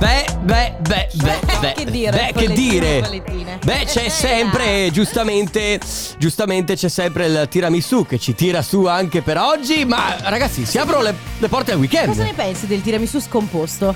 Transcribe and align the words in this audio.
Beh, 0.00 0.24
beh, 0.40 0.74
beh, 0.80 1.08
beh, 1.12 1.38
beh. 1.60 1.72
Che 1.76 1.84
dire, 1.84 2.10
Beh, 2.10 2.32
che 2.32 2.52
dire. 2.54 3.58
Beh, 3.62 3.84
c'è 3.84 4.08
sempre, 4.08 4.88
giustamente, 4.90 5.78
giustamente 6.16 6.74
c'è 6.74 6.88
sempre 6.88 7.26
il 7.26 7.46
tiramisù 7.50 8.06
che 8.06 8.18
ci 8.18 8.34
tira 8.34 8.62
su 8.62 8.86
anche 8.86 9.20
per 9.20 9.36
oggi. 9.36 9.84
Ma 9.84 10.16
ragazzi, 10.22 10.64
si 10.64 10.78
aprono 10.78 11.02
le, 11.02 11.14
le 11.38 11.48
porte 11.48 11.72
al 11.72 11.78
weekend. 11.78 12.08
Cosa 12.08 12.24
ne 12.24 12.32
pensi 12.32 12.66
del 12.66 12.80
tiramisù 12.80 13.20
scomposto? 13.20 13.94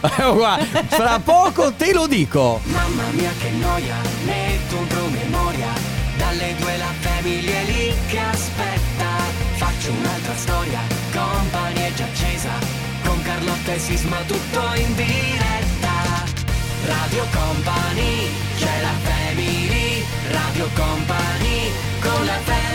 Fra 0.00 1.18
poco 1.18 1.72
te 1.72 1.92
lo 1.92 2.06
dico. 2.06 2.60
Mamma 2.64 3.02
mia 3.10 3.32
che 3.40 3.50
noia, 3.50 3.96
metto 4.24 4.76
un 4.76 4.86
promemoria 4.86 5.68
Dalle 6.16 6.54
due 6.58 6.76
la 6.76 6.92
famiglia 7.00 7.58
è 7.58 7.64
lì 7.64 7.94
che 8.08 8.18
aspetta 8.18 9.08
Faccio 9.56 9.90
un'altra 9.90 10.34
storia, 10.36 10.80
company 11.12 11.80
è 11.80 11.92
già 11.94 12.04
accesa 12.04 12.50
Con 13.04 13.22
Carlotta 13.22 13.72
e 13.72 13.78
Sisma 13.78 14.16
tutto 14.26 14.60
in 14.76 14.94
diretta 14.94 15.39
Radio 16.86 17.26
Company, 17.32 18.28
c'è 18.56 18.80
la 18.80 18.94
family 19.02 20.04
Radio 20.30 20.68
Company, 20.74 21.70
con 22.00 22.24
la 22.24 22.38
family 22.44 22.70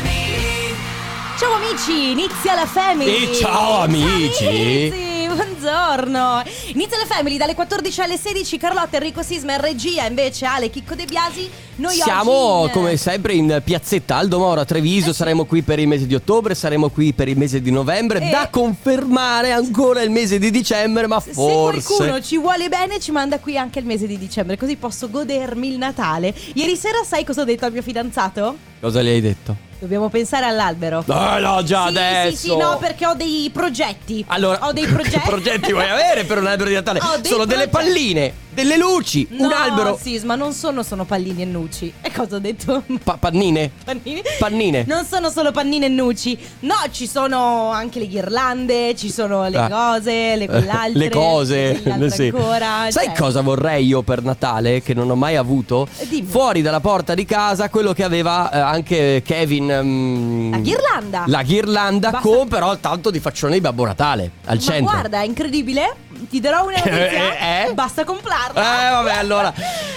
Ciao 1.37 1.53
amici, 1.55 2.11
inizia 2.11 2.55
la 2.55 2.65
Family. 2.65 3.29
E 3.29 3.33
ciao, 3.35 3.81
amici. 3.81 4.33
Ciao, 4.37 4.51
amici, 4.53 5.04
buongiorno. 5.35 6.43
Inizia 6.73 6.97
la 6.97 7.05
Family 7.05 7.37
dalle 7.37 7.53
14 7.55 8.01
alle 8.01 8.17
16. 8.17 8.57
Carlotta, 8.57 8.97
Enrico 8.97 9.21
Sisma 9.21 9.53
in 9.55 9.61
regia, 9.61 10.05
invece 10.05 10.45
Ale 10.45 10.69
Chicco 10.69 10.95
De 10.95 11.05
Biasi. 11.05 11.49
Noi 11.77 11.93
Siamo 11.95 12.31
oggi 12.31 12.67
in- 12.67 12.71
come 12.73 12.97
sempre 12.97 13.33
in 13.33 13.61
piazzetta 13.63 14.15
Aldo 14.15 14.39
Moro 14.39 14.61
a 14.61 14.65
Treviso, 14.65 15.09
Eh 15.09 15.11
sì. 15.11 15.17
saremo 15.17 15.43
qui 15.45 15.61
per 15.61 15.79
il 15.79 15.87
mese 15.87 16.07
di 16.07 16.15
ottobre, 16.15 16.55
saremo 16.55 16.89
qui 16.89 17.11
per 17.13 17.27
il 17.27 17.37
mese 17.37 17.61
di 17.61 17.69
novembre, 17.69 18.19
E- 18.21 18.29
da 18.29 18.47
confermare 18.49 19.51
ancora 19.51 20.01
il 20.01 20.09
mese 20.09 20.39
di 20.39 20.51
dicembre, 20.51 21.05
ma 21.07 21.19
Se 21.19 21.33
forse... 21.33 21.81
qualcuno 21.95 22.21
ci 22.21 22.37
vuole 22.37 22.69
bene, 22.69 22.99
ci 23.01 23.11
manda 23.11 23.39
qui 23.39 23.57
anche 23.57 23.79
il 23.79 23.85
mese 23.85 24.07
di 24.07 24.17
dicembre, 24.17 24.57
così 24.57 24.77
posso 24.77 25.09
godermi 25.09 25.67
il 25.67 25.77
Natale. 25.77 26.33
Ieri 26.53 26.77
sera 26.77 27.03
sai 27.05 27.25
cosa 27.25 27.41
ho 27.41 27.45
detto 27.45 27.65
al 27.65 27.73
mio 27.73 27.81
fidanzato? 27.81 28.55
Cosa 28.79 29.01
gli 29.01 29.07
hai 29.09 29.21
detto? 29.21 29.55
Dobbiamo 29.85 30.09
pensare 30.09 30.47
all'albero. 30.47 31.03
No, 31.05 31.37
no, 31.37 31.61
già 31.63 31.83
sì, 31.83 31.87
adesso. 31.89 32.35
Sì, 32.35 32.47
sì, 32.49 32.57
no, 32.57 32.77
perché 32.79 33.05
ho 33.05 33.13
dei 33.13 33.51
progetti. 33.53 34.25
Allora, 34.29 34.65
ho 34.65 34.73
dei 34.73 34.87
progetti. 34.87 35.19
che 35.19 35.21
progetti 35.29 35.71
vuoi 35.73 35.87
avere 35.87 36.23
per 36.23 36.39
un 36.39 36.47
albero 36.47 36.69
di 36.69 36.73
Natale? 36.73 36.97
Ho 37.03 37.23
Sono 37.23 37.45
delle 37.45 37.67
progetti. 37.67 37.93
palline, 37.93 38.33
delle 38.55 38.77
luci, 38.77 39.27
un 39.31 39.47
No, 39.47 39.53
albero. 39.53 39.99
Sì, 40.01 40.19
ma 40.23 40.35
non 40.35 40.53
sono 40.53 40.81
solo 40.81 41.03
pallini 41.03 41.43
e 41.43 41.45
nuci. 41.45 41.93
E 42.01 42.11
cosa 42.11 42.37
ho 42.37 42.39
detto? 42.39 42.81
Pa- 43.03 43.17
pannine? 43.17 43.69
Pannine? 43.83 44.21
Pannine. 44.39 44.85
Non 44.87 45.05
sono 45.05 45.29
solo 45.29 45.51
pannine 45.51 45.85
e 45.85 45.89
nuci. 45.89 46.35
No, 46.61 46.73
ci 46.91 47.05
sono 47.07 47.69
anche 47.69 47.99
le 47.99 48.07
ghirlande, 48.07 48.95
ci 48.95 49.11
sono 49.11 49.47
le 49.47 49.57
Ah. 49.57 49.69
cose, 49.69 50.35
le 50.35 50.47
quell'altre. 50.49 50.99
Le 50.99 51.09
cose, 51.09 51.81
sì. 52.09 52.23
ancora. 52.33 52.87
Sai 52.89 53.05
cioè- 53.07 53.15
cosa 53.15 53.41
vorrei 53.41 53.85
io 53.85 54.01
per 54.01 54.23
Natale 54.23 54.81
che 54.81 54.93
non 54.93 55.09
ho 55.09 55.15
mai 55.15 55.35
avuto? 55.35 55.87
Eh, 55.97 56.07
dimmi. 56.07 56.27
Fuori 56.27 56.61
dalla 56.61 56.79
porta 56.79 57.13
di 57.13 57.25
casa 57.25 57.69
quello 57.69 57.91
che 57.93 58.03
aveva 58.03 58.49
eh, 58.51 58.57
anche 58.59 59.21
Kevin. 59.25 59.79
mm, 59.83 60.51
La 60.51 60.57
ghirlanda. 60.59 61.23
La 61.27 61.43
ghirlanda 61.43 62.09
Basta- 62.11 62.27
con 62.29 62.47
però 62.47 62.75
tanto 62.77 63.11
di 63.11 63.19
faccione 63.19 63.53
di 63.53 63.61
Babbo 63.61 63.85
Natale 63.85 64.31
al 64.45 64.55
Ma 64.55 64.61
centro. 64.61 64.91
guarda, 64.93 65.21
è 65.21 65.25
incredibile. 65.25 65.95
Ti 66.29 66.39
darò 66.39 66.63
una 66.65 66.77
notizia. 66.83 67.37
Eh, 67.65 67.69
eh? 67.69 67.73
Basta 67.73 68.03
comprarla. 68.03 68.87
Eh, 68.87 68.91
vabbè, 68.91 69.11
allora. 69.17 69.53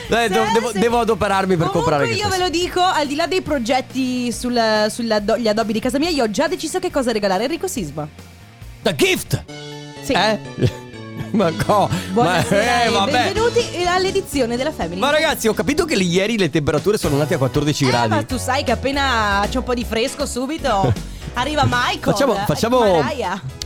Do- 0.09 0.17
Sì, 0.17 0.29
devo, 0.29 0.71
sì. 0.73 0.79
devo 0.79 0.99
adoperarmi 1.01 1.57
per 1.57 1.67
Comunque 1.69 1.93
comprare 1.93 2.15
io 2.15 2.29
ve 2.29 2.39
lo 2.39 2.49
dico, 2.49 2.81
al 2.83 3.07
di 3.07 3.15
là 3.15 3.27
dei 3.27 3.43
progetti 3.43 4.33
sugli 4.33 4.59
adobi 5.49 5.73
di 5.73 5.81
casa 5.81 5.99
mia, 5.99 6.09
io 6.09 6.25
ho 6.25 6.31
già 6.31 6.49
deciso 6.49 6.79
che 6.79 6.91
cosa 6.91 7.13
regalare 7.13 7.43
a 7.43 7.45
Enrico 7.45 7.67
Sisma. 7.69 8.09
The 8.83 8.95
gift! 8.95 9.45
Sì. 10.03 10.13
Eh? 10.13 10.39
Ma 11.33 11.53
co? 11.53 11.91
Buonasera 12.13 12.65
ma, 12.65 12.83
eh, 12.85 12.89
vabbè. 12.89 13.11
benvenuti 13.11 13.61
all'edizione 13.87 14.57
della 14.57 14.73
Family. 14.73 14.99
Ma 14.99 15.11
ragazzi, 15.11 15.47
ho 15.47 15.53
capito 15.53 15.85
che 15.85 15.93
ieri 15.95 16.39
le 16.39 16.49
temperature 16.49 16.97
sono 16.97 17.15
andate 17.15 17.35
a 17.35 17.39
14 17.39 17.85
Eh, 17.85 17.87
gradi. 17.89 18.09
ma 18.09 18.23
tu 18.23 18.39
sai 18.39 18.65
che 18.65 18.71
appena 18.71 19.45
c'è 19.51 19.59
un 19.59 19.65
po' 19.65 19.75
di 19.75 19.85
fresco 19.85 20.25
subito 20.25 20.91
arriva 21.34 21.65
Michael. 21.67 22.01
Facciamo, 22.01 22.34
facciamo, 22.47 23.05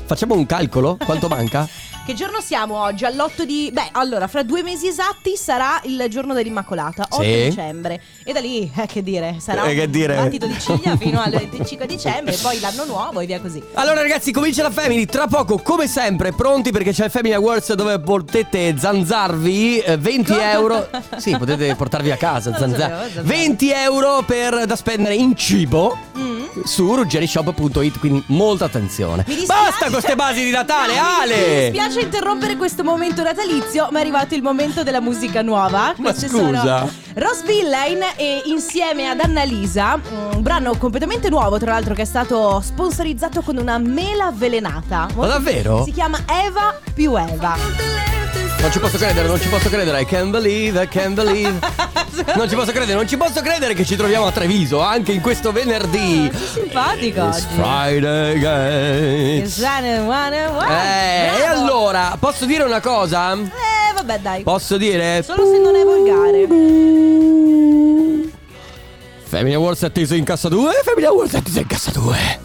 facciamo 0.06 0.34
un 0.34 0.44
calcolo? 0.44 0.96
Quanto 1.04 1.28
manca? 1.28 1.68
Che 2.04 2.14
giorno 2.14 2.40
siamo 2.40 2.80
oggi? 2.80 3.04
All'8 3.04 3.42
di... 3.44 3.70
Beh, 3.72 3.90
allora, 3.92 4.26
fra 4.26 4.42
due 4.42 4.64
mesi 4.64 4.88
esatti 4.88 5.36
sarà 5.36 5.80
il 5.84 6.04
giorno 6.10 6.34
dell'Immacolata, 6.34 7.06
8 7.08 7.22
Sì. 7.22 7.44
dicembre. 7.44 8.00
E 8.24 8.32
da 8.32 8.40
lì, 8.40 8.68
eh, 8.76 8.86
che 8.86 9.04
dire, 9.04 9.36
sarà 9.38 9.62
Eh, 9.66 9.74
che 9.76 9.84
un 9.84 9.90
dire. 9.92 10.16
battito 10.16 10.46
di 10.46 10.58
ciglia 10.58 10.96
fino 10.98 11.20
al 11.20 11.30
25 11.30 11.86
dicembre, 11.86 12.36
poi 12.42 12.58
l'anno 12.58 12.86
nuovo 12.86 13.20
e 13.20 13.26
via 13.26 13.40
così. 13.40 13.62
Allora 13.74 14.02
ragazzi 14.02 14.32
comincia 14.32 14.64
la 14.64 14.70
Family 14.72 15.04
Tra 15.06 15.28
poco 15.28 15.58
come 15.58 15.86
sempre 15.86 16.32
pronti 16.32 16.72
perché 16.72 16.90
c'è 16.90 17.04
il 17.04 17.10
Family 17.12 17.34
Awards 17.34 17.72
Dove 17.74 18.00
potete 18.00 18.74
zanzarvi 18.76 19.78
eh, 19.78 19.96
20 19.96 20.32
euro 20.38 20.88
Sì 21.18 21.36
potete 21.36 21.74
portarvi 21.76 22.10
a 22.10 22.16
casa 22.16 22.50
Non 22.50 22.58
lo 22.58 22.66
zanzar- 22.66 22.90
sapevo, 22.90 23.02
zanzare. 23.14 23.26
20 23.26 23.70
euro 23.70 24.22
per, 24.26 24.66
da 24.66 24.74
spendere 24.76 25.14
in 25.14 25.36
cibo 25.36 25.96
Mm. 26.18 26.31
Su 26.64 26.94
ruggerishop.it 26.94 27.98
Quindi 27.98 28.22
molta 28.26 28.66
attenzione 28.66 29.22
dispiace- 29.26 29.46
Basta 29.46 29.84
con 29.84 29.92
queste 29.94 30.14
basi 30.16 30.44
di 30.44 30.50
Natale 30.50 30.94
No, 30.94 31.02
mi- 31.02 31.08
Mi 31.08 31.22
Ale 31.22 31.70
dispiace 31.70 32.00
interrompere 32.00 32.56
questo 32.56 32.82
momento 32.84 33.22
natalizio, 33.22 33.88
ma 33.90 33.98
è 33.98 34.00
arrivato 34.02 34.34
il 34.34 34.42
momento 34.42 34.82
della 34.82 35.00
musica 35.00 35.42
nuova. 35.42 35.94
Ma 35.96 36.10
Queste 36.10 36.28
scusa. 36.28 36.40
sono 36.60 36.90
Ross 37.14 37.42
Villain 37.44 38.00
e 38.16 38.42
insieme 38.46 39.08
ad 39.08 39.20
Annalisa, 39.20 40.00
un 40.34 40.42
brano 40.42 40.76
completamente 40.76 41.28
nuovo, 41.28 41.58
tra 41.58 41.72
l'altro 41.72 41.94
che 41.94 42.02
è 42.02 42.06
stato 42.06 42.60
sponsorizzato 42.60 43.40
con 43.42 43.56
una 43.56 43.78
mela 43.78 44.26
avvelenata. 44.26 45.08
Ma 45.14 45.26
davvero? 45.26 45.84
Si 45.84 45.92
chiama 45.92 46.18
Eva 46.44 46.78
più 46.94 47.16
Eva. 47.16 47.56
Non 48.62 48.70
ci 48.70 48.78
posso 48.78 48.96
credere, 48.96 49.26
non 49.26 49.40
ci 49.40 49.48
posso 49.48 49.68
credere 49.68 50.00
I 50.00 50.04
can't 50.04 50.30
believe, 50.30 50.80
I 50.80 50.86
can't 50.86 51.14
believe 51.14 51.58
Non 52.36 52.48
ci 52.48 52.54
posso 52.54 52.70
credere, 52.70 52.94
non 52.94 53.08
ci 53.08 53.16
posso 53.16 53.40
credere 53.42 53.74
che 53.74 53.84
ci 53.84 53.96
troviamo 53.96 54.26
a 54.26 54.30
Treviso 54.30 54.80
Anche 54.80 55.10
in 55.10 55.20
questo 55.20 55.50
venerdì 55.50 56.30
Sei 56.32 56.46
simpatico 56.62 57.26
It's 57.26 57.44
oggi. 57.44 57.54
Friday 57.56 58.44
one. 60.56 60.68
Eh, 60.68 61.40
e 61.40 61.44
allora, 61.44 62.16
posso 62.20 62.44
dire 62.46 62.62
una 62.62 62.80
cosa? 62.80 63.32
Eh, 63.32 63.92
vabbè, 63.94 64.20
dai. 64.20 64.42
Posso 64.44 64.76
dire? 64.76 65.24
Solo 65.24 65.44
se 65.44 65.58
non 65.58 65.74
è 65.74 65.82
volgare. 65.82 66.46
Family 69.24 69.54
Awards 69.54 69.82
atteso 69.82 70.14
in 70.14 70.24
cassa 70.24 70.48
2 70.48 70.82
Family 70.84 71.06
Awards 71.06 71.34
atteso 71.34 71.58
in 71.58 71.66
cassa 71.66 71.90
2 71.90 72.41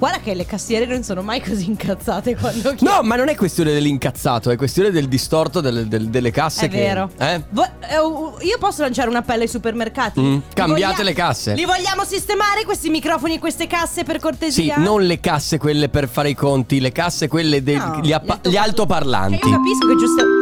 Guarda 0.00 0.18
che 0.20 0.32
le 0.32 0.46
cassiere 0.46 0.86
non 0.86 1.02
sono 1.02 1.20
mai 1.20 1.42
così 1.42 1.66
incazzate 1.66 2.34
quando 2.34 2.74
No, 2.80 3.02
ma 3.02 3.16
non 3.16 3.28
è 3.28 3.34
questione 3.36 3.70
dell'incazzato 3.72 4.50
È 4.50 4.56
questione 4.56 4.90
del 4.90 5.08
distorto 5.08 5.60
delle, 5.60 5.86
del- 5.88 6.08
delle 6.08 6.30
casse 6.30 6.64
È 6.64 6.68
che- 6.70 6.78
vero. 6.78 7.10
Eh? 7.18 7.42
Vo- 7.50 7.64
eh, 7.86 7.98
uh, 7.98 8.36
io 8.40 8.56
posso 8.58 8.80
lanciare 8.80 9.10
un 9.10 9.16
appello 9.16 9.42
ai 9.42 9.48
supermercati? 9.48 10.18
Mm, 10.20 10.32
Li 10.32 10.42
cambiate 10.54 10.94
voglia- 10.94 11.04
le 11.04 11.12
casse. 11.14 11.54
Li 11.54 11.66
vogliamo 11.66 12.04
sistemare 12.04 12.64
questi 12.64 12.88
microfoni 12.88 13.34
e 13.34 13.38
queste 13.38 13.66
casse 13.66 14.02
per 14.04 14.14
Sì, 14.16 14.20
cortesia? 14.22 14.76
non 14.78 15.02
le 15.02 15.20
casse 15.20 15.58
quelle 15.58 15.90
per 15.90 16.08
fare 16.08 16.30
i 16.30 16.34
conti 16.34 16.80
Le 16.80 16.92
casse 16.92 17.28
quelle 17.28 17.62
degli 17.62 17.76
No, 17.76 18.00
appa- 18.14 18.40
gli 18.48 18.56
altoparlanti 18.56 19.36
Che 19.38 19.48
io 19.48 19.54
capisco 19.56 19.86
che 19.86 19.94
giusto. 19.96 20.39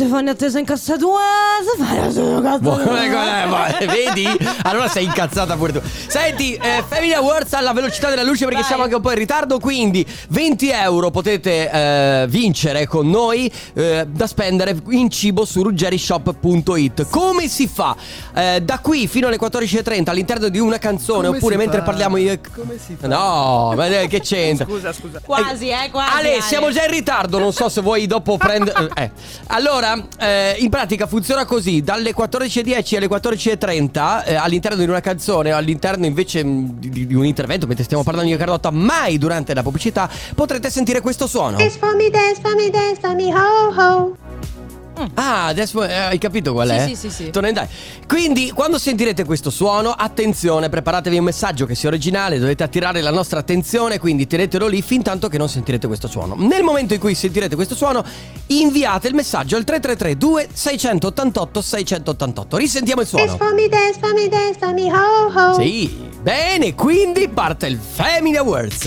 Stefano 0.00 0.28
è 0.28 0.32
atteso 0.32 0.56
in 0.56 0.64
cassa 0.64 0.96
2. 0.96 1.12
Stefano 1.76 1.94
è 1.94 2.02
atteso 2.04 2.20
in 2.20 2.42
cassa 2.42 2.58
Buono, 2.58 2.84
2. 2.84 3.04
eh, 3.04 3.44
ma- 3.44 3.66
Vedi? 3.80 4.26
Allora 4.62 4.88
sei 4.88 5.04
incazzata 5.04 5.56
pure 5.56 5.72
tu. 5.72 5.80
Senti, 6.06 6.54
eh, 6.54 6.82
Family 6.88 7.12
Awards 7.12 7.52
alla 7.52 7.74
velocità 7.74 8.08
della 8.08 8.22
luce 8.22 8.44
perché 8.44 8.60
Vai. 8.60 8.64
siamo 8.66 8.84
anche 8.84 8.94
un 8.94 9.02
po' 9.02 9.10
in 9.10 9.18
ritardo. 9.18 9.58
Quindi 9.58 10.06
20 10.30 10.70
euro 10.70 11.10
potete 11.10 11.70
eh, 11.70 12.26
vincere 12.30 12.86
con 12.86 13.10
noi 13.10 13.52
eh, 13.74 14.06
da 14.08 14.26
spendere 14.26 14.74
in 14.88 15.10
cibo 15.10 15.44
su 15.44 15.62
ruggerishop.it. 15.62 17.06
Come 17.10 17.46
si 17.48 17.68
fa? 17.68 17.94
Eh, 18.34 18.62
da 18.62 18.78
qui 18.78 19.06
fino 19.06 19.26
alle 19.26 19.38
14.30 19.38 20.08
all'interno 20.08 20.48
di 20.48 20.58
una 20.58 20.78
canzone 20.78 21.26
Come 21.26 21.36
oppure 21.36 21.56
mentre 21.58 21.80
fa? 21.80 21.84
parliamo 21.84 22.16
io. 22.16 22.40
Come 22.54 22.78
si 22.82 22.96
fa? 22.98 23.06
No, 23.06 23.74
ma 23.76 23.86
eh, 23.86 24.06
che 24.06 24.20
c'entra? 24.20 24.64
Scusa, 24.64 24.94
scusa. 24.94 25.20
Quasi, 25.22 25.68
eh, 25.68 25.90
quasi. 25.90 26.16
Ale, 26.16 26.40
siamo 26.40 26.70
già 26.70 26.84
in 26.84 26.90
ritardo, 26.90 27.38
non 27.38 27.52
so 27.52 27.68
se 27.68 27.82
vuoi 27.82 28.06
dopo 28.06 28.38
prendere... 28.38 28.88
Eh. 28.94 29.10
Allora, 29.48 29.88
eh, 30.18 30.56
in 30.58 30.68
pratica 30.68 31.06
funziona 31.06 31.44
così, 31.44 31.82
dalle 31.82 32.14
14.10 32.14 32.96
alle 32.96 33.08
14.30 33.08 34.24
eh, 34.24 34.34
all'interno 34.34 34.82
di 34.82 34.88
una 34.88 35.00
canzone, 35.00 35.52
all'interno 35.52 36.06
invece 36.06 36.44
mh, 36.44 36.78
di, 36.78 37.06
di 37.06 37.14
un 37.14 37.24
intervento, 37.24 37.66
mentre 37.66 37.84
stiamo 37.84 38.02
parlando 38.02 38.30
di 38.30 38.36
Carlotta, 38.36 38.70
mai 38.70 39.18
durante 39.18 39.54
la 39.54 39.62
pubblicità, 39.62 40.08
potrete 40.34 40.70
sentire 40.70 41.00
questo 41.00 41.26
suono. 41.26 41.56
Dance 41.56 41.78
for 41.78 41.94
me, 41.96 42.10
dance 42.10 42.40
for 42.40 42.54
me, 42.54 42.70
dance 42.70 43.00
for 43.00 43.14
me, 43.14 43.32
ho 43.34 43.74
ho. 43.74 44.29
Ah, 45.14 45.46
adesso 45.46 45.82
eh, 45.84 45.94
hai 45.94 46.18
capito 46.18 46.52
qual 46.52 46.68
Sì, 46.68 46.74
è? 46.74 46.86
sì, 46.88 46.94
sì, 46.96 47.10
sì. 47.10 47.30
Torna 47.30 47.48
in 47.48 47.54
dai. 47.54 47.66
Quindi, 48.06 48.50
quando 48.50 48.78
sentirete 48.78 49.24
questo 49.24 49.50
suono, 49.50 49.90
attenzione, 49.90 50.68
preparatevi 50.68 51.18
un 51.18 51.24
messaggio 51.24 51.66
che 51.66 51.74
sia 51.74 51.88
originale, 51.88 52.38
dovete 52.38 52.62
attirare 52.62 53.00
la 53.00 53.10
nostra 53.10 53.38
attenzione, 53.40 53.98
quindi 53.98 54.26
tenetelo 54.26 54.66
lì 54.66 54.82
fin 54.82 55.02
tanto 55.02 55.28
che 55.28 55.38
non 55.38 55.48
sentirete 55.48 55.86
questo 55.86 56.08
suono. 56.08 56.34
Nel 56.38 56.62
momento 56.62 56.94
in 56.94 57.00
cui 57.00 57.14
sentirete 57.14 57.54
questo 57.54 57.74
suono, 57.74 58.04
inviate 58.48 59.08
il 59.08 59.14
messaggio 59.14 59.56
al 59.56 59.64
333 59.64 60.16
2688 60.16 61.62
688. 61.62 62.56
Risentiamo 62.56 63.00
il 63.02 63.06
suono. 63.06 63.36
dance 63.38 64.58
for 64.58 64.72
me, 64.74 64.90
ho 64.92 65.32
ho. 65.32 65.54
Sì, 65.60 66.08
bene, 66.20 66.74
quindi 66.74 67.28
parte 67.28 67.66
il 67.66 67.78
Family 67.78 68.36
Awards. 68.36 68.84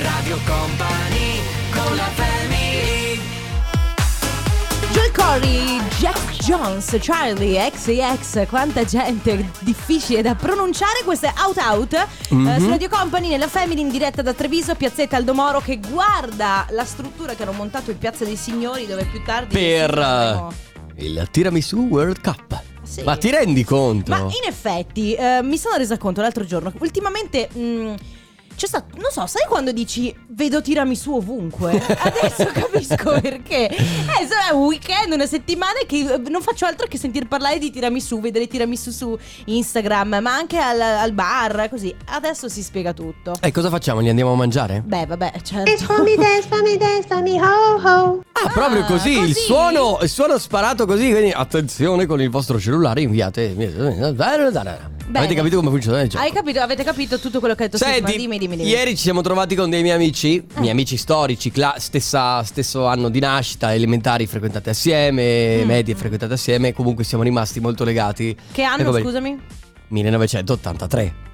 Radio 0.00 0.38
Company 0.46 1.40
con 1.72 1.96
la 1.96 2.02
family 2.14 2.37
signori, 5.38 5.80
Jack 5.98 6.36
Jones, 6.42 6.96
Charlie, 7.00 7.70
XAX, 7.70 8.46
quanta 8.48 8.84
gente 8.84 9.50
difficile 9.60 10.22
da 10.22 10.34
pronunciare, 10.34 11.02
questo 11.04 11.26
è 11.26 11.32
Out 11.44 11.58
Out 11.58 11.92
eh, 11.92 12.34
Mhm. 12.34 12.58
su 12.58 12.68
Radio 12.68 12.88
Company 12.88 13.28
nella 13.28 13.46
Family 13.48 13.80
in 13.80 13.90
diretta 13.90 14.22
da 14.22 14.32
Treviso, 14.32 14.74
Piazzetta 14.74 15.16
Aldomoro 15.16 15.60
che 15.60 15.78
guarda 15.90 16.66
la 16.70 16.84
struttura 16.84 17.34
che 17.34 17.42
hanno 17.42 17.52
montato 17.52 17.90
in 17.90 17.98
Piazza 17.98 18.24
dei 18.24 18.36
Signori 18.36 18.86
dove 18.86 19.04
più 19.04 19.22
tardi 19.22 19.52
Per 19.54 19.98
eh, 19.98 21.04
il 21.04 21.28
Tiramisu 21.30 21.76
World 21.90 22.20
Cup. 22.22 22.62
Sì. 22.82 23.02
Ma 23.02 23.16
ti 23.16 23.30
rendi 23.30 23.64
conto? 23.64 24.10
Ma 24.10 24.20
in 24.20 24.46
effetti 24.48 25.12
eh, 25.12 25.40
mi 25.42 25.58
sono 25.58 25.76
resa 25.76 25.98
conto 25.98 26.22
l'altro 26.22 26.44
giorno, 26.46 26.72
ultimamente 26.78 27.48
mh, 27.52 27.94
c'è 28.58 28.66
stato, 28.66 28.96
non 28.96 29.12
so, 29.12 29.24
sai 29.28 29.46
quando 29.46 29.70
dici 29.70 30.12
vedo 30.30 30.60
tiramisù 30.60 31.14
ovunque? 31.14 31.80
Adesso 31.80 32.46
capisco 32.52 33.20
perché. 33.20 33.68
Eh, 33.68 34.26
sarà 34.26 34.52
un 34.52 34.64
weekend, 34.66 35.12
una 35.12 35.26
settimana 35.26 35.78
che 35.86 36.14
eh, 36.14 36.18
non 36.28 36.42
faccio 36.42 36.66
altro 36.66 36.88
che 36.88 36.98
sentir 36.98 37.28
parlare 37.28 37.58
di 37.58 37.70
tiramisù, 37.70 38.18
vedere 38.18 38.48
tiramisù 38.48 38.90
su 38.90 39.16
Instagram, 39.44 40.18
ma 40.20 40.34
anche 40.34 40.58
al, 40.58 40.80
al 40.80 41.12
bar, 41.12 41.68
così. 41.70 41.94
Adesso 42.06 42.48
si 42.48 42.64
spiega 42.64 42.92
tutto. 42.92 43.34
E 43.40 43.52
cosa 43.52 43.68
facciamo? 43.68 44.00
Li 44.00 44.08
andiamo 44.08 44.32
a 44.32 44.36
mangiare? 44.36 44.82
Beh, 44.84 45.06
vabbè, 45.06 45.34
certo. 45.42 45.84
for 45.84 46.02
me, 46.02 46.16
dance 46.16 46.48
for 46.48 46.62
me, 46.62 46.76
dance 46.76 47.06
for 47.06 47.22
me, 47.22 47.40
ho 47.40 47.80
ho. 47.80 48.24
Ah, 48.32 48.48
proprio 48.48 48.84
così, 48.86 49.12
il 49.12 49.18
così? 49.18 49.34
suono, 49.34 49.98
il 50.02 50.08
suono 50.08 50.36
sparato 50.36 50.84
così, 50.84 51.10
quindi 51.12 51.30
attenzione 51.30 52.06
con 52.06 52.20
il 52.20 52.28
vostro 52.28 52.58
cellulare, 52.58 53.02
inviate. 53.02 53.54
Avete 55.12 55.34
capito 55.34 55.56
come 55.56 55.70
funziona 55.70 56.00
il 56.02 56.08
gioco? 56.08 56.22
Hai 56.22 56.32
capito? 56.32 56.60
Avete 56.60 56.84
capito 56.84 57.18
tutto 57.18 57.38
quello 57.38 57.54
che 57.54 57.64
ha 57.64 57.66
detto? 57.68 57.78
Senti, 57.78 58.16
Dimmi, 58.16 58.38
dimmi, 58.38 58.56
dimmi. 58.56 58.68
ieri 58.68 58.90
ci 58.96 59.02
siamo 59.02 59.20
trovati 59.20 59.54
con 59.54 59.70
dei 59.70 59.82
miei 59.82 59.94
amici, 59.94 60.36
Eh. 60.36 60.60
miei 60.60 60.70
amici 60.72 60.96
storici, 60.96 61.50
cla- 61.50 61.76
stessa- 61.78 62.42
stesso 62.44 62.86
anno 62.86 63.08
di 63.08 63.18
nascita, 63.20 63.72
elementari 63.74 64.26
frequentate 64.26 64.70
assieme, 64.70 65.62
Mm. 65.64 65.66
medie 65.66 65.94
frequentate 65.94 66.34
assieme, 66.34 66.72
comunque 66.72 67.04
siamo 67.04 67.22
rimasti 67.24 67.60
molto 67.60 67.84
legati. 67.84 68.36
Che 68.52 68.62
anno, 68.62 68.82
Ecco, 68.82 68.92
vedi, 68.92 69.04
scusami? 69.04 69.38
1983. 69.88 71.26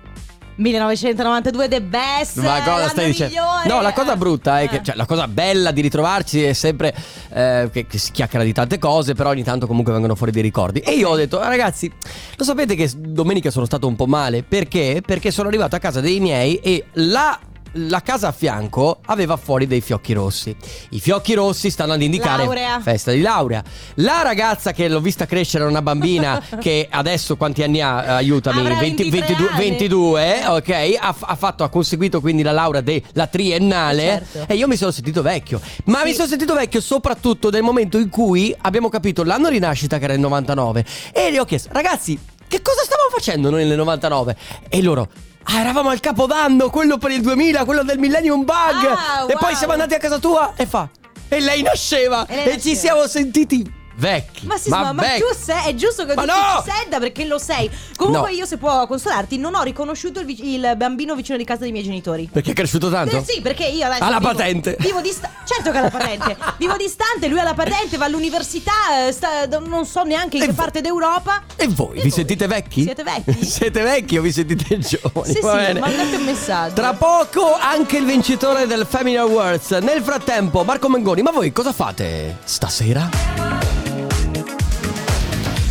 1992 0.56 1.68
The 1.68 1.82
Best. 1.82 2.38
Ma 2.40 2.62
cosa 2.62 2.88
stai 2.88 3.06
dicendo? 3.06 3.34
No, 3.66 3.80
la 3.80 3.92
cosa 3.92 4.16
brutta 4.16 4.60
è 4.60 4.68
che, 4.68 4.76
Eh. 4.76 4.82
cioè, 4.82 4.94
la 4.96 5.06
cosa 5.06 5.26
bella 5.28 5.70
di 5.70 5.80
ritrovarci 5.80 6.42
è 6.42 6.52
sempre 6.52 6.94
eh, 7.32 7.68
che, 7.72 7.86
che 7.86 7.98
si 7.98 8.10
chiacchiera 8.12 8.44
di 8.44 8.52
tante 8.52 8.78
cose, 8.78 9.14
però 9.14 9.30
ogni 9.30 9.42
tanto 9.44 9.66
comunque 9.66 9.92
vengono 9.92 10.14
fuori 10.14 10.32
dei 10.32 10.42
ricordi. 10.42 10.80
E 10.80 10.92
io 10.92 11.08
ho 11.10 11.16
detto, 11.16 11.40
"Ah, 11.40 11.48
ragazzi, 11.48 11.90
lo 12.36 12.44
sapete 12.44 12.74
che 12.74 12.90
domenica 12.96 13.50
sono 13.50 13.64
stato 13.66 13.86
un 13.86 13.96
po' 13.96 14.06
male? 14.06 14.42
Perché? 14.42 15.02
Perché 15.04 15.30
sono 15.30 15.48
arrivato 15.48 15.76
a 15.76 15.78
casa 15.78 16.00
dei 16.00 16.20
miei 16.20 16.56
e 16.56 16.84
la. 16.94 17.38
La 17.78 18.02
casa 18.02 18.28
a 18.28 18.32
fianco 18.32 19.00
aveva 19.06 19.36
fuori 19.36 19.66
dei 19.66 19.80
fiocchi 19.80 20.12
rossi. 20.12 20.54
I 20.90 21.00
fiocchi 21.00 21.34
rossi 21.34 21.70
stanno 21.70 21.94
ad 21.94 22.02
indicare 22.02 22.44
Laurea. 22.44 22.80
festa 22.80 23.10
di 23.10 23.20
laurea. 23.20 23.64
La 23.96 24.22
ragazza 24.22 24.70
che 24.72 24.86
l'ho 24.86 25.00
vista 25.00 25.26
crescere, 25.26 25.64
una 25.64 25.82
bambina 25.82 26.40
che 26.60 26.86
adesso 26.88 27.36
quanti 27.36 27.64
anni 27.64 27.80
ha? 27.80 28.04
Eh, 28.04 28.08
Aiutami, 28.10 28.60
Avrà 28.60 28.76
20 28.76 29.10
23 29.10 29.34
22, 29.34 29.48
anni. 29.48 29.68
22, 29.70 30.46
ok? 30.46 30.96
Ha, 31.00 31.14
ha 31.18 31.34
fatto, 31.34 31.64
ha 31.64 31.68
conseguito 31.68 32.20
quindi 32.20 32.42
la 32.42 32.52
laurea 32.52 32.80
della 32.80 33.26
triennale. 33.26 34.24
Certo. 34.32 34.52
E 34.52 34.56
io 34.56 34.68
mi 34.68 34.76
sono 34.76 34.92
sentito 34.92 35.20
vecchio. 35.22 35.60
Ma 35.86 35.98
Sì. 36.02 36.04
mi 36.04 36.12
sono 36.14 36.28
sentito 36.28 36.54
vecchio 36.54 36.80
soprattutto 36.80 37.50
nel 37.50 37.62
momento 37.62 37.98
in 37.98 38.08
cui 38.08 38.54
abbiamo 38.62 38.88
capito 38.88 39.24
l'anno 39.24 39.50
di 39.50 39.58
nascita 39.58 39.98
che 39.98 40.04
era 40.04 40.12
il 40.12 40.20
99. 40.20 40.84
E 41.12 41.32
gli 41.32 41.38
ho 41.38 41.44
chiesto, 41.44 41.70
ragazzi, 41.72 42.16
che 42.46 42.62
cosa 42.62 42.82
stavamo 42.84 43.08
facendo 43.10 43.50
noi 43.50 43.64
nel 43.66 43.76
99? 43.76 44.36
E 44.68 44.80
loro. 44.80 45.08
Ah, 45.44 45.60
eravamo 45.60 45.90
al 45.90 46.00
capodanno, 46.00 46.70
quello 46.70 46.98
per 46.98 47.10
il 47.10 47.20
2000, 47.20 47.64
quello 47.64 47.82
del 47.82 47.98
Millennium 47.98 48.44
Bug. 48.44 48.86
Ah, 48.86 49.24
e 49.28 49.34
poi 49.38 49.50
wow. 49.50 49.54
siamo 49.54 49.72
andati 49.72 49.94
a 49.94 49.98
casa 49.98 50.18
tua 50.18 50.54
e 50.56 50.66
fa. 50.66 50.88
E 51.28 51.40
lei 51.40 51.62
nasceva. 51.62 52.26
E 52.26 52.44
lei 52.44 52.54
E, 52.54 52.60
ci 52.60 52.74
siamo 52.76 53.06
sentiti 53.06 53.82
vecchi. 53.96 54.46
Ma, 54.46 54.56
sì, 54.56 54.68
ma, 54.70 54.92
ma 54.92 55.02
vecchi. 55.02 55.20
tu 55.20 55.26
sei, 55.38 55.66
è 55.70 55.74
giusto 55.74 56.04
che 56.04 56.14
Ma 56.14 56.22
tu 56.22 56.28
no! 56.28 56.64
senta 56.64 56.98
perché 56.98 57.24
lo 57.24 57.38
sei. 57.38 57.70
Comunque 57.96 58.30
No. 58.30 58.36
io 58.36 58.46
se 58.46 58.56
può 58.56 58.86
consolarti, 58.86 59.38
non 59.38 59.54
ho 59.54 59.62
riconosciuto 59.62 60.20
il, 60.20 60.26
vic- 60.26 60.42
il 60.42 60.74
bambino 60.76 61.14
vicino 61.14 61.36
di 61.38 61.44
casa 61.44 61.60
dei 61.62 61.72
miei 61.72 61.84
genitori. 61.84 62.28
Perché 62.32 62.50
è 62.50 62.54
cresciuto 62.54 62.90
tanto? 62.90 63.16
Eh 63.16 63.24
sì, 63.24 63.40
perché 63.40 63.64
io 63.64 63.86
adesso 63.86 64.02
Ha 64.04 64.08
la 64.10 64.18
vivo- 64.18 64.30
patente. 64.32 64.76
Vivo 64.80 65.00
distante. 65.00 65.36
Certo 65.44 65.70
che 65.70 65.78
ha 65.78 65.80
la 65.82 65.90
patente. 65.90 66.36
vivo 66.58 66.76
distante, 66.76 67.28
lui 67.28 67.38
ha 67.38 67.44
la 67.44 67.54
patente, 67.54 67.96
va 67.96 68.06
all'università, 68.06 69.06
eh, 69.06 69.12
sta- 69.12 69.46
non 69.46 69.84
so 69.86 70.02
neanche 70.02 70.36
in 70.36 70.42
E 70.42 70.46
che 70.46 70.52
vo- 70.52 70.62
parte 70.62 70.80
d'Europa. 70.80 71.42
E 71.56 71.68
voi, 71.68 72.00
vi 72.00 72.10
sentite 72.10 72.46
vecchi? 72.46 72.82
Siete 72.82 73.02
vecchi? 73.02 73.44
Siete 73.44 73.82
vecchi 73.82 74.18
o 74.18 74.22
vi 74.22 74.32
sentite 74.32 74.78
giovani? 74.78 75.32
Sì, 75.32 75.40
Va 75.40 75.50
sì, 75.52 75.56
bene. 75.56 75.80
mandate 75.80 76.16
un 76.16 76.24
messaggio. 76.24 76.74
Tra 76.74 76.92
poco 76.94 77.54
anche 77.58 77.96
il 77.96 78.04
vincitore 78.04 78.66
del 78.66 78.86
Family 78.88 79.16
Awards. 79.16 79.70
Nel 79.72 80.02
frattempo, 80.02 80.64
Marco 80.64 80.88
Mengoni, 80.88 81.22
ma 81.22 81.30
voi 81.30 81.52
cosa 81.52 81.72
fate 81.72 82.38
stasera? 82.44 83.63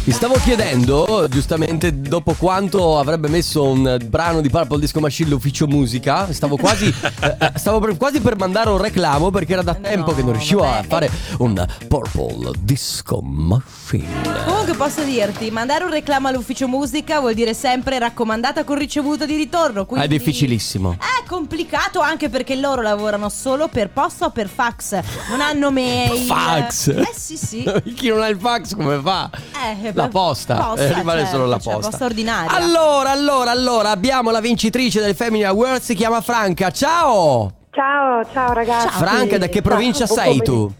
Mi 0.06 0.12
stavo 0.12 0.34
chiedendo, 0.44 1.28
giustamente, 1.30 1.98
dopo 2.02 2.34
quanto 2.34 3.00
avrebbe 3.00 3.30
messo 3.30 3.64
un 3.64 3.98
brano 4.06 4.42
di 4.42 4.50
Purple 4.50 4.78
Disco 4.80 5.00
Machine 5.00 5.30
l'ufficio 5.30 5.66
musica, 5.66 6.30
stavo 6.34 6.58
quasi, 6.58 6.88
eh, 7.22 7.36
eh, 7.40 7.52
stavo 7.56 7.80
per- 7.80 7.96
quasi 7.96 8.20
per 8.20 8.36
mandare 8.36 8.70
un 8.70 8.80
reclamo 8.80 9.32
perché 9.32 9.54
era 9.54 9.62
da 9.62 9.72
No, 9.72 9.80
tempo 9.88 10.14
che 10.14 10.22
non 10.22 10.34
riuscivo 10.34 10.64
a 10.66 10.72
vabbè. 10.72 10.88
fare 10.88 11.10
un 11.38 11.66
Purple 11.88 12.52
Disco 12.60 13.22
Machine. 13.22 14.42
Comunque 14.46 14.74
posso 14.74 15.04
dirti, 15.04 15.50
mandare 15.52 15.86
un 15.86 15.92
reclamo 15.92 16.28
all'ufficio 16.28 16.68
musica 16.68 17.22
vuol 17.22 17.34
dire 17.34 17.54
sempre 17.54 17.98
raccomandata 17.98 18.66
con 18.66 18.78
ricevuto 18.78 19.26
di 19.26 19.38
ritorno. 19.38 19.86
Quindi 19.86 20.06
È 20.06 20.10
difficilissimo. 20.10 20.98
È 21.00 21.26
complicato 21.28 22.02
anche 22.02 22.28
perché 22.28 22.56
loro 22.56 22.82
lavorano 22.82 23.30
solo 23.30 23.70
per 23.70 23.90
posta 23.90 24.26
o 24.26 24.30
per 24.32 24.50
fax. 24.50 25.00
Non 25.30 25.40
hanno 25.40 25.72
mail. 25.72 26.26
Fax? 26.26 26.88
Eh 26.90 27.14
sì, 27.16 27.38
sì. 27.38 27.64
Chi 27.96 28.10
non 28.10 28.22
ha 28.22 28.28
il 28.28 28.38
fax 28.38 28.76
come 28.76 29.00
fa? 29.02 29.30
Eh, 29.34 29.92
La 29.94 30.07
posta, 30.07 30.56
posta, 30.56 30.81
Eh, 30.84 30.94
rimane 30.94 31.19
certo, 31.22 31.36
solo 31.36 31.45
la 31.48 31.60
cioè, 31.60 31.74
posta. 31.74 31.90
posta 31.90 32.06
ordinaria. 32.06 32.51
Allora, 32.57 33.12
allora, 33.12 33.51
allora, 33.51 33.90
abbiamo 33.92 34.31
la 34.31 34.40
vincitrice 34.42 35.01
del 35.01 35.16
Family 35.16 35.44
Awards, 35.44 35.86
si 35.86 35.95
chiama 35.95 36.22
Franca. 36.22 36.72
Ciao! 36.72 37.51
Ciao, 37.72 38.24
ciao 38.31 38.54
ragazzi. 38.54 38.88
Ciao. 38.90 38.98
Franca, 39.00 39.38
da 39.38 39.48
che 39.48 39.62
provincia 39.62 40.06
Ciao, 40.06 40.16
sei 40.16 40.42
tu? 40.42 40.72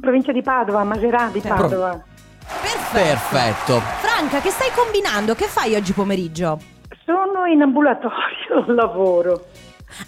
provincia 0.00 0.32
di 0.32 0.42
Padova, 0.42 0.82
Maserati, 0.84 1.38
Pro- 1.40 1.54
Padova. 1.54 2.02
Perfetto. 2.46 2.92
Perfetto. 2.92 3.80
Franca, 4.00 4.40
che 4.40 4.50
stai 4.50 4.70
combinando? 4.74 5.34
Che 5.34 5.46
fai 5.46 5.74
oggi 5.74 5.92
pomeriggio? 5.92 6.58
Sono 7.04 7.44
in 7.52 7.62
ambulatorio, 7.62 8.64
lavoro. 8.74 9.44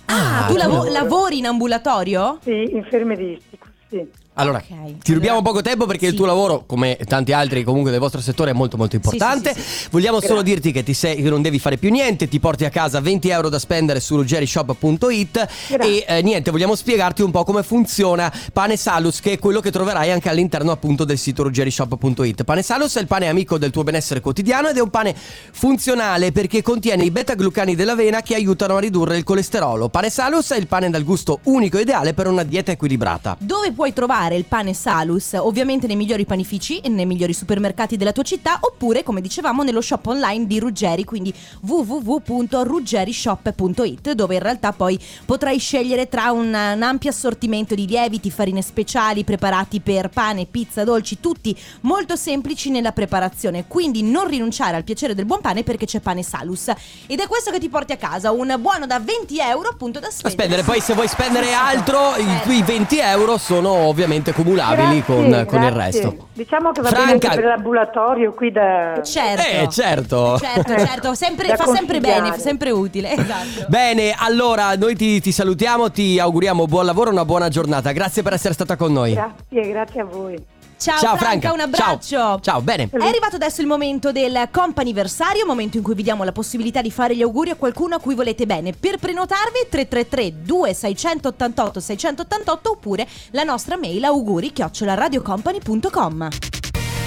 Ah, 0.07 0.45
Ah, 0.45 0.47
tu 0.49 0.57
lavo- 0.57 0.73
lavori. 0.75 0.91
lavori 0.93 1.39
in 1.39 1.47
ambulatorio? 1.47 2.39
Sì, 2.43 2.71
infermieristico, 2.75 3.67
sì. 3.89 4.05
Allora, 4.39 4.63
Ok. 4.69 4.99
ti 5.03 5.13
rubiamo 5.15 5.43
poco 5.43 5.63
tempo 5.63 5.87
perché 5.87 6.07
il 6.07 6.11
Sì. 6.13 6.17
tuo 6.17 6.27
lavoro, 6.27 6.65
come 6.67 6.97
tanti 7.07 7.33
altri 7.33 7.65
comunque 7.65 7.91
del 7.91 7.99
vostro 8.01 8.21
settore, 8.21 8.51
è 8.51 8.55
molto 8.55 8.77
molto 8.77 8.95
importante. 8.97 9.53
sì, 9.55 9.61
sì, 9.61 9.89
Vogliamo 9.91 10.21
solo 10.21 10.35
Grazie. 10.43 10.53
dirti 10.55 10.73
che, 10.73 10.83
ti 10.85 10.95
sei, 10.95 11.21
che 11.23 11.29
non 11.29 11.43
devi 11.43 11.59
fare 11.59 11.77
più 11.77 11.91
niente, 11.91 12.29
ti 12.29 12.39
porti 12.39 12.65
a 12.65 12.71
casa 12.71 13.01
20 13.01 13.29
euro 13.31 13.49
da 13.49 13.59
spendere 13.59 13.99
su 14.01 14.15
ruggerishop.it 14.17 15.49
e 15.81 16.05
eh, 16.07 16.23
niente, 16.23 16.51
vogliamo 16.51 16.75
spiegarti 16.75 17.23
un 17.23 17.31
po' 17.31 17.43
come 17.45 17.63
funziona 17.63 18.33
Pane 18.53 18.77
Salus, 18.77 19.21
che 19.21 19.33
è 19.33 19.39
quello 19.39 19.61
che 19.61 19.71
troverai 19.73 20.11
anche 20.11 20.29
all'interno 20.29 20.71
appunto 20.71 21.05
del 21.05 21.19
sito 21.19 21.43
ruggerishop.it. 21.43 22.45
Pane 22.45 22.63
Salus 22.63 22.97
è 22.97 23.01
il 23.01 23.07
pane 23.07 23.27
amico 23.29 23.59
del 23.59 23.71
tuo 23.71 23.83
benessere 23.83 24.21
quotidiano 24.21 24.69
ed 24.69 24.77
è 24.77 24.81
un 24.81 24.91
pane 24.91 25.15
funzionale 25.53 26.33
perché 26.33 26.63
contiene 26.63 27.05
i 27.05 27.11
beta-glucani 27.11 27.75
dell'avena 27.75 28.23
che 28.23 28.35
aiutano 28.35 28.77
a 28.77 28.81
ridurre 28.81 29.17
il 29.17 29.25
colesterolo. 29.25 29.89
Pane 29.89 30.11
Salus 30.11 30.51
è 30.53 30.57
il 30.57 30.67
pane 30.67 30.91
dal 30.91 31.03
gusto 31.05 31.41
unico 31.45 31.79
e 31.79 31.83
ideale 31.83 32.15
per 32.15 32.27
una 32.27 32.43
dieta 32.45 32.71
equilibrata. 32.71 33.37
Dove 33.41 33.73
puoi 33.73 33.93
trovare 33.93 34.28
il 34.37 34.45
pane 34.45 34.73
Salus? 34.73 35.33
Ovviamente 35.35 35.87
nei 35.87 35.97
migliori 35.97 36.25
panifici 36.25 36.79
e 36.79 36.89
nei 36.89 37.07
migliori 37.07 37.33
supermercati 37.33 37.97
della 37.97 38.13
tua 38.13 38.23
città 38.23 38.59
oppure, 38.61 39.03
come 39.03 39.21
dicevamo, 39.21 39.63
nello 39.63 39.81
shop 39.81 40.07
online 40.07 40.47
di 40.47 40.59
Ruggeri, 40.59 41.05
quindi 41.05 41.33
www.ruggerishop.it 41.61 44.13
dove 44.13 44.35
in 44.35 44.41
realtà 44.41 44.73
poi 44.73 44.99
potrai 45.25 45.59
scegliere 45.59 46.09
tra 46.09 46.31
un, 46.33 46.47
un 46.47 46.83
ampio 46.83 47.11
assortimento 47.11 47.75
di 47.75 47.87
lieviti, 47.87 48.31
farine 48.31 48.63
speciali 48.63 49.25
preparati 49.25 49.81
per 49.81 50.09
pane, 50.09 50.47
pizza, 50.47 50.85
dolci, 50.85 51.21
tutti 51.21 51.57
molto 51.83 52.17
semplici 52.17 52.71
nella 52.71 52.93
preparazione. 52.93 53.67
Quindi 53.67 54.03
non 54.03 54.27
rinunciare 54.27 54.77
al 54.77 54.85
piacere 54.85 55.15
del 55.15 55.27
buon 55.27 55.41
pane 55.41 55.63
perché 55.63 55.85
c'è 55.85 56.01
pane 56.01 56.23
Salus. 56.23 56.69
Ed 57.07 57.21
è 57.21 57.27
questo 57.27 57.51
che 57.51 57.59
ti 57.59 57.69
porti 57.69 57.93
a 57.93 57.97
casa, 57.97 58.31
un 58.31 58.55
buono 58.59 58.87
da 58.87 58.99
20 58.99 59.39
euro 59.39 59.69
appunto 59.69 60.01
da 60.01 60.11
spendere. 60.11 60.33
spendere, 60.33 60.63
poi 60.63 60.81
se 60.81 60.95
vuoi 60.95 61.09
spendere 61.09 61.53
altro, 61.53 62.17
i 62.17 62.37
Certo. 62.39 62.45
tuoi 62.45 62.63
20 62.63 62.99
euro 62.99 63.39
sono 63.39 63.71
ovviamente 63.71 64.18
cumulabili 64.33 65.03
Grazie, 65.03 65.03
con, 65.03 65.45
con 65.47 65.63
il 65.63 65.71
resto. 65.71 66.29
Diciamo 66.33 66.73
che 66.73 66.81
va 66.81 66.89
Franca- 66.89 67.05
bene 67.07 67.13
anche 67.25 67.41
per 67.41 67.45
l'ambulatorio 67.45 68.33
qui 68.33 68.51
da... 68.51 69.01
Certo. 69.03 69.43
Eh, 69.43 69.69
certo. 69.71 70.39
Certo, 70.39 70.75
certo, 70.77 71.15
sempre- 71.15 71.57
fa 71.57 71.67
sempre 71.67 72.01
bene, 72.01 72.39
sempre 72.39 72.71
utile. 72.71 73.13
Esatto. 73.13 73.67
Bene, 73.69 74.15
allora 74.17 74.75
noi 74.77 74.95
ti, 74.97 75.21
ti 75.21 75.33
salutiamo, 75.33 75.91
ti 75.91 76.19
auguriamo 76.19 76.67
buon 76.67 76.85
lavoro, 76.85 77.11
una 77.11 77.25
buona 77.25 77.49
giornata. 77.49 77.93
Grazie 77.93 78.23
per 78.23 78.33
essere 78.35 78.55
stata 78.55 78.77
con 78.77 78.93
noi. 78.93 79.13
Grazie, 79.15 79.69
grazie 79.71 80.01
a 80.01 80.05
voi. 80.05 80.57
Ciao, 80.79 81.17
Franca, 81.17 81.53
un 81.53 81.61
abbraccio. 81.61 81.99
Ciao, 82.01 82.41
Ciao, 82.41 82.61
bene. 82.61 82.89
È 82.91 83.05
arrivato 83.05 83.37
adesso 83.37 83.61
il 83.61 83.67
momento 83.67 84.13
del 84.13 84.49
comp'anniversario, 84.51 85.45
momento 85.45 85.77
in 85.77 85.83
cui 85.83 85.95
vi 85.95 86.05
diamo 86.05 86.23
la 86.23 86.33
possibilità 86.33 86.81
di 86.81 86.91
fare 86.91 87.17
gli 87.17 87.23
auguri 87.23 87.51
a 87.51 87.57
qualcuno 87.57 87.97
a 87.97 87.99
cui 87.99 88.15
volete 88.15 88.47
bene. 88.47 88.73
Per 88.73 88.99
prenotarvi 88.99 89.67
333 89.69 90.43
2688 90.45 91.81
688 91.81 92.71
oppure 92.71 93.07
la 93.31 93.43
nostra 93.43 93.77
mail 93.77 94.05
auguri 94.05 94.53
chiocciola 94.53 94.95
radiocompany.com. 94.95 96.29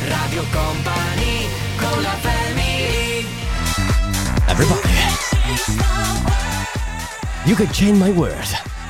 Radio 0.08 0.44
Company 0.52 1.48
con 1.78 2.02
la 2.02 2.16
family 2.20 3.26
Everybody. 4.48 4.90
You 7.46 7.56
can 7.56 7.68
change 7.72 7.98
my 7.98 8.12
world. 8.12 8.81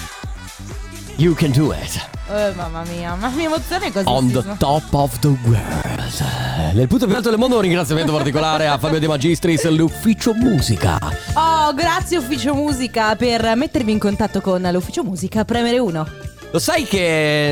You 1.22 1.36
can 1.36 1.52
do 1.52 1.72
it. 1.72 2.04
Eh, 2.32 2.52
mamma 2.56 2.82
mia, 2.86 3.14
ma 3.14 3.28
mi 3.30 3.44
emozione 3.44 3.92
così. 3.92 4.08
On 4.08 4.32
the 4.32 4.44
top 4.58 4.92
of 4.92 5.20
the 5.20 5.28
world. 5.28 6.74
Nel 6.74 6.88
punto 6.88 7.06
più 7.06 7.16
alto 7.16 7.30
del 7.30 7.38
mondo 7.38 7.58
un 7.58 7.62
ringraziamento 7.62 8.12
particolare 8.12 8.66
a 8.66 8.80
Fabio 8.80 9.00
De 9.00 9.08
Magistris, 9.08 9.70
l'ufficio 9.70 10.34
musica. 10.34 10.98
Oh, 11.36 11.76
grazie 11.76 12.18
Ufficio 12.18 12.56
Musica 12.56 13.16
per 13.16 13.56
mettervi 13.56 13.92
in 13.92 14.00
contatto 14.00 14.42
con 14.42 14.68
l'Ufficio 14.72 15.04
Musica. 15.04 15.46
Premere 15.46 15.78
1. 15.78 16.31
Lo 16.54 16.60
sai 16.60 16.84
che 16.84 17.00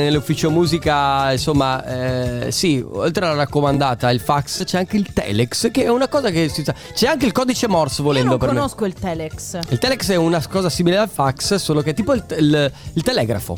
nell'ufficio 0.04 0.52
musica, 0.52 1.32
insomma, 1.32 2.46
eh, 2.46 2.52
sì, 2.52 2.84
oltre 2.86 3.26
alla 3.26 3.36
raccomandata, 3.36 4.12
il 4.12 4.20
fax, 4.20 4.66
c'è 4.66 4.78
anche 4.80 4.98
il 4.98 5.14
telex, 5.14 5.72
che 5.72 5.84
è 5.86 5.88
una 5.90 6.10
cosa 6.10 6.30
che 6.32 6.50
si 6.50 6.64
sa. 6.66 6.76
C'è 6.94 7.08
anche 7.08 7.26
il 7.26 7.32
codice 7.32 7.70
Morse 7.70 8.02
Io 8.02 8.04
volendo 8.04 8.32
non 8.32 8.38
per 8.40 8.50
me. 8.50 8.56
conosco 8.56 8.84
il 8.84 8.94
Telex. 8.94 9.60
Il 9.70 9.78
telex 9.78 10.12
è 10.12 10.16
una 10.18 10.46
cosa 10.48 10.70
simile 10.70 10.98
al 10.98 11.08
fax, 11.08 11.56
solo 11.56 11.82
che 11.82 11.92
è 11.92 11.94
tipo 11.94 12.14
il, 12.14 12.24
il- 12.40 12.72
il 12.94 13.02
telegrafo. 13.02 13.58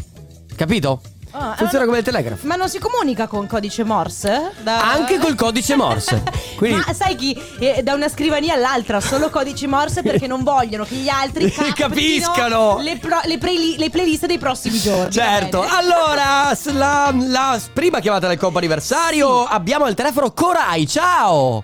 Capito? 0.55 1.01
Ah, 1.33 1.55
Funziona 1.57 1.83
eh, 1.83 1.87
come 1.87 1.99
il 1.99 2.03
telegrafo. 2.03 2.45
Ma 2.47 2.55
non 2.55 2.67
si 2.69 2.77
comunica 2.79 3.27
con 3.27 3.47
codice 3.47 3.83
Morse? 3.83 4.51
Da- 4.61 4.91
Anche 4.91 5.17
col 5.17 5.35
codice 5.35 5.75
Morse. 5.75 6.21
Quindi 6.57 6.83
Ma 6.85 6.93
sai 6.93 7.15
chi? 7.15 7.39
Eh, 7.59 7.81
da 7.83 7.93
una 7.93 8.09
scrivania 8.09 8.53
all'altra, 8.55 8.99
solo 8.99 9.29
codici 9.29 9.65
Morse 9.67 10.01
perché 10.01 10.27
non 10.27 10.43
vogliono 10.43 10.83
che 10.83 10.95
gli 10.95 11.07
altri 11.09 11.49
Capiscano. 11.73 12.79
le, 12.79 12.97
pro- 12.97 13.21
le, 13.23 13.37
playli- 13.37 13.77
le 13.77 13.89
playlist 13.89 14.25
dei 14.25 14.37
prossimi 14.37 14.77
giorni. 14.77 15.11
Certo, 15.11 15.61
allora, 15.67 16.51
la, 16.73 17.13
la 17.15 17.59
prima 17.73 17.99
chiamata 17.99 18.27
del 18.27 18.37
compo 18.37 18.57
anniversario 18.57 19.43
abbiamo 19.45 19.85
al 19.85 19.93
telefono 19.95 20.31
Corai, 20.31 20.85
ciao! 20.87 21.63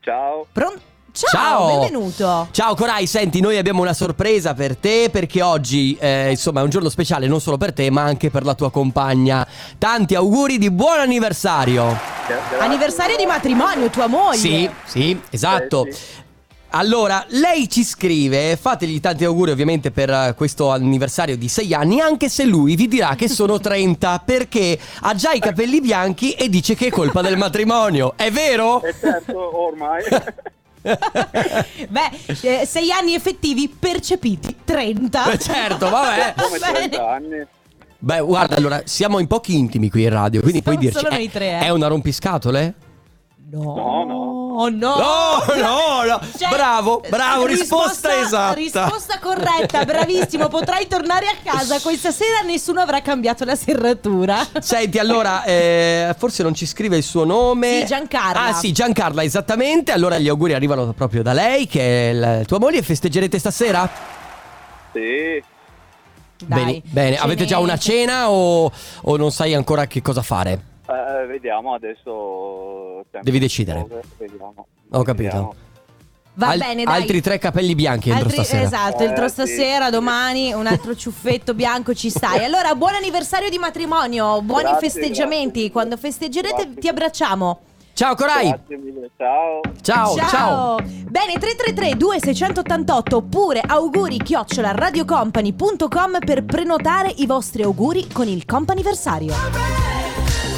Ciao. 0.00 0.46
Pron- 0.52 0.78
Ciao, 1.16 1.30
Ciao. 1.30 1.66
benvenuto. 1.78 2.48
Ciao 2.50 2.74
Corai, 2.74 3.06
senti, 3.06 3.40
noi 3.40 3.56
abbiamo 3.56 3.80
una 3.80 3.94
sorpresa 3.94 4.52
per 4.52 4.76
te 4.76 5.08
perché 5.10 5.40
oggi, 5.40 5.96
eh, 5.98 6.28
insomma, 6.28 6.60
è 6.60 6.62
un 6.62 6.68
giorno 6.68 6.90
speciale 6.90 7.26
non 7.26 7.40
solo 7.40 7.56
per 7.56 7.72
te, 7.72 7.90
ma 7.90 8.02
anche 8.02 8.28
per 8.28 8.44
la 8.44 8.52
tua 8.52 8.70
compagna. 8.70 9.46
Tanti 9.78 10.14
auguri 10.14 10.58
di 10.58 10.70
buon 10.70 10.98
anniversario. 10.98 11.84
Anniversario 12.58 13.16
di 13.16 13.24
matrimonio, 13.24 13.88
tua 13.88 14.08
moglie. 14.08 14.36
Sì, 14.36 14.70
sì, 14.84 15.18
esatto. 15.30 15.86
Eh, 15.86 15.92
sì. 15.92 16.02
Allora, 16.70 17.24
lei 17.28 17.66
ci 17.70 17.82
scrive, 17.82 18.58
fategli 18.58 19.00
tanti 19.00 19.24
auguri 19.24 19.52
ovviamente 19.52 19.90
per 19.90 20.10
eh, 20.10 20.34
questo 20.36 20.70
anniversario 20.70 21.38
di 21.38 21.48
6 21.48 21.72
anni, 21.72 21.98
anche 21.98 22.28
se 22.28 22.44
lui 22.44 22.76
vi 22.76 22.88
dirà 22.88 23.14
che 23.14 23.30
sono 23.30 23.56
30 23.58 24.22
perché 24.22 24.78
ha 25.00 25.14
già 25.14 25.32
i 25.32 25.40
capelli 25.40 25.80
bianchi 25.80 26.32
e 26.32 26.50
dice 26.50 26.74
che 26.74 26.88
è 26.88 26.90
colpa 26.90 27.22
del 27.22 27.38
matrimonio. 27.38 28.12
È 28.16 28.30
vero? 28.30 28.82
E 28.82 28.94
certo, 29.00 29.58
ormai. 29.66 30.02
Beh, 31.88 32.10
eh, 32.42 32.66
sei 32.66 32.90
anni 32.92 33.14
effettivi 33.14 33.68
percepiti 33.68 34.56
30. 34.64 35.32
Eh, 35.32 35.38
certo, 35.38 35.90
vabbè. 35.90 36.34
Come 36.40 36.58
Va 36.58 36.72
bene. 36.72 36.88
30 36.88 37.08
anni. 37.10 37.46
Beh, 37.98 38.20
guarda, 38.20 38.56
allora, 38.56 38.82
siamo 38.84 39.18
in 39.18 39.26
pochi 39.26 39.56
intimi 39.56 39.90
qui 39.90 40.04
in 40.04 40.10
radio, 40.10 40.40
quindi 40.40 40.60
Siamo 40.62 40.78
puoi 40.78 40.90
dirci... 40.90 41.02
solo 41.04 41.14
eh, 41.14 41.18
noi 41.18 41.30
tre, 41.30 41.58
eh. 41.58 41.58
È 41.60 41.70
una 41.70 41.88
rompiscatole? 41.88 42.74
No, 43.50 43.62
No, 43.74 44.04
no. 44.04 44.35
Oh 44.58 44.70
no. 44.70 44.96
No, 44.96 45.44
no, 45.54 46.02
no. 46.04 46.20
Cioè, 46.34 46.48
bravo, 46.48 47.02
bravo, 47.06 47.44
risposta, 47.44 48.18
esatta. 48.22 48.54
Risposta 48.54 49.18
corretta, 49.18 49.84
bravissimo. 49.84 50.48
Potrai 50.48 50.86
tornare 50.86 51.26
a 51.26 51.34
casa. 51.44 51.78
Questa 51.78 52.10
sera 52.10 52.40
nessuno 52.40 52.80
avrà 52.80 53.02
cambiato 53.02 53.44
la 53.44 53.54
serratura. 53.54 54.46
Senti, 54.60 54.98
allora, 54.98 55.44
eh, 55.44 56.14
forse 56.16 56.42
non 56.42 56.54
ci 56.54 56.64
scrive 56.64 56.96
il 56.96 57.02
suo 57.02 57.24
nome. 57.24 57.80
Sì, 57.80 57.86
Giancarla. 57.86 58.46
Ah, 58.46 58.52
sì, 58.54 58.72
Giancarla, 58.72 59.22
esattamente. 59.22 59.92
Allora 59.92 60.16
gli 60.16 60.28
auguri 60.28 60.54
arrivano 60.54 60.90
proprio 60.94 61.22
da 61.22 61.34
lei, 61.34 61.66
che 61.66 62.10
è 62.10 62.12
la 62.14 62.44
tua 62.46 62.58
moglie. 62.58 62.80
Festeggerete 62.80 63.38
stasera? 63.38 63.86
Sì. 64.94 65.44
Dai, 66.46 66.64
bene, 66.64 66.82
bene. 66.84 67.18
avete 67.18 67.44
già 67.44 67.58
una 67.58 67.76
cena 67.76 68.30
o, 68.30 68.70
o 69.02 69.16
non 69.18 69.30
sai 69.30 69.52
ancora 69.52 69.86
che 69.86 70.00
cosa 70.00 70.22
fare? 70.22 70.74
Eh, 70.88 71.26
vediamo 71.26 71.74
adesso. 71.74 73.04
Devi 73.22 73.38
decidere. 73.38 73.82
cose, 73.88 74.02
Vediamo. 74.18 74.66
Ho 74.90 75.02
capito. 75.02 75.22
Vediamo. 75.22 75.54
Va 76.38 76.48
Al- 76.48 76.58
bene, 76.58 76.84
dai. 76.84 77.00
Altri 77.00 77.20
tre 77.22 77.38
capelli 77.38 77.74
bianchi 77.74 78.10
entro 78.10 78.26
Altri- 78.26 78.44
stasera. 78.44 78.62
Esatto, 78.66 79.02
entro 79.02 79.24
Eh, 79.24 79.28
sì. 79.28 79.34
stasera, 79.34 79.88
domani 79.90 80.52
un 80.52 80.66
altro 80.66 80.94
ciuffetto 80.96 81.54
bianco 81.54 81.94
ci 81.94 82.10
stai. 82.10 82.44
Allora, 82.44 82.74
buon 82.74 82.94
anniversario 82.94 83.48
di 83.48 83.56
matrimonio, 83.58 84.42
buoni 84.42 84.64
Grazie, 84.64 84.90
festeggiamenti. 84.90 85.50
grazie. 85.52 85.70
Quando 85.70 85.96
festeggerete 85.96 86.54
Grazie. 86.64 86.74
ti 86.80 86.88
abbracciamo. 86.88 87.60
Ciao 87.94 88.14
Corai. 88.14 88.54
Mille, 88.68 89.10
ciao. 89.16 89.60
Ciao, 89.80 90.14
ciao. 90.28 90.76
Bene, 91.08 91.38
333 91.38 91.96
2688 91.96 93.16
oppure 93.16 93.62
auguri 93.66 94.18
chiocciola 94.18 94.72
radiocompany.com 94.72 96.18
per 96.24 96.44
prenotare 96.44 97.08
i 97.16 97.24
vostri 97.24 97.62
auguri 97.62 98.06
con 98.12 98.28
il 98.28 98.44
companiversario. 98.44 99.32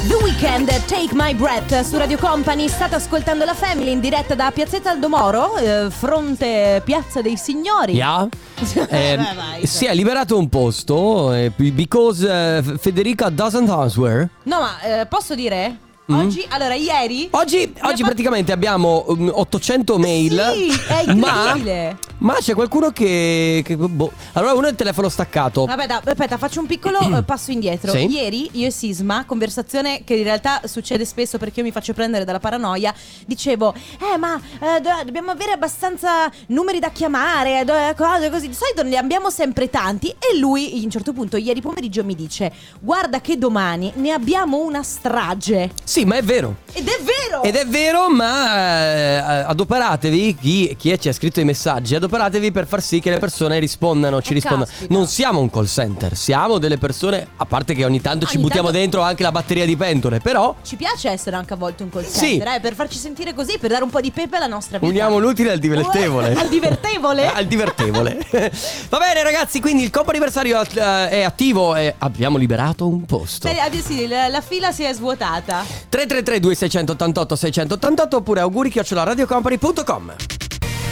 The 0.07 0.15
Weekend, 0.23 0.67
Take 0.85 1.09
My 1.13 1.33
Breath 1.35 1.81
su 1.81 1.97
Radio 1.97 2.17
Company. 2.17 2.69
State 2.69 2.95
ascoltando 2.95 3.43
la 3.43 3.53
Family 3.53 3.91
in 3.91 3.99
diretta 3.99 4.33
da 4.33 4.49
Piazzetta 4.49 4.91
Aldomoro, 4.91 5.57
eh, 5.57 5.89
fronte 5.89 6.81
Piazza 6.85 7.21
dei 7.21 7.37
Signori. 7.37 7.93
Yeah. 7.93 8.27
Eh, 8.89 9.17
Vai, 9.17 9.65
si 9.65 9.85
è 9.85 9.93
liberato 9.93 10.37
un 10.37 10.49
posto 10.49 11.33
eh, 11.33 11.51
because 11.55 12.27
eh, 12.27 12.77
Federica 12.77 13.29
doesn't 13.29 13.69
answer. 13.69 14.29
No, 14.43 14.59
ma 14.59 14.79
eh, 14.81 15.05
posso 15.05 15.35
dire? 15.35 15.77
Mm? 16.11 16.17
Oggi, 16.17 16.43
allora, 16.49 16.73
ieri. 16.73 17.27
Oggi, 17.31 17.71
oggi 17.81 18.03
praticamente 18.03 18.51
abbiamo 18.51 19.05
um, 19.09 19.31
800 19.31 19.99
mail. 19.99 20.51
Sì, 20.55 20.69
è 20.87 21.13
ma, 21.13 21.51
incredibile. 21.53 21.97
ma 22.17 22.33
c'è 22.39 22.55
qualcuno 22.55 22.89
che, 22.89 23.61
che- 23.63 23.77
boh. 23.77 24.11
Allora 24.33 24.53
uno 24.53 24.65
è 24.65 24.69
il 24.71 24.75
telefono 24.75 25.07
staccato. 25.07 25.65
Aspetta, 25.65 26.01
aspetta, 26.03 26.37
faccio 26.37 26.61
un 26.61 26.65
piccolo 26.65 26.97
eh, 27.15 27.21
passo 27.21 27.51
indietro. 27.51 27.91
Sì. 27.91 28.07
Ieri 28.07 28.49
io 28.53 28.65
e 28.65 28.71
Sisma, 28.71 29.23
conversazione 29.25 30.03
che 30.03 30.15
in 30.15 30.23
realtà 30.23 30.61
succede 30.65 31.05
spesso 31.05 31.37
perché 31.37 31.59
io 31.59 31.65
mi 31.67 31.71
faccio 31.71 31.93
prendere 31.93 32.25
dalla 32.25 32.39
paranoia, 32.39 32.91
dicevo, 33.27 33.75
eh 34.13 34.17
ma 34.17 34.35
eh, 34.59 34.81
do- 34.81 35.03
dobbiamo 35.05 35.29
avere 35.29 35.51
abbastanza 35.51 36.27
numeri 36.47 36.79
da 36.79 36.89
chiamare, 36.89 37.63
do- 37.65 37.73
cose 37.95 38.31
così. 38.31 38.47
Di 38.47 38.55
solito 38.55 38.81
ne 38.81 38.97
abbiamo 38.97 39.29
sempre 39.29 39.69
tanti 39.69 40.07
e 40.09 40.39
lui, 40.39 40.77
in 40.77 40.85
un 40.85 40.89
certo 40.89 41.13
punto, 41.13 41.37
ieri 41.37 41.61
pomeriggio 41.61 42.03
mi 42.03 42.15
dice, 42.15 42.51
guarda 42.79 43.21
che 43.21 43.37
domani 43.37 43.91
ne 43.97 44.11
abbiamo 44.11 44.57
una 44.57 44.81
strage. 44.81 45.69
Sì, 45.83 45.98
ma 46.05 46.15
è 46.15 46.23
vero. 46.23 46.57
Ed 46.73 46.87
è 46.87 46.99
vero! 47.01 47.43
Ed 47.43 47.55
è 47.55 47.65
vero, 47.65 48.09
ma 48.09 48.85
eh, 48.93 49.15
adoperatevi, 49.47 50.35
chi, 50.39 50.75
chi 50.77 50.99
ci 50.99 51.09
ha 51.09 51.13
scritto 51.13 51.39
i 51.39 51.43
messaggi, 51.45 51.95
adoperatevi 51.95 52.51
per 52.51 52.67
far 52.67 52.81
sì 52.81 52.99
che 52.99 53.09
le 53.09 53.17
persone 53.19 53.59
rispondano, 53.59 54.21
ci 54.21 54.31
Oh, 54.31 54.33
rispondano. 54.35 54.65
caspita. 54.65 54.93
Non 54.93 55.07
siamo 55.07 55.39
un 55.39 55.49
call 55.49 55.65
center, 55.65 56.15
siamo 56.15 56.57
delle 56.57 56.77
persone, 56.77 57.27
a 57.37 57.45
parte 57.45 57.73
che 57.73 57.85
ogni 57.85 58.01
tanto 58.01 58.25
ci 58.25 58.35
Ogni 58.35 58.43
buttiamo 58.45 58.67
tanto- 58.67 58.79
dentro 58.81 59.01
anche 59.01 59.23
la 59.23 59.31
batteria 59.31 59.65
di 59.65 59.75
pentole, 59.75 60.19
però 60.19 60.55
Ci 60.63 60.75
piace 60.75 61.09
essere 61.09 61.35
anche 61.35 61.53
a 61.53 61.57
volte 61.57 61.83
un 61.83 61.89
call 61.89 62.05
Sì. 62.05 62.19
center, 62.39 62.47
eh, 62.55 62.59
per 62.59 62.73
farci 62.75 62.97
sentire 62.97 63.33
così, 63.33 63.57
per 63.59 63.69
dare 63.69 63.83
un 63.83 63.89
po' 63.89 64.01
di 64.01 64.11
pepe 64.11 64.37
alla 64.37 64.47
nostra 64.47 64.77
vita. 64.77 64.89
uniamo 64.89 65.17
l'utile 65.19 65.51
al 65.51 65.59
divertevole. 65.59 66.33
Al 66.39 66.47
divertevole? 66.49 67.31
Al 67.31 67.45
divertevole. 67.45 68.17
Va 68.89 68.97
bene 68.97 69.23
ragazzi, 69.23 69.59
quindi 69.59 69.83
il 69.83 69.89
compo 69.89 70.09
anniversario 70.11 70.59
eh, 70.61 71.09
è 71.09 71.21
attivo 71.23 71.75
e 71.75 71.95
abbiamo 71.99 72.37
liberato 72.37 72.87
un 72.87 73.05
posto. 73.05 73.47
Adesso 73.47 73.87
sì, 73.91 74.07
la, 74.07 74.27
la 74.29 74.41
fila 74.41 74.71
si 74.71 74.83
è 74.83 74.93
svuotata. 74.93 75.63
333 75.89 76.39
2688 76.39 77.35
688 77.35 78.15
oppure 78.17 78.39
auguri 78.41 78.69
chiocciola 78.69 79.03
radiocompany.com 79.03 80.13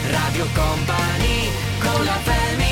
Radio 0.10 0.46
Company 0.56 1.50
con 1.80 2.04
la 2.04 2.12
family 2.24 2.66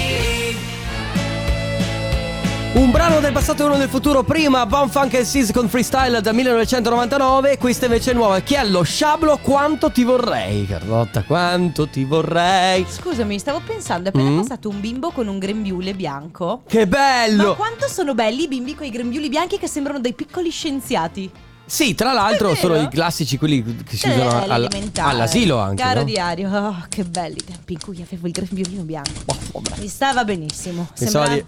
Un 2.74 2.92
brano 2.92 3.20
del 3.20 3.32
passato 3.32 3.62
e 3.64 3.66
uno 3.68 3.78
del 3.78 3.88
futuro 3.90 4.24
prima 4.24 4.66
Bon 4.66 4.90
Funk 4.90 5.14
and 5.16 5.24
Sis 5.26 5.52
con 5.52 5.70
Freestyle 5.70 6.20
del 6.22 6.34
1999 6.34 7.58
Questa 7.58 7.86
invece 7.86 8.12
è 8.12 8.14
nuova 8.16 8.40
Chi 8.40 8.56
è 8.56 8.66
lo 8.66 8.82
sciablo 8.84 9.38
quanto 9.42 9.92
ti 9.92 10.04
vorrei 10.04 10.66
Carlotta 10.66 11.24
quanto 11.24 11.88
ti 11.88 12.04
vorrei 12.06 12.86
Scusami, 12.90 13.38
stavo 13.38 13.62
pensando, 13.66 14.10
è 14.10 14.12
appena 14.12 14.30
Mm? 14.32 14.40
passato 14.40 14.68
un 14.70 14.80
bimbo 14.82 15.12
con 15.12 15.28
un 15.28 15.38
grembiule 15.38 15.94
bianco. 15.94 16.64
Che 16.68 16.88
bello 16.88 17.50
Ma 17.50 17.54
quanto 17.54 17.88
sono 17.88 18.14
belli 18.16 18.44
i 18.44 18.48
bimbi 18.48 18.74
con 18.76 18.86
i 18.86 18.90
grembiuli 18.90 19.30
bianchi 19.30 19.58
che 19.60 19.68
sembrano 19.68 20.00
dei 20.00 20.14
piccoli 20.14 20.50
scienziati. 20.50 21.32
Sì 21.68 21.96
tra 21.96 22.14
l'altro 22.14 22.54
sono 22.54 22.80
i 22.80 22.88
classici 22.90 23.38
quelli 23.38 23.64
che 23.84 23.98
si 23.98 24.08
usano 24.08 24.44
all'elementare. 24.44 25.10
all'asilo 25.10 25.58
anche 25.58 25.82
Caro 25.82 26.00
no? 26.00 26.06
diario, 26.06 26.50
oh, 26.52 26.86
che 26.90 27.04
belli 27.04 27.40
tempi 27.44 27.74
in 27.74 27.80
cui 27.80 28.02
avevo 28.02 28.28
il 28.28 28.34
grembiulino 28.34 28.84
bianco. 28.84 29.12
Oh, 29.26 29.62
vabbè. 29.62 29.82
Mi 29.82 29.88
stava 29.88 30.24
benissimo. 30.24 30.88
Pensavo 30.98 31.26
Sembra... 31.26 31.44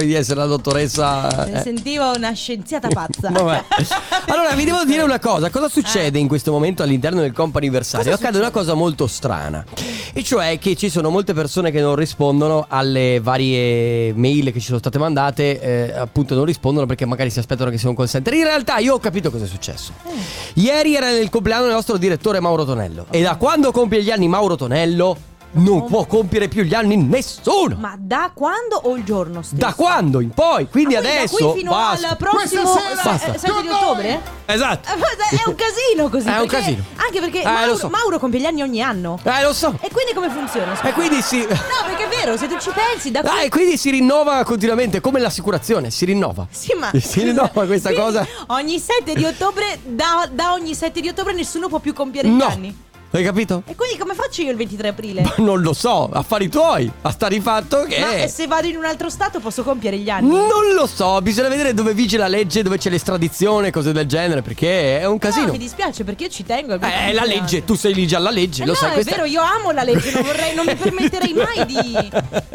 di, 0.00 0.06
di 0.06 0.14
essere 0.14 0.40
la 0.40 0.46
dottoressa 0.46 1.46
eh. 1.46 1.62
Sentivo 1.62 2.12
una 2.14 2.32
scienziata 2.32 2.88
pazza. 2.88 3.30
Vabbè. 3.30 3.64
Allora 4.26 4.54
vi 4.54 4.64
devo 4.64 4.84
dire 4.84 5.02
una 5.02 5.18
cosa, 5.18 5.50
cosa 5.50 5.68
succede 5.68 6.18
in 6.18 6.28
questo 6.28 6.50
momento 6.52 6.82
all'interno 6.82 7.20
del 7.20 7.32
comp 7.32 7.56
anniversario? 7.56 8.10
Cosa 8.10 8.22
Accade 8.22 8.38
una 8.38 8.50
cosa 8.50 8.74
molto 8.74 9.06
strana, 9.06 9.64
e 10.12 10.22
cioè 10.22 10.58
che 10.58 10.74
ci 10.76 10.88
sono 10.88 11.10
molte 11.10 11.32
persone 11.32 11.70
che 11.70 11.80
non 11.80 11.94
rispondono 11.94 12.66
alle 12.68 13.20
varie 13.20 14.12
mail 14.14 14.52
che 14.52 14.60
ci 14.60 14.66
sono 14.66 14.78
state 14.78 14.98
mandate, 14.98 15.60
eh, 15.60 15.92
appunto 15.96 16.34
non 16.34 16.44
rispondono 16.44 16.86
perché 16.86 17.04
magari 17.04 17.30
si 17.30 17.38
aspettano 17.38 17.70
che 17.70 17.78
sia 17.78 17.88
un 17.88 17.96
call 17.96 18.06
center. 18.06 18.34
In 18.34 18.44
realtà 18.44 18.78
io 18.78 18.94
ho 18.94 18.98
capito 18.98 19.30
cosa 19.30 19.45
è 19.46 19.48
successo. 19.48 19.92
Ieri 20.54 20.94
era 20.94 21.10
il 21.10 21.30
compleanno 21.30 21.64
del 21.64 21.72
nostro 21.72 21.96
direttore 21.96 22.40
Mauro 22.40 22.64
Tonello. 22.64 23.06
E 23.10 23.22
da 23.22 23.36
quando 23.36 23.72
compie 23.72 24.02
gli 24.02 24.10
anni 24.10 24.28
Mauro 24.28 24.56
Tonello, 24.56 25.16
non 25.56 25.86
può 25.86 26.06
compiere 26.06 26.48
più 26.48 26.62
gli 26.62 26.74
anni 26.74 26.96
nessuno. 26.96 27.76
Ma 27.78 27.94
da 27.98 28.30
quando 28.34 28.76
o 28.84 28.96
il 28.96 29.04
giorno 29.04 29.42
stesso? 29.42 29.56
Da 29.60 29.74
quando 29.74 30.20
in 30.20 30.30
poi? 30.30 30.68
Quindi 30.68 30.94
Ah, 30.96 31.00
quindi 31.00 31.16
adesso. 31.18 31.36
da 31.44 31.50
qui 31.50 31.58
fino 31.60 31.70
basta. 31.70 32.08
al 32.10 32.16
prossimo 32.16 32.62
Basta. 32.74 33.18
se- 33.18 33.38
7 33.38 33.60
di 33.62 33.68
ottobre? 33.68 34.20
Esatto. 34.46 34.88
Eh, 34.88 35.36
È 35.36 35.42
un 35.48 35.54
casino 35.56 36.08
così. 36.08 36.28
È 36.28 36.38
un 36.38 36.46
casino. 36.46 36.82
Anche 36.96 37.20
perché 37.20 37.40
Eh, 37.42 37.44
Mauro, 37.44 37.76
so. 37.76 37.88
Mauro 37.88 38.18
compie 38.18 38.40
gli 38.40 38.44
anni 38.46 38.62
ogni 38.62 38.80
anno. 38.82 39.18
Eh, 39.22 39.42
lo 39.42 39.52
so. 39.52 39.74
E 39.80 39.90
quindi 39.90 40.12
come 40.14 40.30
funziona? 40.30 40.74
scusa? 40.76 40.88
E 40.88 40.92
quindi 40.92 41.20
si. 41.22 41.38
No, 41.40 41.46
perché 41.86 42.04
è 42.04 42.08
vero, 42.08 42.36
se 42.36 42.46
tu 42.46 42.56
ci 42.58 42.70
pensi, 42.72 43.10
da 43.10 43.20
Ah, 43.20 43.30
qui- 43.30 43.44
e 43.44 43.48
quindi 43.48 43.76
si 43.76 43.90
rinnova 43.90 44.42
continuamente, 44.44 45.00
come 45.00 45.18
l'assicurazione, 45.20 45.90
si 45.90 46.04
rinnova. 46.04 46.46
Sì, 46.50 46.74
ma 46.78 46.90
Si 46.94 47.22
rinnova 47.22 47.48
questa 47.66 47.90
Quindi 47.92 47.94
cosa? 48.12 48.26
Ogni 48.48 48.78
7 48.78 49.14
di 49.14 49.24
ottobre, 49.24 49.78
da, 49.84 50.28
da 50.30 50.52
ogni 50.52 50.74
7 50.74 51.00
di 51.00 51.08
ottobre, 51.08 51.32
nessuno 51.34 51.68
può 51.68 51.78
più 51.80 51.92
compiere 51.92 52.28
gli 52.28 52.32
No. 52.36 52.46
anni. 52.46 52.84
Hai 53.10 53.22
capito? 53.22 53.62
E 53.66 53.74
quindi 53.74 53.96
come 53.96 54.14
faccio 54.14 54.42
io 54.42 54.50
il 54.50 54.56
23 54.56 54.88
aprile? 54.88 55.34
Non 55.46 55.60
lo 55.62 55.72
so, 55.72 56.08
affari 56.12 56.48
tuoi. 56.48 56.90
A 57.02 57.10
sta 57.10 57.28
di 57.28 57.40
fatto 57.40 57.84
che. 57.88 57.98
Ma 58.00 58.26
se 58.26 58.46
vado 58.46 58.66
in 58.66 58.76
un 58.76 58.84
altro 58.84 59.08
stato 59.08 59.38
posso 59.40 59.62
compiere 59.62 59.96
gli 59.98 60.10
anni? 60.10 60.28
Non 60.28 60.72
lo 60.74 60.86
so, 60.86 61.20
bisogna 61.22 61.48
vedere 61.48 61.72
dove 61.72 61.94
vige 61.94 62.16
la 62.18 62.26
legge, 62.28 62.62
dove 62.62 62.78
c'è 62.78 62.90
l'estradizione, 62.90 63.70
cose 63.70 63.92
del 63.92 64.06
genere, 64.06 64.42
perché 64.42 65.00
è 65.00 65.04
un 65.06 65.12
No, 65.12 65.18
casino. 65.18 65.52
mi 65.52 65.58
dispiace 65.58 66.04
perché 66.04 66.24
io 66.24 66.30
ci 66.30 66.44
tengo. 66.44 66.74
al 66.74 66.82
Eh, 66.82 67.06
è 67.08 67.12
la 67.12 67.24
legge, 67.24 67.64
tu 67.64 67.74
sei 67.74 67.94
lì 67.94 68.06
già 68.06 68.16
alla 68.18 68.30
legge, 68.30 68.62
Eh 68.62 68.66
lo 68.66 68.72
no, 68.72 68.78
sai 68.78 68.90
è 68.90 68.92
questa- 68.94 69.12
vero, 69.12 69.24
io 69.24 69.40
amo 69.40 69.70
la 69.70 69.82
legge, 69.82 70.10
non, 70.12 70.22
vorrei, 70.22 70.54
non 70.54 70.66
mi 70.66 70.74
permetterei 70.74 71.32
mai 71.32 71.64
di, 71.66 72.10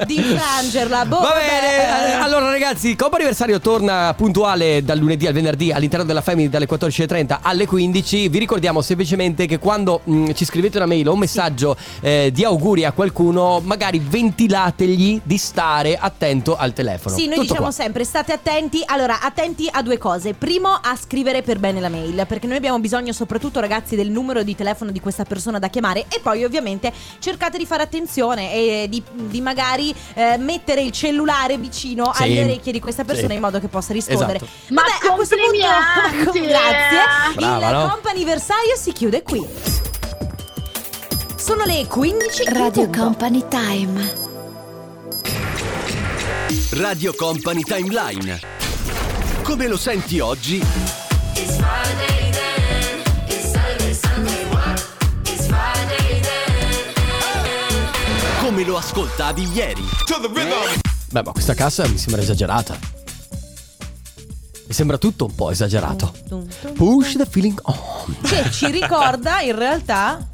di 0.06 0.16
infrangerla. 0.18 1.06
Boh, 1.06 1.20
Va 1.20 1.28
vabbè, 1.30 1.40
bene, 1.40 2.10
eh. 2.12 2.12
allora 2.14 2.50
ragazzi, 2.50 2.96
Coppa 2.96 3.16
Anniversario 3.16 3.60
torna 3.60 4.14
puntuale 4.16 4.84
dal 4.84 4.98
lunedì 4.98 5.26
al 5.28 5.34
venerdì 5.34 5.72
all'interno 5.72 6.06
della 6.06 6.22
Family 6.22 6.50
dalle 6.50 6.68
14.30 6.68 7.40
alle 7.42 7.66
15. 7.66 8.28
Vi 8.30 8.38
ricordiamo 8.40 8.82
semplicemente 8.82 9.46
che 9.46 9.58
quando 9.60 10.02
mh, 10.04 10.32
ci 10.42 10.46
scrivete 10.46 10.78
una 10.78 10.88
mail 10.88 11.08
o 11.08 11.14
un 11.14 11.20
messaggio 11.20 11.78
eh, 12.00 12.32
di 12.34 12.44
auguri 12.44 12.84
a 12.84 12.94
qualcuno, 12.94 13.62
magari 13.64 14.00
ventilategli 14.00 15.22
di 15.24 15.38
stare 15.38 15.96
attento 15.98 16.58
al 16.58 16.74
telefono. 16.74 17.16
Sì, 17.16 17.26
noi 17.26 17.36
Tutto 17.36 17.42
diciamo 17.50 17.62
qua. 17.62 17.72
sempre, 17.72 18.04
state 18.04 18.34
attenti. 18.34 18.82
Allora, 18.88 19.22
attenti 19.22 19.70
a 19.72 19.84
due 19.84 20.00
cose. 20.00 20.34
Primo, 20.34 20.70
a 20.70 20.96
scrivere 21.00 21.44
per 21.44 21.60
bene 21.60 21.80
la 21.80 21.90
mail, 21.90 22.26
perché 22.28 22.48
noi 22.48 22.58
abbiamo 22.58 22.80
bisogno, 22.80 23.14
soprattutto 23.14 23.60
ragazzi, 23.60 23.96
del 23.96 24.10
numero 24.10 24.42
di 24.42 24.56
telefono 24.56 24.90
di 24.90 25.00
questa 25.00 25.26
persona 25.26 25.60
da 25.60 25.68
chiamare. 25.68 26.06
E 26.10 26.20
poi, 26.20 26.44
ovviamente, 26.44 26.92
cercate 27.20 27.60
di 27.60 27.68
fare 27.68 27.84
attenzione 27.84 28.52
e 28.52 28.88
di, 28.90 29.04
di 29.14 29.42
magari 29.42 29.94
eh, 30.16 30.38
mettere 30.40 30.82
il 30.82 30.92
cellulare 30.92 31.58
vicino 31.60 32.12
Sì. 32.16 32.24
alle 32.24 32.44
orecchie 32.46 32.72
di 32.72 32.80
questa 32.80 33.04
persona 33.04 33.28
Sì. 33.30 33.36
in 33.36 33.42
modo 33.42 33.60
che 33.60 33.68
possa 33.68 33.94
rispondere. 33.94 34.38
Esatto. 34.38 34.52
Ma 34.70 34.82
Vabbè, 34.82 35.08
a 35.12 35.16
questo 35.16 35.36
punto, 35.36 36.32
grazie. 36.48 37.34
Brava, 37.36 37.70
il 37.70 37.76
no? 37.76 37.90
comp'anniversario 37.92 38.76
si 38.76 38.92
chiude 38.92 39.22
qui. 39.22 39.91
Sono 41.42 41.64
le 41.66 41.88
15 41.88 42.44
in 42.44 42.54
Radio. 42.54 42.88
Company 42.92 43.44
Time. 43.50 44.14
Radio 46.74 47.16
Company 47.16 47.64
Timeline. 47.64 48.40
Come 49.42 49.68
lo 49.68 49.76
senti 49.76 50.20
oggi? 50.20 50.64
Come 58.40 58.64
lo 58.64 58.78
ascoltavi 58.78 59.52
ieri? 59.52 59.84
Beh, 61.10 61.24
ma 61.24 61.32
questa 61.32 61.56
cassa 61.56 61.88
mi 61.88 61.98
sembra 61.98 62.22
esagerata. 62.22 62.78
Mi 64.68 64.74
sembra 64.74 65.00
tutto 65.00 65.26
un 65.26 65.34
po' 65.34 65.50
esagerato. 65.50 66.14
Push 66.76 67.16
the 67.16 67.26
feeling 67.26 67.60
on. 67.64 68.16
che 68.22 68.52
ci 68.52 68.70
ricorda 68.70 69.42
in 69.42 69.56
realtà 69.58 70.31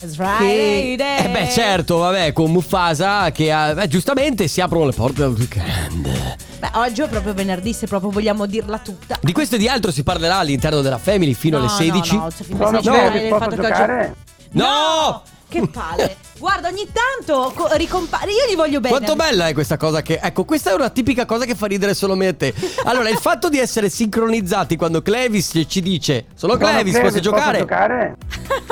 It's 0.00 0.16
Che... 0.16 0.22
Friday. 0.22 1.24
Eh 1.24 1.28
beh 1.30 1.48
certo, 1.50 1.98
vabbè, 1.98 2.32
con 2.32 2.50
Mufasa 2.52 3.30
che 3.32 3.50
ha- 3.50 3.74
beh, 3.74 3.88
giustamente 3.88 4.46
si 4.48 4.60
aprono 4.60 4.86
le 4.86 4.92
porte 4.92 5.22
del 5.22 5.34
weekend. 5.36 6.36
Beh, 6.58 6.70
oggi 6.74 7.02
è 7.02 7.08
proprio 7.08 7.34
venerdì, 7.34 7.72
se 7.72 7.86
proprio 7.86 8.10
vogliamo 8.10 8.46
dirla 8.46 8.78
tutta. 8.78 9.18
Di 9.20 9.32
questo 9.32 9.56
e 9.56 9.58
di 9.58 9.68
altro 9.68 9.90
si 9.90 10.02
parlerà 10.02 10.36
all'interno 10.38 10.80
della 10.82 10.98
Family 10.98 11.32
fino 11.34 11.58
No, 11.58 11.64
alle 11.64 11.72
16. 11.72 12.14
No, 12.16 12.22
no, 12.22 12.30
cioè, 12.30 12.46
mi 12.48 12.56
Sono 12.56 12.80
stai 12.80 12.82
Clevis, 12.82 12.84
giocare 12.84 13.20
del 13.20 13.28
posso 13.28 13.42
fatto 13.42 13.54
che 13.54 13.60
oggi- 13.60 13.70
giocare? 13.72 14.14
No! 14.50 15.22
Che 15.48 15.68
palle. 15.68 16.16
Guarda, 16.38 16.68
ogni 16.68 16.86
tanto 16.92 17.52
co- 17.54 17.68
ricompare. 17.74 18.30
Io 18.30 18.50
gli 18.52 18.56
voglio 18.56 18.80
bene. 18.80 18.96
Quanto 18.96 19.16
bella 19.16 19.48
è 19.48 19.52
questa 19.52 19.76
cosa 19.76 20.02
che... 20.02 20.20
Ecco, 20.22 20.44
questa 20.44 20.70
è 20.70 20.74
una 20.74 20.88
tipica 20.90 21.26
cosa 21.26 21.44
che 21.44 21.54
fa 21.54 21.66
ridere 21.66 21.94
solo 21.94 22.14
me 22.14 22.28
e 22.28 22.36
te. 22.36 22.54
Allora, 22.84 23.08
il 23.08 23.18
fatto 23.18 23.48
di 23.48 23.58
essere 23.58 23.88
sincronizzati 23.88 24.76
quando 24.76 25.02
Clevis 25.02 25.60
ci 25.66 25.80
dice 25.82 26.26
Sono 26.34 26.52
Sono 26.52 26.64
Clevis, 26.64 26.92
Clevis, 26.94 27.10
posso 27.10 27.20
giocare? 27.22 27.58
giocare? 27.58 28.16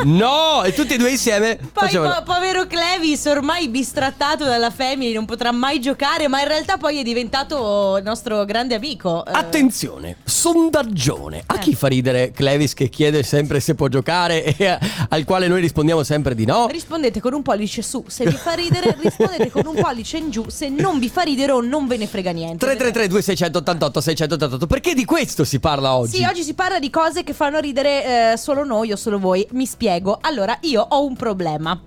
No! 0.05 0.63
E 0.65 0.73
tutti 0.73 0.95
e 0.95 0.97
due 0.99 1.11
insieme 1.11 1.57
Poi 1.57 1.69
facevano... 1.85 2.23
po- 2.25 2.33
povero 2.35 2.67
Clevis, 2.67 3.25
ormai 3.27 3.69
bistrattato 3.69 4.45
dalla 4.45 4.71
family, 4.71 5.13
non 5.13 5.25
potrà 5.25 5.51
mai 5.53 5.81
giocare, 5.81 6.29
ma 6.29 6.41
in 6.41 6.49
realtà 6.49 6.77
poi 6.77 7.01
è 7.01 7.03
diventato 7.03 7.97
il 7.97 8.05
nostro 8.05 8.45
grande 8.45 8.75
amico. 8.75 9.25
Eh, 9.27 9.31
Attenzione, 9.33 10.17
sondaggione. 10.25 11.43
A 11.47 11.57
Eh. 11.57 11.59
chi 11.59 11.75
fa 11.75 11.89
ridere 11.89 12.31
Clevis 12.31 12.75
che 12.75 12.89
chiede 12.89 13.23
sempre 13.23 13.61
se 13.61 13.75
può 13.75 13.89
giocare 13.89 14.45
e 14.57 14.67
a- 14.67 14.79
al 15.09 15.25
quale 15.25 15.49
noi 15.49 15.61
rispondiamo 15.61 16.03
sempre 16.03 16.35
di 16.35 16.45
no? 16.45 16.67
Rispondete 16.71 17.21
con 17.21 17.33
un 17.35 17.43
pollice 17.57 17.81
su, 17.81 18.05
se 18.07 18.25
vi 18.25 18.37
fa 18.37 18.53
ridere, 18.53 18.97
rispondete 19.01 19.51
con 19.51 19.67
un 19.67 19.75
pollice 19.75 20.19
in 20.19 20.31
giù, 20.31 20.45
se 20.49 20.69
non 20.69 20.99
vi 20.99 21.09
fa 21.09 21.23
ridere 21.23 21.53
o 21.53 21.61
non 21.63 21.87
ve 21.87 21.97
ne 21.97 22.07
frega 22.07 22.31
niente. 22.31 22.59
333 22.59 23.09
2688 23.09 24.01
688 24.01 24.67
Perché 24.67 24.95
di 24.95 25.05
questo 25.05 25.45
si 25.45 25.59
parla 25.59 25.95
oggi? 25.95 26.19
Sì, 26.19 26.25
oggi 26.25 26.43
si 26.43 26.53
parla 26.55 26.79
di 26.79 26.91
cose 26.91 27.25
che 27.25 27.33
fanno 27.33 27.59
ridere 27.59 28.33
eh, 28.33 28.37
solo 28.37 28.65
noi 28.65 28.93
o 28.93 28.97
solo 28.97 29.19
voi. 29.19 29.47
Mi 29.53 29.67
spiego. 29.67 30.19
Allora, 30.21 30.57
io 30.63 30.85
ho 30.87 31.05
un 31.05 31.17
problema. 31.17 31.81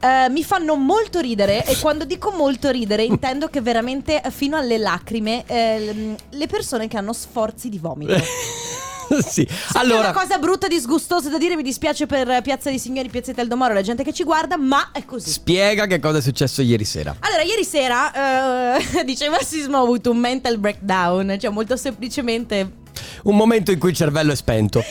Eh, 0.00 0.28
mi 0.30 0.42
fanno 0.44 0.74
molto 0.76 1.20
ridere 1.20 1.64
e 1.64 1.76
quando 1.78 2.04
dico 2.04 2.30
molto 2.30 2.70
ridere 2.70 3.02
intendo 3.02 3.48
che 3.48 3.60
veramente 3.60 4.22
fino 4.30 4.56
alle 4.56 4.78
lacrime 4.78 5.44
eh, 5.46 6.16
le 6.28 6.46
persone 6.46 6.88
che 6.88 6.96
hanno 6.96 7.12
sforzi 7.12 7.68
di 7.68 7.78
vomito. 7.78 8.14
sì. 9.26 9.44
Che 9.44 9.54
Allora, 9.74 10.10
una 10.10 10.12
cosa 10.12 10.38
brutta, 10.38 10.68
disgustosa 10.68 11.28
da 11.28 11.38
dire, 11.38 11.56
mi 11.56 11.62
dispiace 11.62 12.06
per 12.06 12.42
Piazza 12.42 12.68
dei 12.70 12.78
Signori, 12.78 13.08
Piazzetta 13.08 13.40
del 13.40 13.48
Domoro, 13.48 13.74
la 13.74 13.82
gente 13.82 14.02
che 14.02 14.12
ci 14.12 14.24
guarda, 14.24 14.56
ma 14.56 14.90
è 14.92 15.04
così. 15.04 15.30
spiega 15.30 15.86
che 15.86 15.98
cosa 16.00 16.18
è 16.18 16.20
successo 16.20 16.62
ieri 16.62 16.84
sera. 16.84 17.16
Allora, 17.20 17.42
ieri 17.42 17.64
sera, 17.64 18.76
eh, 18.76 19.04
diceva 19.04 19.38
Sismo, 19.40 19.78
ho 19.78 19.82
avuto 19.82 20.10
un 20.10 20.18
mental 20.18 20.58
breakdown, 20.58 21.36
cioè 21.38 21.50
molto 21.50 21.76
semplicemente 21.76 22.86
Un 23.24 23.36
momento 23.36 23.70
in 23.70 23.78
cui 23.78 23.90
il 23.90 23.96
cervello 23.96 24.32
è 24.32 24.36
spento. 24.36 24.82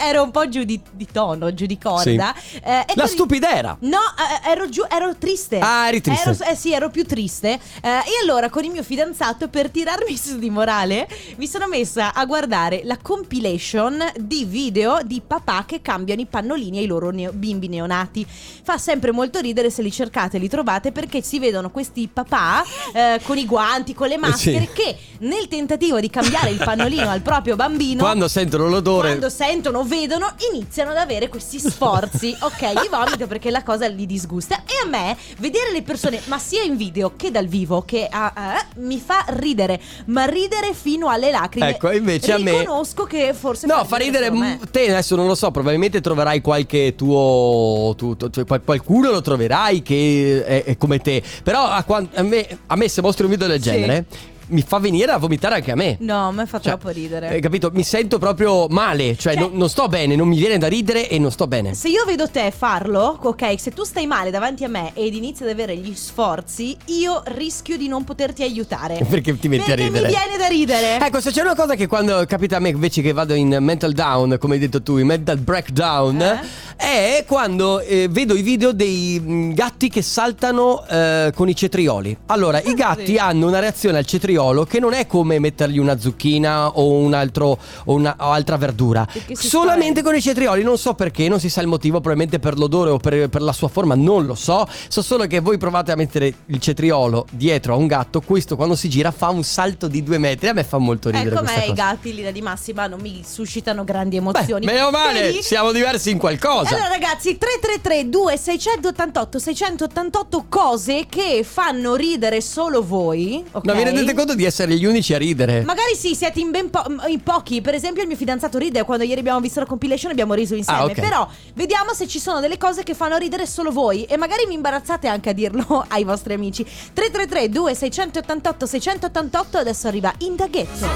Ero 0.00 0.22
un 0.22 0.30
po' 0.30 0.48
giù 0.48 0.64
di, 0.64 0.80
di 0.92 1.06
tono, 1.10 1.52
giù 1.54 1.66
di 1.66 1.78
corda. 1.78 2.34
Sì. 2.36 2.56
Eh, 2.56 2.70
La 2.72 2.84
poi- 2.94 3.08
stupidera. 3.08 3.76
No, 3.80 3.98
eh, 3.98 4.50
ero 4.50 4.68
giù, 4.68 4.82
ero 4.88 5.14
triste. 5.16 5.58
Ah, 5.58 5.88
eri 5.88 6.00
triste. 6.00 6.30
Ero- 6.30 6.44
eh 6.50 6.54
sì, 6.56 6.72
ero 6.72 6.90
più 6.90 7.04
triste. 7.04 7.58
Eh, 7.82 7.88
e 7.88 8.02
allora 8.22 8.48
con 8.50 8.64
il 8.64 8.70
mio 8.70 8.82
fidanzato, 8.82 9.48
per 9.48 9.70
tirarmi 9.70 10.16
su 10.16 10.38
di 10.38 10.50
morale, 10.50 11.08
mi 11.36 11.46
sono 11.46 11.66
messa 11.68 12.12
a 12.14 12.24
guardare 12.24 12.80
la 12.84 12.96
compilation 13.00 14.02
di 14.18 14.44
video 14.44 14.98
di 15.04 15.20
papà 15.26 15.64
che 15.66 15.80
cambiano 15.82 16.20
i 16.20 16.26
pannolini 16.26 16.78
ai 16.78 16.86
loro 16.86 17.10
neo- 17.10 17.32
bimbi 17.32 17.68
neonati. 17.68 18.26
Fa 18.26 18.78
sempre 18.78 19.10
molto 19.12 19.40
ridere 19.40 19.70
se 19.70 19.82
li 19.82 19.90
cercate 19.92 20.38
li 20.38 20.48
trovate 20.48 20.92
perché 20.92 21.22
si 21.22 21.38
vedono 21.38 21.70
questi 21.70 22.08
papà 22.12 22.62
eh, 22.92 23.20
con 23.22 23.36
i 23.36 23.44
guanti, 23.46 23.94
con 23.94 24.08
le 24.08 24.16
maschere, 24.16 24.66
Sì. 24.66 24.68
che 24.72 24.96
nel 25.20 25.48
tentativo 25.48 26.00
di 26.00 26.08
cambiare 26.10 26.50
il 26.50 26.58
pannolino 26.58 27.08
al 27.10 27.20
proprio 27.20 27.56
bambino 27.56 27.72
Quando 27.98 28.28
sentono 28.28 28.68
l'odore. 28.68 29.08
quando 29.08 29.28
sentono, 29.28 29.82
vedono, 29.84 30.32
iniziano 30.52 30.90
ad 30.90 30.96
avere 30.98 31.28
questi 31.28 31.58
sforzi, 31.58 32.34
ok, 32.40 32.80
di 32.82 32.88
vomito 32.90 33.26
perché 33.26 33.50
la 33.50 33.62
cosa 33.62 33.86
li 33.88 34.06
disgusta. 34.06 34.62
E 34.66 34.72
a 34.84 34.88
me, 34.88 35.16
vedere 35.38 35.72
le 35.72 35.82
persone, 35.82 36.20
ma 36.26 36.38
sia 36.38 36.62
in 36.62 36.76
video 36.76 37.12
che 37.16 37.30
dal 37.30 37.46
vivo, 37.46 37.82
che 37.82 38.06
ah, 38.10 38.32
ah, 38.34 38.66
mi 38.76 38.98
fa 39.04 39.24
ridere, 39.28 39.80
ma 40.06 40.24
ridere 40.24 40.72
fino 40.74 41.08
alle 41.08 41.30
lacrime. 41.30 41.70
Ecco, 41.70 41.90
invece 41.92 42.32
a 42.32 42.38
me- 42.38 42.60
Riconosco 42.60 43.04
che 43.04 43.34
forse... 43.34 43.66
No, 43.66 43.84
fa 43.84 43.96
ridere. 43.96 44.30
mm, 44.30 44.52
Te 44.70 44.90
adesso 44.90 45.16
non 45.16 45.26
lo 45.26 45.34
so, 45.34 45.50
probabilmente 45.50 46.00
troverai 46.00 46.40
qualche 46.40 46.94
tuo. 46.96 47.94
tu- 47.96 48.16
tu- 48.16 48.30
cioè, 48.30 48.44
qual- 48.44 48.62
qualcuno 48.64 49.10
lo 49.10 49.20
troverai 49.20 49.82
che 49.82 50.44
è, 50.44 50.64
è 50.64 50.76
come 50.76 50.98
te. 51.00 51.22
Però 51.42 51.62
a, 51.64 51.84
a 51.86 52.22
me, 52.22 52.46
a 52.66 52.76
me 52.76 52.88
se 52.88 53.00
mostri 53.00 53.24
un 53.24 53.30
video 53.30 53.46
del 53.46 53.62
Sì. 53.62 53.70
genere, 53.70 54.04
mi 54.48 54.62
fa 54.66 54.78
venire 54.78 55.12
a 55.12 55.18
vomitare 55.18 55.56
anche 55.56 55.70
a 55.72 55.74
me. 55.74 55.96
No, 56.00 56.28
a 56.28 56.32
me 56.32 56.46
fa 56.46 56.60
Cioè, 56.60 56.72
troppo 56.72 56.88
ridere. 56.90 57.28
Hai 57.28 57.40
capito? 57.40 57.70
Mi 57.72 57.82
sento 57.82 58.18
proprio 58.18 58.66
male. 58.68 59.16
Cioè, 59.16 59.34
Cioè- 59.34 59.42
non, 59.42 59.56
non 59.56 59.68
sto 59.68 59.88
bene, 59.88 60.16
non 60.16 60.28
mi 60.28 60.36
viene 60.36 60.58
da 60.58 60.66
ridere 60.66 61.08
e 61.08 61.18
non 61.18 61.30
sto 61.30 61.46
bene. 61.46 61.74
Se 61.74 61.88
io 61.88 62.04
vedo 62.04 62.28
te 62.28 62.52
farlo, 62.56 63.18
ok, 63.22 63.58
se 63.58 63.70
tu 63.72 63.84
stai 63.84 64.06
male 64.06 64.30
davanti 64.30 64.64
a 64.64 64.68
me 64.68 64.90
ed 64.94 65.14
inizi 65.14 65.42
ad 65.44 65.48
avere 65.48 65.76
gli 65.76 65.94
sforzi, 65.94 66.76
io 66.86 67.22
rischio 67.26 67.76
di 67.76 67.88
non 67.88 68.04
poterti 68.04 68.42
aiutare. 68.42 69.04
Perché 69.08 69.38
ti 69.38 69.48
metti 69.48 69.70
a 69.70 69.74
Perché 69.74 69.84
ridere. 69.84 70.06
mi 70.08 70.12
viene 70.14 70.36
da 70.38 70.46
ridere. 70.46 70.98
Ecco, 71.06 71.20
se 71.20 71.30
c'è 71.30 71.40
una 71.40 71.54
cosa 71.54 71.74
che 71.74 71.86
quando 71.86 72.22
capita 72.26 72.56
a 72.56 72.60
me 72.60 72.68
invece 72.68 73.00
che 73.02 73.12
vado 73.12 73.34
in 73.34 73.56
mental 73.60 73.92
down, 73.92 74.36
come 74.38 74.54
hai 74.54 74.60
detto 74.60 74.82
tu, 74.82 74.98
in 74.98 75.06
mental 75.06 75.38
breakdown, 75.38 76.40
è 76.76 77.24
quando 77.26 77.80
eh, 77.80 78.08
vedo 78.10 78.34
i 78.34 78.42
video 78.42 78.72
dei 78.72 79.18
mm, 79.20 79.52
gatti 79.52 79.88
che 79.88 80.02
saltano 80.02 80.84
eh, 80.86 81.32
con 81.34 81.48
i 81.48 81.56
cetrioli. 81.56 82.16
Allora, 82.26 82.60
i 82.60 82.74
gatti 82.74 83.16
hanno 83.16 83.46
una 83.46 83.58
reazione 83.60 83.98
al 83.98 84.04
cetriolo 84.04 84.32
cetriolo 84.34 84.64
che 84.64 84.80
non 84.80 84.92
è 84.92 85.06
come 85.06 85.38
mettergli 85.38 85.78
una 85.78 85.98
zucchina 85.98 86.70
o 86.70 86.92
un 86.92 87.14
altro 87.14 87.58
o, 87.84 87.94
una, 87.94 88.16
verdura. 88.58 89.06
Solamente 89.32 90.02
con 90.02 90.14
i 90.14 90.20
cetrioli, 90.20 90.62
non 90.62 90.76
so 90.78 90.94
perché, 90.94 91.28
non 91.28 91.38
si 91.38 91.48
sa 91.48 91.60
il 91.60 91.66
motivo, 91.66 92.00
probabilmente 92.00 92.38
per 92.38 92.58
l'odore 92.58 92.90
o 92.90 92.98
per, 92.98 93.28
per 93.28 93.42
la 93.42 93.52
sua 93.52 93.68
forma, 93.68 93.94
non 93.94 94.26
lo 94.26 94.34
so. 94.34 94.66
So 94.88 95.02
solo 95.02 95.26
che 95.26 95.40
voi 95.40 95.58
provate 95.58 95.92
a 95.92 95.96
mettere 95.96 96.34
il 96.46 96.58
cetriolo 96.58 97.26
dietro 97.30 97.74
a 97.74 97.76
un 97.76 97.86
gatto, 97.86 98.20
questo 98.20 98.56
quando 98.56 98.74
si 98.74 98.88
gira 98.88 99.10
fa 99.10 99.28
un 99.28 99.44
salto 99.44 99.86
di 99.86 100.02
due 100.02 100.18
metri. 100.18 100.48
A 100.48 100.52
me 100.52 100.64
fa 100.64 100.78
molto 100.78 101.10
ridere 101.10 101.34
Ecco 101.34 101.44
me 101.44 101.66
i 101.66 101.72
gatti 101.72 102.10
in 102.10 102.16
linea 102.16 102.30
di 102.30 102.42
massima 102.42 102.86
non 102.86 103.00
mi 103.00 103.22
suscitano 103.26 103.84
grandi 103.84 104.16
Beh, 104.16 104.22
emozioni. 104.22 104.66
meno 104.66 104.90
male, 104.90 105.20
Vedi? 105.20 105.42
siamo 105.42 105.72
diversi 105.72 106.10
in 106.10 106.18
qualcosa. 106.18 106.74
Allora 106.74 106.88
ragazzi 106.88 107.36
333 107.38 108.08
2688 108.08 109.38
688 109.38 110.46
cose 110.48 111.06
che 111.08 111.44
fanno 111.44 111.94
ridere 111.94 112.40
solo 112.40 112.84
voi 112.84 113.44
ok? 113.50 113.64
Non 113.64 113.76
vi 113.76 113.84
rendete 113.84 114.14
conto 114.14 114.23
di 114.32 114.44
essere 114.44 114.74
gli 114.76 114.86
unici 114.86 115.12
a 115.12 115.18
ridere? 115.18 115.62
Magari 115.64 115.94
sì, 115.94 116.14
siete 116.14 116.40
in 116.40 116.50
ben 116.50 116.70
po- 116.70 116.84
in 117.08 117.20
pochi. 117.22 117.60
Per 117.60 117.74
esempio, 117.74 118.00
il 118.00 118.08
mio 118.08 118.16
fidanzato 118.16 118.56
ride 118.56 118.82
quando 118.84 119.04
ieri 119.04 119.20
abbiamo 119.20 119.40
visto 119.40 119.60
la 119.60 119.66
compilation 119.66 120.10
abbiamo 120.10 120.32
riso 120.32 120.54
insieme. 120.54 120.78
Ah, 120.80 120.84
ok. 120.84 120.94
Però 121.00 121.28
vediamo 121.54 121.92
se 121.92 122.06
ci 122.08 122.18
sono 122.18 122.40
delle 122.40 122.56
cose 122.56 122.82
che 122.84 122.94
fanno 122.94 123.16
ridere 123.18 123.44
solo 123.46 123.70
voi. 123.70 124.04
E 124.04 124.16
magari 124.16 124.46
mi 124.46 124.54
imbarazzate 124.54 125.06
anche 125.08 125.28
a 125.28 125.32
dirlo 125.34 125.84
ai 125.88 126.04
vostri 126.04 126.32
amici. 126.32 126.62
333 126.64 127.50
2688 127.50 128.66
688 128.66 129.58
Adesso 129.58 129.88
arriva 129.88 130.14
Indaghetto. 130.18 130.86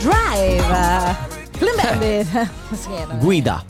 Drive. 0.00 1.16
Clean. 1.58 2.50
Sì, 2.74 2.88
era- 2.92 3.14
Guida. 3.14 3.64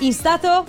In 0.00 0.12
stato 0.12 0.64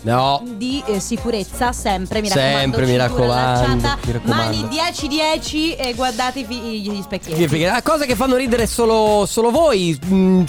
No. 0.00 0.42
di 0.56 0.82
eh, 0.86 1.00
sicurezza 1.00 1.72
sempre 1.72 2.20
mi 2.20 2.28
Sempre, 2.28 2.42
raccomando 2.42 2.78
mi 2.78 2.86
cintura 2.86 3.06
raccomando, 3.06 3.64
allacciata, 3.64 3.98
mi 4.06 4.12
raccomando. 4.12 4.56
mani 4.56 4.68
10-10 4.92 5.76
e 5.76 5.92
guardate 5.94 6.38
i 6.40 6.44
fi- 6.44 6.80
gli 6.80 7.02
specchietti 7.02 7.46
Perché 7.46 7.66
la 7.66 7.82
cosa 7.82 8.04
che 8.04 8.14
fanno 8.14 8.36
ridere 8.36 8.66
solo, 8.66 9.26
solo 9.26 9.50
voi. 9.50 9.98
mm, 10.06 10.44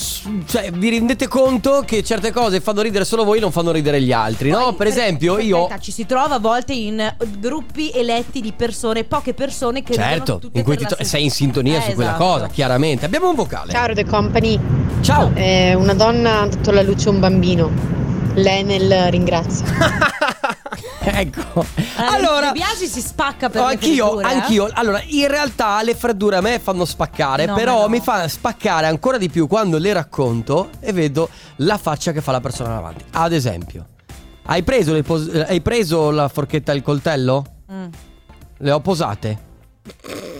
cioè, 0.47 0.71
vi 0.71 0.89
rendete 0.89 1.27
conto 1.27 1.83
che 1.85 2.03
certe 2.03 2.31
cose 2.31 2.61
fanno 2.61 2.81
ridere 2.81 3.05
solo 3.05 3.23
voi, 3.23 3.39
non 3.39 3.51
fanno 3.51 3.71
ridere 3.71 4.01
gli 4.01 4.11
altri, 4.11 4.51
no? 4.51 4.65
Poi, 4.65 4.73
Per 4.75 4.87
esempio, 4.87 5.35
per 5.35 5.43
io. 5.43 5.57
carità, 5.65 5.79
ci 5.79 5.91
si 5.91 6.05
trova 6.05 6.35
a 6.35 6.39
volte 6.39 6.73
in 6.73 7.15
gruppi 7.39 7.89
eletti 7.91 8.41
di 8.41 8.53
persone, 8.55 9.03
poche 9.03 9.33
persone 9.33 9.81
che 9.83 9.93
Certo, 9.93 10.37
tutte 10.39 10.59
in 10.59 10.63
cui 10.63 10.75
stessa- 10.77 11.03
sei 11.03 11.23
in 11.23 11.31
sintonia 11.31 11.79
Eh, 11.79 11.81
su 11.89 11.93
quella 11.93 12.11
esatto. 12.15 12.23
cosa, 12.23 12.47
chiaramente. 12.47 13.05
Abbiamo 13.05 13.29
un 13.29 13.35
vocale. 13.35 13.71
Ciao 13.71 13.93
The 13.93 14.05
Company. 14.05 14.59
Ciao. 15.01 15.31
Eh, 15.33 15.73
una 15.73 15.93
donna 15.95 16.41
ha 16.41 16.47
dato 16.47 16.69
alla 16.69 16.83
luce 16.83 17.09
un 17.09 17.19
bambino. 17.19 17.98
L'Enel 18.41 19.11
ringrazia. 19.11 19.65
ecco. 21.03 21.65
Allora, 21.97 22.15
Allora. 22.15 22.51
Biasi 22.51 22.87
si 22.87 23.01
spacca 23.01 23.49
per 23.49 23.61
Oh, 23.61 23.65
le 23.67 23.71
anch'io, 23.73 24.05
freddure, 24.17 24.29
eh? 24.29 24.33
anch'io. 24.35 24.69
Allora, 24.73 25.01
in 25.07 25.27
realtà 25.27 25.81
le 25.83 25.95
freddure 25.95 26.37
a 26.37 26.41
me 26.41 26.59
fanno 26.59 26.85
spaccare, 26.85 27.45
No, 27.45 27.53
però 27.55 27.81
no. 27.81 27.87
mi 27.89 27.99
fa 27.99 28.27
spaccare 28.27 28.87
ancora 28.87 29.17
di 29.17 29.29
più 29.29 29.47
quando 29.47 29.77
le 29.77 29.91
racconto 29.93 30.69
e 30.79 30.91
vedo 30.93 31.29
la 31.57 31.77
faccia 31.77 32.11
che 32.11 32.21
fa 32.21 32.31
la 32.31 32.41
persona 32.41 32.69
davanti. 32.69 33.03
Ad 33.11 33.33
esempio, 33.33 33.85
hai 34.45 34.63
preso, 34.63 34.93
le 34.93 35.03
pos- 35.03 35.29
eh, 35.31 35.45
hai 35.47 35.61
preso 35.61 36.09
la 36.11 36.27
forchetta 36.29 36.71
e 36.71 36.75
il 36.75 36.81
coltello? 36.81 37.45
Mm. 37.71 37.85
Le 38.57 38.71
ho 38.71 38.79
posate. 38.79 39.47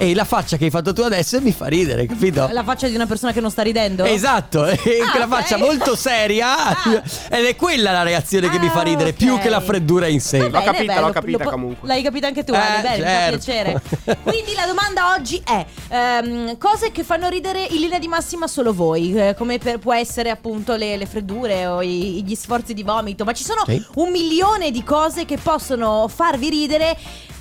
E 0.01 0.13
la 0.15 0.23
faccia 0.23 0.55
che 0.55 0.65
hai 0.65 0.69
fatto 0.69 0.93
tu 0.93 1.01
adesso 1.01 1.41
mi 1.41 1.51
fa 1.51 1.65
ridere, 1.67 2.05
capito? 2.05 2.47
La 2.53 2.63
faccia 2.63 2.87
di 2.87 2.95
una 2.95 3.05
persona 3.05 3.33
che 3.33 3.41
non 3.41 3.51
sta 3.51 3.61
ridendo? 3.63 4.05
Esatto, 4.05 4.61
quella 4.81 5.25
ok. 5.25 5.27
faccia 5.27 5.57
molto 5.57 5.95
seria 5.95 6.55
Ah. 6.57 7.03
ed 7.29 7.45
è 7.45 7.55
quella 7.57 7.91
la 7.91 8.03
reazione 8.03 8.49
che 8.49 8.59
mi 8.59 8.69
fa 8.69 8.79
Ah, 8.79 8.83
ridere 8.83 9.09
ok. 9.09 9.15
più 9.17 9.37
che 9.39 9.49
la 9.49 9.59
freddura 9.59 10.07
in 10.07 10.21
sé. 10.21 10.37
Bene, 10.49 10.63
capita, 10.63 10.93
bello, 10.93 11.07
l'ho 11.07 11.13
capita 11.13 11.43
po- 11.43 11.49
comunque. 11.49 11.87
L'hai 11.87 12.01
capita 12.01 12.27
anche 12.27 12.43
tu, 12.45 12.53
Eh, 12.53 12.57
Ale, 12.57 12.81
bene, 12.81 12.97
certo. 13.03 13.03
mi 13.05 13.19
fa 13.19 13.29
piacere. 13.29 13.81
Quindi 14.23 14.53
la 14.55 14.65
domanda 14.65 15.13
oggi 15.13 15.41
è: 15.45 15.65
ehm, 15.89 16.57
cose 16.57 16.91
che 16.91 17.03
fanno 17.03 17.27
ridere 17.27 17.63
in 17.69 17.79
linea 17.81 17.99
di 17.99 18.07
massima 18.07 18.47
solo 18.47 18.73
voi, 18.73 19.13
eh, 19.19 19.35
come 19.37 19.57
per- 19.57 19.79
può 19.79 19.93
essere 19.93 20.29
appunto 20.29 20.75
le, 20.75 20.95
le 20.95 21.05
freddure 21.05 21.67
o 21.67 21.81
i- 21.81 22.23
gli 22.25 22.35
sforzi 22.35 22.73
di 22.73 22.83
vomito, 22.83 23.25
ma 23.25 23.33
ci 23.33 23.43
sono 23.43 23.63
Sì. 23.65 23.83
un 23.95 24.11
milione 24.11 24.71
di 24.71 24.83
cose 24.83 25.25
che 25.25 25.37
possono 25.37 26.07
farvi 26.07 26.49
ridere, 26.49 26.95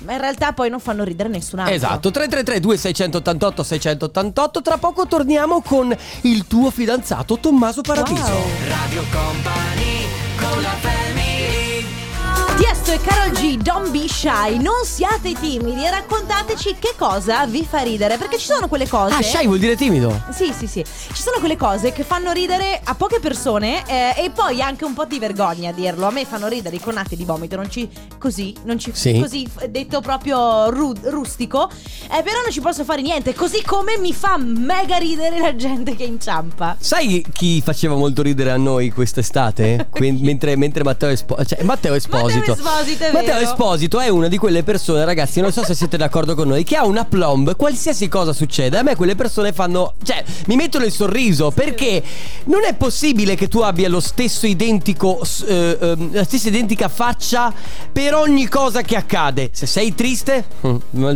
ma 0.05 0.13
in 0.13 0.19
realtà 0.19 0.53
poi 0.53 0.69
non 0.69 0.79
fanno 0.79 1.03
ridere 1.03 1.29
nessun 1.29 1.59
altro. 1.59 1.73
Esatto, 1.75 2.11
333 2.11 2.59
2688 2.59 3.63
688 3.63 4.61
Tra 4.61 4.77
poco 4.77 5.07
torniamo 5.07 5.61
con 5.61 5.95
il 6.21 6.47
tuo 6.47 6.71
fidanzato 6.71 7.37
Tommaso 7.39 7.81
Paradiso 7.81 8.23
Wow. 8.31 8.43
Radio 8.67 9.03
Company 9.11 10.07
con 10.39 10.61
la 10.61 10.88
Tiesto 12.89 12.93
e 12.93 12.99
Carol 13.07 13.31
G, 13.33 13.57
don't 13.57 13.91
be 13.91 14.07
shy, 14.07 14.57
non 14.57 14.83
siate 14.83 15.33
timidi 15.33 15.83
e 15.85 15.91
raccontateci 15.91 16.77
che 16.79 16.93
cosa 16.97 17.45
vi 17.45 17.63
fa 17.63 17.81
ridere, 17.81 18.17
perché 18.17 18.39
ci 18.39 18.45
sono 18.47 18.67
quelle 18.67 18.87
cose. 18.87 19.13
Ah, 19.13 19.21
shy 19.21 19.45
vuol 19.45 19.59
dire 19.59 19.75
timido? 19.75 20.23
Sì, 20.31 20.51
sì, 20.57 20.65
sì. 20.65 20.83
Ci 20.83 21.21
sono 21.21 21.37
quelle 21.37 21.55
cose 21.55 21.91
che 21.91 22.03
fanno 22.03 22.31
ridere 22.31 22.79
a 22.83 22.95
poche 22.95 23.19
persone 23.19 23.83
eh, 23.85 24.13
e 24.17 24.31
poi 24.31 24.61
anche 24.61 24.85
un 24.85 24.93
po' 24.93 25.05
di 25.05 25.19
vergogna 25.19 25.69
a 25.69 25.73
dirlo. 25.73 26.07
A 26.07 26.11
me 26.11 26.25
fanno 26.25 26.47
ridere 26.47 26.77
i 26.77 26.79
conati 26.79 27.15
di 27.15 27.25
vomito, 27.25 27.55
non 27.55 27.69
ci. 27.69 27.87
così, 28.17 28.55
non 28.63 28.79
ci. 28.79 28.91
Sì. 28.93 29.19
così 29.19 29.47
detto 29.69 30.01
proprio 30.01 30.69
ru- 30.71 30.97
rustico. 31.03 31.69
Eh, 31.69 32.23
però 32.23 32.41
non 32.41 32.51
ci 32.51 32.61
posso 32.61 32.83
fare 32.83 33.01
niente. 33.03 33.35
Così 33.35 33.61
come 33.63 33.97
mi 33.99 34.13
fa 34.13 34.37
mega 34.37 34.97
ridere 34.97 35.39
la 35.39 35.55
gente 35.55 35.95
che 35.95 36.03
inciampa. 36.05 36.75
Sai 36.79 37.23
chi 37.33 37.61
faceva 37.61 37.93
molto 37.95 38.23
ridere 38.23 38.49
a 38.51 38.57
noi 38.57 38.91
quest'estate? 38.91 39.87
Que- 39.99 40.11
mentre, 40.11 40.55
mentre 40.55 40.83
Matteo, 40.83 41.09
Espo- 41.09 41.43
cioè, 41.45 41.61
Matteo 41.63 41.93
Esposito 41.93 42.37
Matteo 42.39 42.53
Esposito, 42.53 42.78
è 43.07 43.11
Matteo 43.11 43.33
vero. 43.35 43.49
Esposito 43.49 43.99
è 43.99 44.07
una 44.09 44.27
di 44.27 44.37
quelle 44.37 44.63
persone, 44.63 45.03
ragazzi, 45.05 45.41
non 45.41 45.51
so 45.51 45.63
se 45.63 45.73
siete 45.73 45.97
d'accordo 45.97 46.35
con 46.35 46.47
noi, 46.47 46.63
che 46.63 46.75
ha 46.75 46.85
una 46.85 47.05
plomb, 47.05 47.55
qualsiasi 47.55 48.07
cosa 48.07 48.33
succeda, 48.33 48.79
a 48.79 48.83
me 48.83 48.95
quelle 48.95 49.15
persone 49.15 49.51
fanno, 49.51 49.93
cioè, 50.03 50.23
mi 50.47 50.55
mettono 50.55 50.85
il 50.85 50.91
sorriso, 50.91 51.51
perché 51.51 52.01
non 52.45 52.63
è 52.63 52.73
possibile 52.75 53.35
che 53.35 53.47
tu 53.47 53.59
abbia 53.59 53.89
lo 53.89 53.99
stesso 53.99 54.47
identico, 54.47 55.21
eh, 55.45 55.77
ehm, 55.79 56.13
la 56.13 56.23
stessa 56.23 56.47
identica 56.47 56.87
faccia 56.87 57.53
per 57.91 58.15
ogni 58.15 58.47
cosa 58.47 58.81
che 58.81 58.95
accade. 58.95 59.49
Se 59.51 59.65
sei 59.65 59.93
triste, 59.95 60.45
mm, 60.65 60.75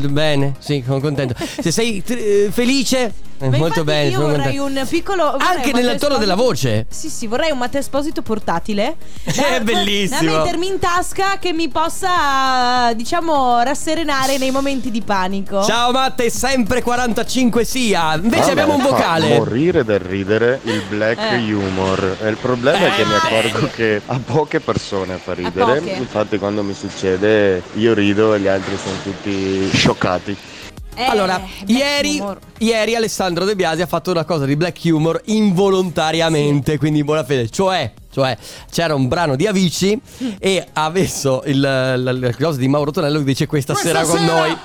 bene, 0.09 0.55
sì, 0.59 0.83
sono 0.85 0.99
contento. 0.99 1.35
Se 1.59 1.71
sei 1.71 2.03
tr- 2.03 2.17
eh, 2.17 2.49
felice, 2.51 3.05
eh, 3.05 3.11
Ma 3.39 3.57
molto 3.57 3.83
bene, 3.83 4.09
Io 4.09 4.19
vorrei 4.21 4.57
un 4.57 4.85
piccolo. 4.87 5.31
vorrei 5.31 5.47
Anche 5.55 5.69
un 5.69 5.75
nel 5.75 5.85
Matteo 5.85 6.07
tono 6.07 6.17
della 6.19 6.35
voce. 6.35 6.85
Sì, 6.89 7.09
sì, 7.09 7.27
vorrei 7.27 7.51
un 7.51 7.57
Matteo 7.57 7.81
Esposito 7.81 8.21
portatile. 8.21 8.95
È 9.23 9.59
bellissimo. 9.61 10.31
Da 10.31 10.43
mettermi 10.43 10.67
in 10.67 10.79
tasca 10.79 11.37
che 11.39 11.51
mi 11.51 11.67
possa, 11.69 12.93
diciamo, 12.95 13.61
rasserenare 13.63 14.37
nei 14.37 14.51
momenti 14.51 14.91
di 14.91 15.01
panico. 15.01 15.63
Ciao 15.63 15.91
Matte, 15.91 16.29
sempre 16.29 16.81
45 16.81 17.63
sia. 17.65 18.13
Invece 18.15 18.41
A 18.41 18.45
me 18.45 18.51
abbiamo 18.51 18.75
un 18.75 18.81
vocale. 18.81 19.37
morire 19.37 19.83
del 19.83 19.99
ridere 19.99 20.59
il 20.63 20.81
black 20.89 21.19
Eh. 21.33 21.53
humor. 21.53 22.17
E 22.21 22.29
il 22.29 22.37
problema 22.37 22.87
è 22.87 22.95
che 22.95 23.05
mi 23.05 23.13
Eh, 23.13 23.15
accorgo 23.15 23.69
che 23.75 24.01
a 24.05 24.19
poche 24.23 24.59
persone 24.59 25.17
fa 25.21 25.33
ridere. 25.33 25.79
Infatti, 25.97 26.37
quando 26.37 26.63
mi 26.63 26.73
succede, 26.73 27.61
io 27.73 27.93
rido 27.93 28.33
e 28.33 28.39
gli 28.39 28.47
altri 28.47 28.77
sono 28.81 28.95
tutti 29.03 29.69
scioccati. 29.73 30.37
Eh, 30.95 31.03
Allora, 31.05 31.41
ieri, 31.65 32.21
ieri 32.59 32.95
Alessandro 32.95 33.45
De 33.45 33.55
Biasi 33.55 33.81
ha 33.81 33.87
fatto 33.87 34.11
una 34.11 34.25
cosa 34.25 34.45
di 34.45 34.55
black 34.55 34.79
humor 34.85 35.21
involontariamente, 35.25 36.77
quindi 36.77 36.99
in 36.99 37.05
buona 37.05 37.23
fede. 37.23 37.49
Cioè, 37.49 37.91
cioè, 38.11 38.37
c'era 38.71 38.93
un 38.93 39.07
brano 39.07 39.35
di 39.35 39.47
Avicii 39.47 39.99
e 40.39 40.67
ha 40.73 40.89
messo 40.89 41.41
il, 41.45 41.59
la, 41.59 41.95
la 41.97 42.35
cosa 42.35 42.59
di 42.59 42.67
Mauro 42.67 42.91
Tonello 42.91 43.17
che 43.19 43.23
dice 43.25 43.47
questa, 43.47 43.73
sera 43.73 44.03
con 44.03 44.23
noi. 44.23 44.51
Eh, 44.51 44.57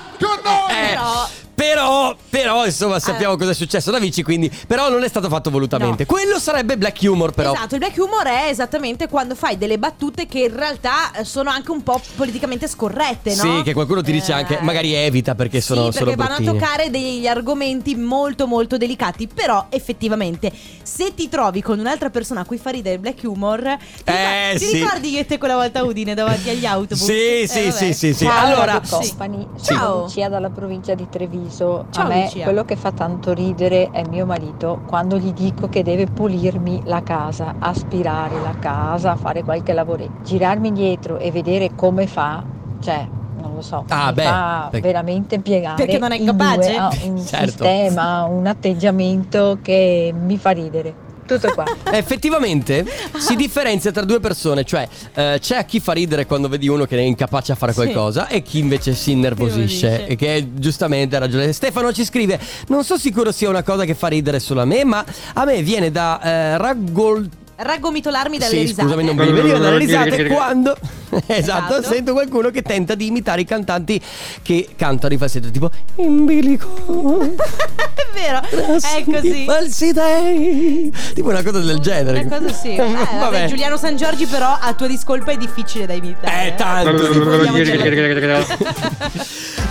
Però- 0.89 1.27
però, 1.59 2.15
però, 2.29 2.65
insomma, 2.65 2.99
sappiamo 2.99 3.35
cosa 3.35 3.51
è 3.51 3.53
successo 3.53 3.89
ad 3.89 3.95
Avicii, 3.95 4.23
quindi. 4.23 4.49
Però 4.65 4.89
non 4.89 5.03
è 5.03 5.09
stato 5.09 5.27
fatto 5.27 5.49
volutamente. 5.49 6.05
No. 6.07 6.13
Quello 6.15 6.39
sarebbe 6.39 6.77
black 6.77 6.99
humor, 7.01 7.33
però. 7.33 7.51
Esatto, 7.51 7.73
il 7.75 7.79
black 7.81 7.97
humor 7.97 8.25
è 8.27 8.47
esattamente 8.47 9.09
quando 9.09 9.35
fai 9.35 9.57
delle 9.57 9.77
battute 9.77 10.25
che 10.25 10.39
in 10.39 10.55
realtà 10.55 11.11
eh, 11.11 11.25
sono 11.25 11.49
anche 11.49 11.71
un 11.71 11.83
po' 11.83 11.99
politicamente 12.15 12.65
scorrette, 12.69 13.35
no? 13.35 13.41
Sì, 13.57 13.63
che 13.63 13.73
qualcuno 13.73 14.01
ti 14.01 14.13
dice 14.13 14.31
Eh, 14.31 14.35
anche, 14.35 14.59
magari 14.61 14.93
evita 14.93 15.35
perché 15.35 15.59
sono, 15.59 15.87
sì, 15.91 15.97
sono 15.97 16.05
perché 16.11 16.15
vanno 16.21 16.35
a 16.35 16.37
bruttini. 16.37 16.59
toccare 16.59 16.89
degli 16.89 17.27
argomenti 17.27 17.95
molto 17.95 18.47
molto 18.47 18.77
delicati 18.77 19.27
Però 19.27 19.65
effettivamente 19.69 20.51
se 20.83 21.13
ti 21.13 21.27
trovi 21.27 21.61
con 21.61 21.77
un'altra 21.79 22.09
persona 22.09 22.41
a 22.41 22.45
cui 22.45 22.57
fa 22.57 22.69
ridere 22.69 22.95
il 22.95 23.01
black 23.01 23.23
humor 23.23 23.59
Ti, 24.03 24.11
Eh, 24.11 24.55
ti 24.57 24.65
sì. 24.65 24.73
ricordi 24.79 25.09
io 25.11 25.19
e 25.19 25.25
te 25.25 25.37
quella 25.37 25.55
volta 25.55 25.79
a 25.79 25.83
Udine 25.83 26.13
davanti 26.13 26.49
agli 26.49 26.65
autobus? 26.65 27.03
Sì, 27.03 27.41
Eh, 27.41 27.47
sì, 27.47 27.71
sì, 27.71 27.93
sì, 27.93 28.13
sì. 28.13 28.25
Ciao 28.25 28.45
Allora, 28.45 28.81
Sì. 28.83 29.13
sono 29.15 29.49
Ciao. 29.61 30.01
Lucia 30.03 30.29
dalla 30.29 30.49
provincia 30.49 30.93
di 30.93 31.07
Treviso. 31.09 31.48
Ciao, 31.49 31.85
A 31.91 32.07
me 32.07 32.23
Lucia. 32.23 32.43
quello 32.43 32.63
che 32.63 32.75
fa 32.75 32.91
tanto 32.91 33.33
ridere 33.33 33.89
è 33.91 34.03
mio 34.07 34.25
marito 34.25 34.81
quando 34.85 35.17
gli 35.17 35.33
dico 35.33 35.67
che 35.67 35.83
deve 35.83 36.05
pulirmi 36.05 36.81
la 36.85 37.01
casa, 37.01 37.55
aspirare 37.59 38.39
la 38.41 38.55
casa, 38.59 39.15
fare 39.15 39.43
qualche 39.43 39.73
lavoretto. 39.73 40.21
Girarmi 40.23 40.67
indietro 40.69 41.17
e 41.17 41.31
vedere 41.31 41.71
come 41.75 42.07
fa, 42.07 42.43
cioè 42.81 43.07
non 43.41 43.55
lo 43.55 43.61
so, 43.61 43.85
Ah, 43.89 44.07
mi 44.09 44.13
beh, 44.13 44.23
fa 44.23 44.67
perché- 44.69 44.87
veramente 44.87 45.39
piegare 45.39 45.75
Perché 45.85 45.97
non 45.97 46.11
è 46.11 46.17
in 46.17 46.25
capace? 46.25 46.55
due, 46.71 46.77
ha 46.77 46.89
un 47.05 47.17
Certo. 47.19 47.63
sistema, 47.65 48.23
un 48.25 48.45
atteggiamento 48.47 49.57
che 49.61 50.13
mi 50.15 50.37
fa 50.37 50.51
ridere. 50.51 51.07
Tutto 51.37 51.53
qua. 51.53 51.63
Effettivamente 51.91 52.85
si 53.17 53.35
differenzia 53.35 53.91
tra 53.91 54.03
due 54.03 54.19
persone, 54.19 54.63
cioè 54.63 54.87
eh, 55.13 55.37
c'è 55.39 55.65
chi 55.65 55.79
fa 55.79 55.93
ridere 55.93 56.25
quando 56.25 56.47
vedi 56.49 56.67
uno 56.67 56.85
che 56.85 56.97
è 56.97 57.01
incapace 57.01 57.51
a 57.51 57.55
fare 57.55 57.73
qualcosa 57.73 58.27
e 58.27 58.41
chi 58.41 58.57
invece 58.59 58.93
si 58.93 59.11
innervosisce 59.11 59.85
Innervosisce. 59.87 60.07
e 60.07 60.15
che 60.15 60.47
giustamente 60.55 61.15
ha 61.15 61.19
ragione. 61.19 61.51
Stefano 61.53 61.93
ci 61.93 62.03
scrive: 62.03 62.39
Non 62.67 62.83
so 62.83 62.97
sicuro 62.97 63.31
sia 63.31 63.49
una 63.49 63.63
cosa 63.63 63.85
che 63.85 63.93
fa 63.93 64.07
ridere 64.07 64.39
solo 64.39 64.61
a 64.61 64.65
me, 64.65 64.83
ma 64.83 65.05
a 65.33 65.45
me 65.45 65.61
viene 65.61 65.91
da 65.91 66.21
eh, 66.21 66.57
raggol- 66.57 67.29
Raggomitolarmi 67.61 68.37
dalle 68.37 68.51
sì, 68.51 68.59
risate. 68.59 68.81
scusami, 68.83 69.03
non 69.03 69.15
mi 69.15 69.31
veniva 69.31 69.57
dalle 69.57 69.77
risate 69.77 70.25
quando 70.27 70.77
esatto, 71.25 71.77
Esatto. 71.77 71.83
sento 71.83 72.13
qualcuno 72.13 72.49
che 72.51 72.61
tenta 72.61 72.95
di 72.95 73.07
imitare 73.07 73.41
i 73.41 73.45
cantanti 73.45 74.01
che 74.41 74.69
cantano 74.75 75.13
in 75.13 75.19
falsetto, 75.19 75.49
tipo 75.49 75.69
in 75.95 76.25
bilico. 76.25 77.35
È 77.99 78.11
vero, 78.13 78.41
è 78.41 79.03
così. 79.03 79.45
Falsi 79.45 79.91
dei. 79.91 80.91
Tipo 81.13 81.29
una 81.29 81.43
cosa 81.43 81.59
del 81.59 81.79
genere. 81.79 82.21
Una 82.21 82.37
cosa 82.39 82.53
sì. 82.53 82.69
Eh, 82.79 82.81
vabbè, 82.81 83.19
Vabbè. 83.19 83.45
Giuliano 83.47 83.77
San 83.77 83.95
Giorgi, 83.97 84.25
però, 84.25 84.57
a 84.59 84.73
tua 84.73 84.87
discolpa 84.87 85.31
è 85.31 85.37
difficile 85.37 85.85
da 85.85 85.93
imitare. 85.93 86.47
Eh, 86.47 86.55
tanto. 86.55 86.91
Vogliamo 87.13 87.57
dirlo. 87.57 87.81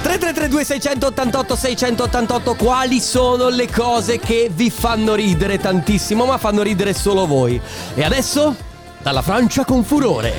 3332 0.02 0.64
688 0.64 1.56
688 1.56 2.54
quali 2.54 3.00
sono 3.00 3.48
le 3.48 3.68
cose 3.70 4.18
che 4.18 4.50
vi 4.52 4.70
fanno 4.70 5.14
ridere 5.14 5.58
tantissimo 5.58 6.24
ma 6.24 6.38
fanno 6.38 6.62
ridere 6.62 6.94
solo 6.94 7.26
voi 7.26 7.60
e 7.94 8.04
adesso 8.04 8.54
dalla 8.98 9.22
Francia 9.22 9.64
con 9.64 9.84
furore 9.84 10.32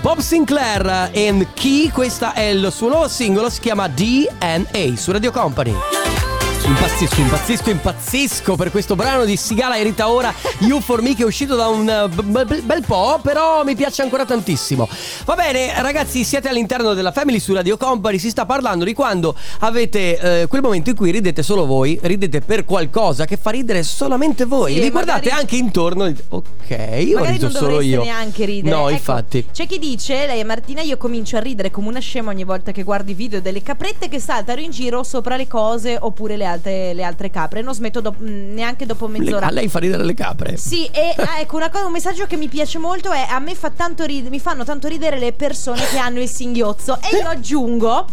Bob 0.00 0.18
Sinclair 0.18 1.10
e 1.12 1.46
Key 1.54 1.90
questa 1.90 2.32
è 2.32 2.42
il 2.42 2.70
suo 2.72 2.88
nuovo 2.88 3.08
singolo 3.08 3.48
si 3.48 3.60
chiama 3.60 3.88
DNA 3.88 4.96
su 4.96 5.12
Radio 5.12 5.30
Company 5.30 5.74
Impazzisco, 6.66 7.20
impazzisco, 7.20 7.70
impazzisco 7.70 8.56
per 8.56 8.70
questo 8.72 8.96
brano 8.96 9.24
di 9.24 9.36
Sigala 9.36 9.76
e 9.76 9.84
Rita 9.84 10.08
Ora 10.10 10.34
You 10.60 10.80
For 10.80 11.00
Me 11.00 11.14
che 11.14 11.22
è 11.22 11.24
uscito 11.24 11.54
da 11.54 11.68
un 11.68 11.88
eh, 11.88 12.08
b- 12.08 12.22
b- 12.44 12.60
bel 12.62 12.82
po', 12.84 13.20
però 13.22 13.62
mi 13.62 13.76
piace 13.76 14.02
ancora 14.02 14.24
tantissimo. 14.24 14.88
Va 15.26 15.34
bene, 15.36 15.80
ragazzi, 15.80 16.24
siete 16.24 16.48
all'interno 16.48 16.92
della 16.94 17.12
Family 17.12 17.38
su 17.38 17.54
Radio 17.54 17.76
Company, 17.76 18.18
si 18.18 18.30
sta 18.30 18.46
parlando 18.46 18.84
di 18.84 18.94
quando 18.94 19.36
avete 19.60 20.40
eh, 20.42 20.46
quel 20.48 20.60
momento 20.60 20.90
in 20.90 20.96
cui 20.96 21.12
ridete 21.12 21.44
solo 21.44 21.66
voi, 21.66 21.98
ridete 22.02 22.40
per 22.40 22.64
qualcosa 22.64 23.26
che 23.26 23.36
fa 23.36 23.50
ridere 23.50 23.84
solamente 23.84 24.44
voi. 24.44 24.74
Sì, 24.74 24.80
Vi 24.80 24.90
guardate 24.90 25.26
magari- 25.28 25.40
anche 25.40 25.56
intorno 25.56 26.06
e 26.06 26.12
dite, 26.14 26.24
ok, 26.30 27.04
io 27.06 27.20
ho 27.20 27.24
riso 27.24 27.42
non 27.46 27.52
solo 27.52 27.80
io. 27.80 28.02
neanche 28.02 28.44
ridere. 28.44 28.74
No, 28.74 28.82
Ecco, 28.88 28.90
infatti. 28.90 29.46
C'è 29.52 29.66
chi 29.68 29.78
dice, 29.78 30.26
lei 30.26 30.40
e 30.40 30.44
Martina, 30.44 30.80
io 30.82 30.96
comincio 30.96 31.36
a 31.36 31.40
ridere 31.40 31.70
come 31.70 31.86
una 31.88 32.00
scema 32.00 32.30
ogni 32.30 32.44
volta 32.44 32.72
che 32.72 32.82
guardi 32.82 33.14
video 33.14 33.40
delle 33.40 33.62
caprette 33.62 34.08
che 34.08 34.18
saltano 34.18 34.60
in 34.60 34.72
giro 34.72 35.04
sopra 35.04 35.36
le 35.36 35.46
cose 35.46 35.96
oppure 36.00 36.36
le 36.36 36.44
altre, 36.44 36.54
le 36.64 37.02
altre 37.02 37.30
capre. 37.30 37.62
Non 37.62 37.74
smetto 37.74 38.00
dop- 38.00 38.18
mh, 38.20 38.52
neanche 38.54 38.86
dopo 38.86 39.06
Le- 39.06 39.18
mezz'ora. 39.18 39.46
a 39.46 39.50
lei 39.50 39.68
fa 39.68 39.78
ridere 39.78 40.04
le 40.04 40.14
capre. 40.14 40.56
Sì, 40.56 40.86
e 40.86 41.14
ah, 41.16 41.40
ecco 41.40 41.56
una 41.56 41.70
cosa, 41.70 41.86
un 41.86 41.92
messaggio 41.92 42.26
che 42.26 42.36
mi 42.36 42.48
piace 42.48 42.78
molto 42.78 43.10
è 43.12 43.26
a 43.28 43.38
me 43.38 43.54
fa 43.54 43.70
tanto 43.70 44.04
rid- 44.04 44.28
mi 44.28 44.40
fanno 44.40 44.64
tanto 44.64 44.88
ridere 44.88 45.18
le 45.18 45.32
persone 45.32 45.84
che 45.90 45.98
hanno 45.98 46.20
il 46.20 46.28
singhiozzo 46.28 46.98
e 47.10 47.16
io 47.16 47.28
aggiungo 47.28 48.06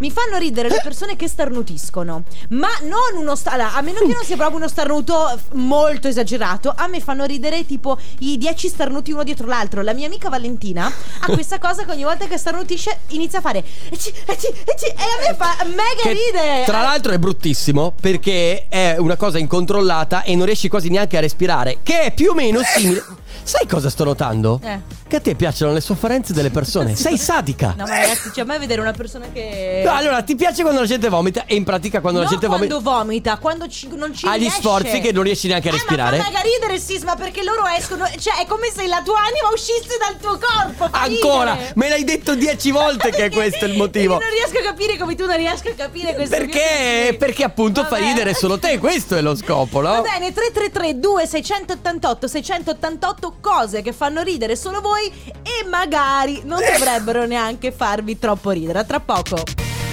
mi 0.00 0.10
fanno 0.10 0.36
ridere 0.38 0.68
le 0.68 0.80
persone 0.82 1.16
che 1.16 1.28
starnutiscono, 1.28 2.24
ma 2.50 2.68
non 2.82 3.20
uno 3.20 3.34
sta- 3.36 3.52
allora, 3.52 3.74
a 3.74 3.80
meno 3.80 4.00
che 4.00 4.12
non 4.12 4.24
sia 4.24 4.36
proprio 4.36 4.58
uno 4.58 4.68
starnuto 4.68 5.38
molto 5.52 6.08
esagerato, 6.08 6.72
a 6.74 6.86
me 6.86 7.00
fanno 7.00 7.24
ridere 7.24 7.64
tipo 7.64 7.98
i 8.20 8.36
10 8.36 8.68
starnuti 8.68 9.12
uno 9.12 9.22
dietro 9.24 9.46
l'altro. 9.46 9.82
La 9.82 9.92
mia 9.94 10.06
amica 10.06 10.28
Valentina 10.28 10.86
ha 11.20 11.26
questa 11.26 11.58
cosa 11.58 11.84
che 11.84 11.92
ogni 11.92 12.04
volta 12.04 12.26
che 12.26 12.36
starnutisce 12.36 13.00
inizia 13.08 13.38
a 13.38 13.42
fare 13.42 13.58
e 13.60 13.94
a 13.94 15.28
me 15.28 15.34
fa 15.36 15.56
mega 15.64 16.02
Che 16.02 16.12
ridere. 16.12 16.64
Tra 16.64 16.82
l'altro 16.82 17.12
è 17.12 17.18
bruttissimo 17.18 17.92
perché 18.00 18.66
è 18.68 18.96
una 18.98 19.16
cosa 19.16 19.38
incontrollata 19.38 20.22
e 20.22 20.34
non 20.34 20.46
riesci 20.46 20.68
quasi 20.68 20.88
neanche 20.88 21.16
a 21.16 21.20
respirare, 21.20 21.78
che 21.82 22.00
è 22.02 22.14
più 22.14 22.30
o 22.30 22.34
meno 22.34 22.60
simile. 22.62 23.04
Sai 23.42 23.66
cosa 23.66 23.90
sto 23.90 24.04
notando? 24.04 24.60
Eh. 24.62 24.80
Che 25.08 25.16
a 25.16 25.20
te 25.20 25.34
piacciono 25.34 25.72
le 25.72 25.80
sofferenze 25.80 26.32
delle 26.32 26.50
persone. 26.50 26.94
Sei 26.96 27.18
sadica. 27.18 27.74
No, 27.76 27.84
ma 27.86 27.98
ragazzi, 27.98 28.30
cioè 28.32 28.44
a 28.44 28.46
me 28.46 28.58
vedere 28.58 28.80
una 28.80 28.92
persona 28.92 29.26
che 29.32 29.82
No, 29.84 29.92
allora, 29.92 30.22
ti 30.22 30.36
piace 30.36 30.62
quando 30.62 30.80
la 30.80 30.86
gente 30.86 31.08
vomita 31.08 31.44
e 31.46 31.54
in 31.56 31.64
pratica 31.64 32.00
quando 32.00 32.20
non 32.20 32.26
la 32.28 32.32
gente 32.32 32.46
quando 32.46 32.66
vomita 32.78 32.90
vomita, 33.00 33.36
quando 33.38 33.68
ci- 33.68 33.88
non 33.94 34.14
ci 34.14 34.26
ha 34.26 34.36
gli 34.36 34.40
riesce. 34.40 34.58
sforzi 34.60 35.00
che 35.00 35.12
non 35.12 35.22
riesci 35.24 35.48
neanche 35.48 35.68
a 35.68 35.72
Eh, 35.72 35.74
respirare. 35.74 36.18
ma 36.18 36.24
fa 36.30 36.40
ridere 36.40 36.74
il 36.74 36.80
sisma 36.80 37.16
perché 37.16 37.42
loro 37.42 37.64
escono, 37.76 38.04
cioè 38.18 38.40
è 38.40 38.46
come 38.46 38.70
se 38.74 38.86
la 38.86 39.02
tua 39.04 39.18
anima 39.18 39.48
uscisse 39.52 39.96
dal 39.98 40.16
tuo 40.20 40.38
corpo. 40.38 40.88
fa 40.90 41.00
Ancora, 41.02 41.52
ridere. 41.54 41.72
me 41.76 41.88
l'hai 41.88 42.04
detto 42.04 42.34
dieci 42.34 42.70
volte 42.72 43.10
che 43.10 43.24
è 43.26 43.30
questo 43.30 43.64
il 43.64 43.76
motivo. 43.76 44.16
perché 44.18 44.30
Non 44.36 44.44
riesco 44.48 44.66
a 44.66 44.70
capire 44.70 44.96
come 44.98 45.14
tu 45.16 45.26
non 45.26 45.36
riesci 45.36 45.68
a 45.68 45.74
capire 45.74 46.14
questo 46.14 46.36
Perché? 46.36 47.16
Perché 47.18 47.42
appunto 47.44 47.82
fa 47.82 47.90
Vabbè. 47.90 48.02
ridere 48.02 48.34
solo 48.34 48.58
te, 48.58 48.78
questo 48.78 49.16
è 49.16 49.20
lo 49.22 49.34
scopo, 49.34 49.80
no? 49.80 49.88
Va 49.90 50.00
bene, 50.02 50.32
333 50.32 50.98
2688 51.00 52.26
688 52.28 53.19
cose 53.40 53.82
che 53.82 53.92
fanno 53.92 54.22
ridere 54.22 54.56
solo 54.56 54.80
voi 54.80 55.10
e 55.42 55.66
magari 55.68 56.42
non 56.44 56.60
dovrebbero 56.60 57.26
neanche 57.26 57.72
farvi 57.72 58.18
troppo 58.18 58.50
ridere. 58.50 58.80
A 58.80 58.84
tra 58.84 59.00
poco. 59.00 59.42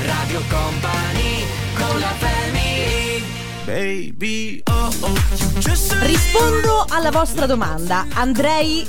Radio 0.06 0.42
Company 0.50 1.46
con 1.76 2.00
la 2.00 2.14
family 2.18 3.24
Baby, 3.66 4.62
oh 4.72 4.90
oh, 5.02 5.14
Rispondo 6.04 6.86
alla 6.88 7.12
vostra 7.12 7.46
domanda. 7.46 8.08
Andrei 8.14 8.88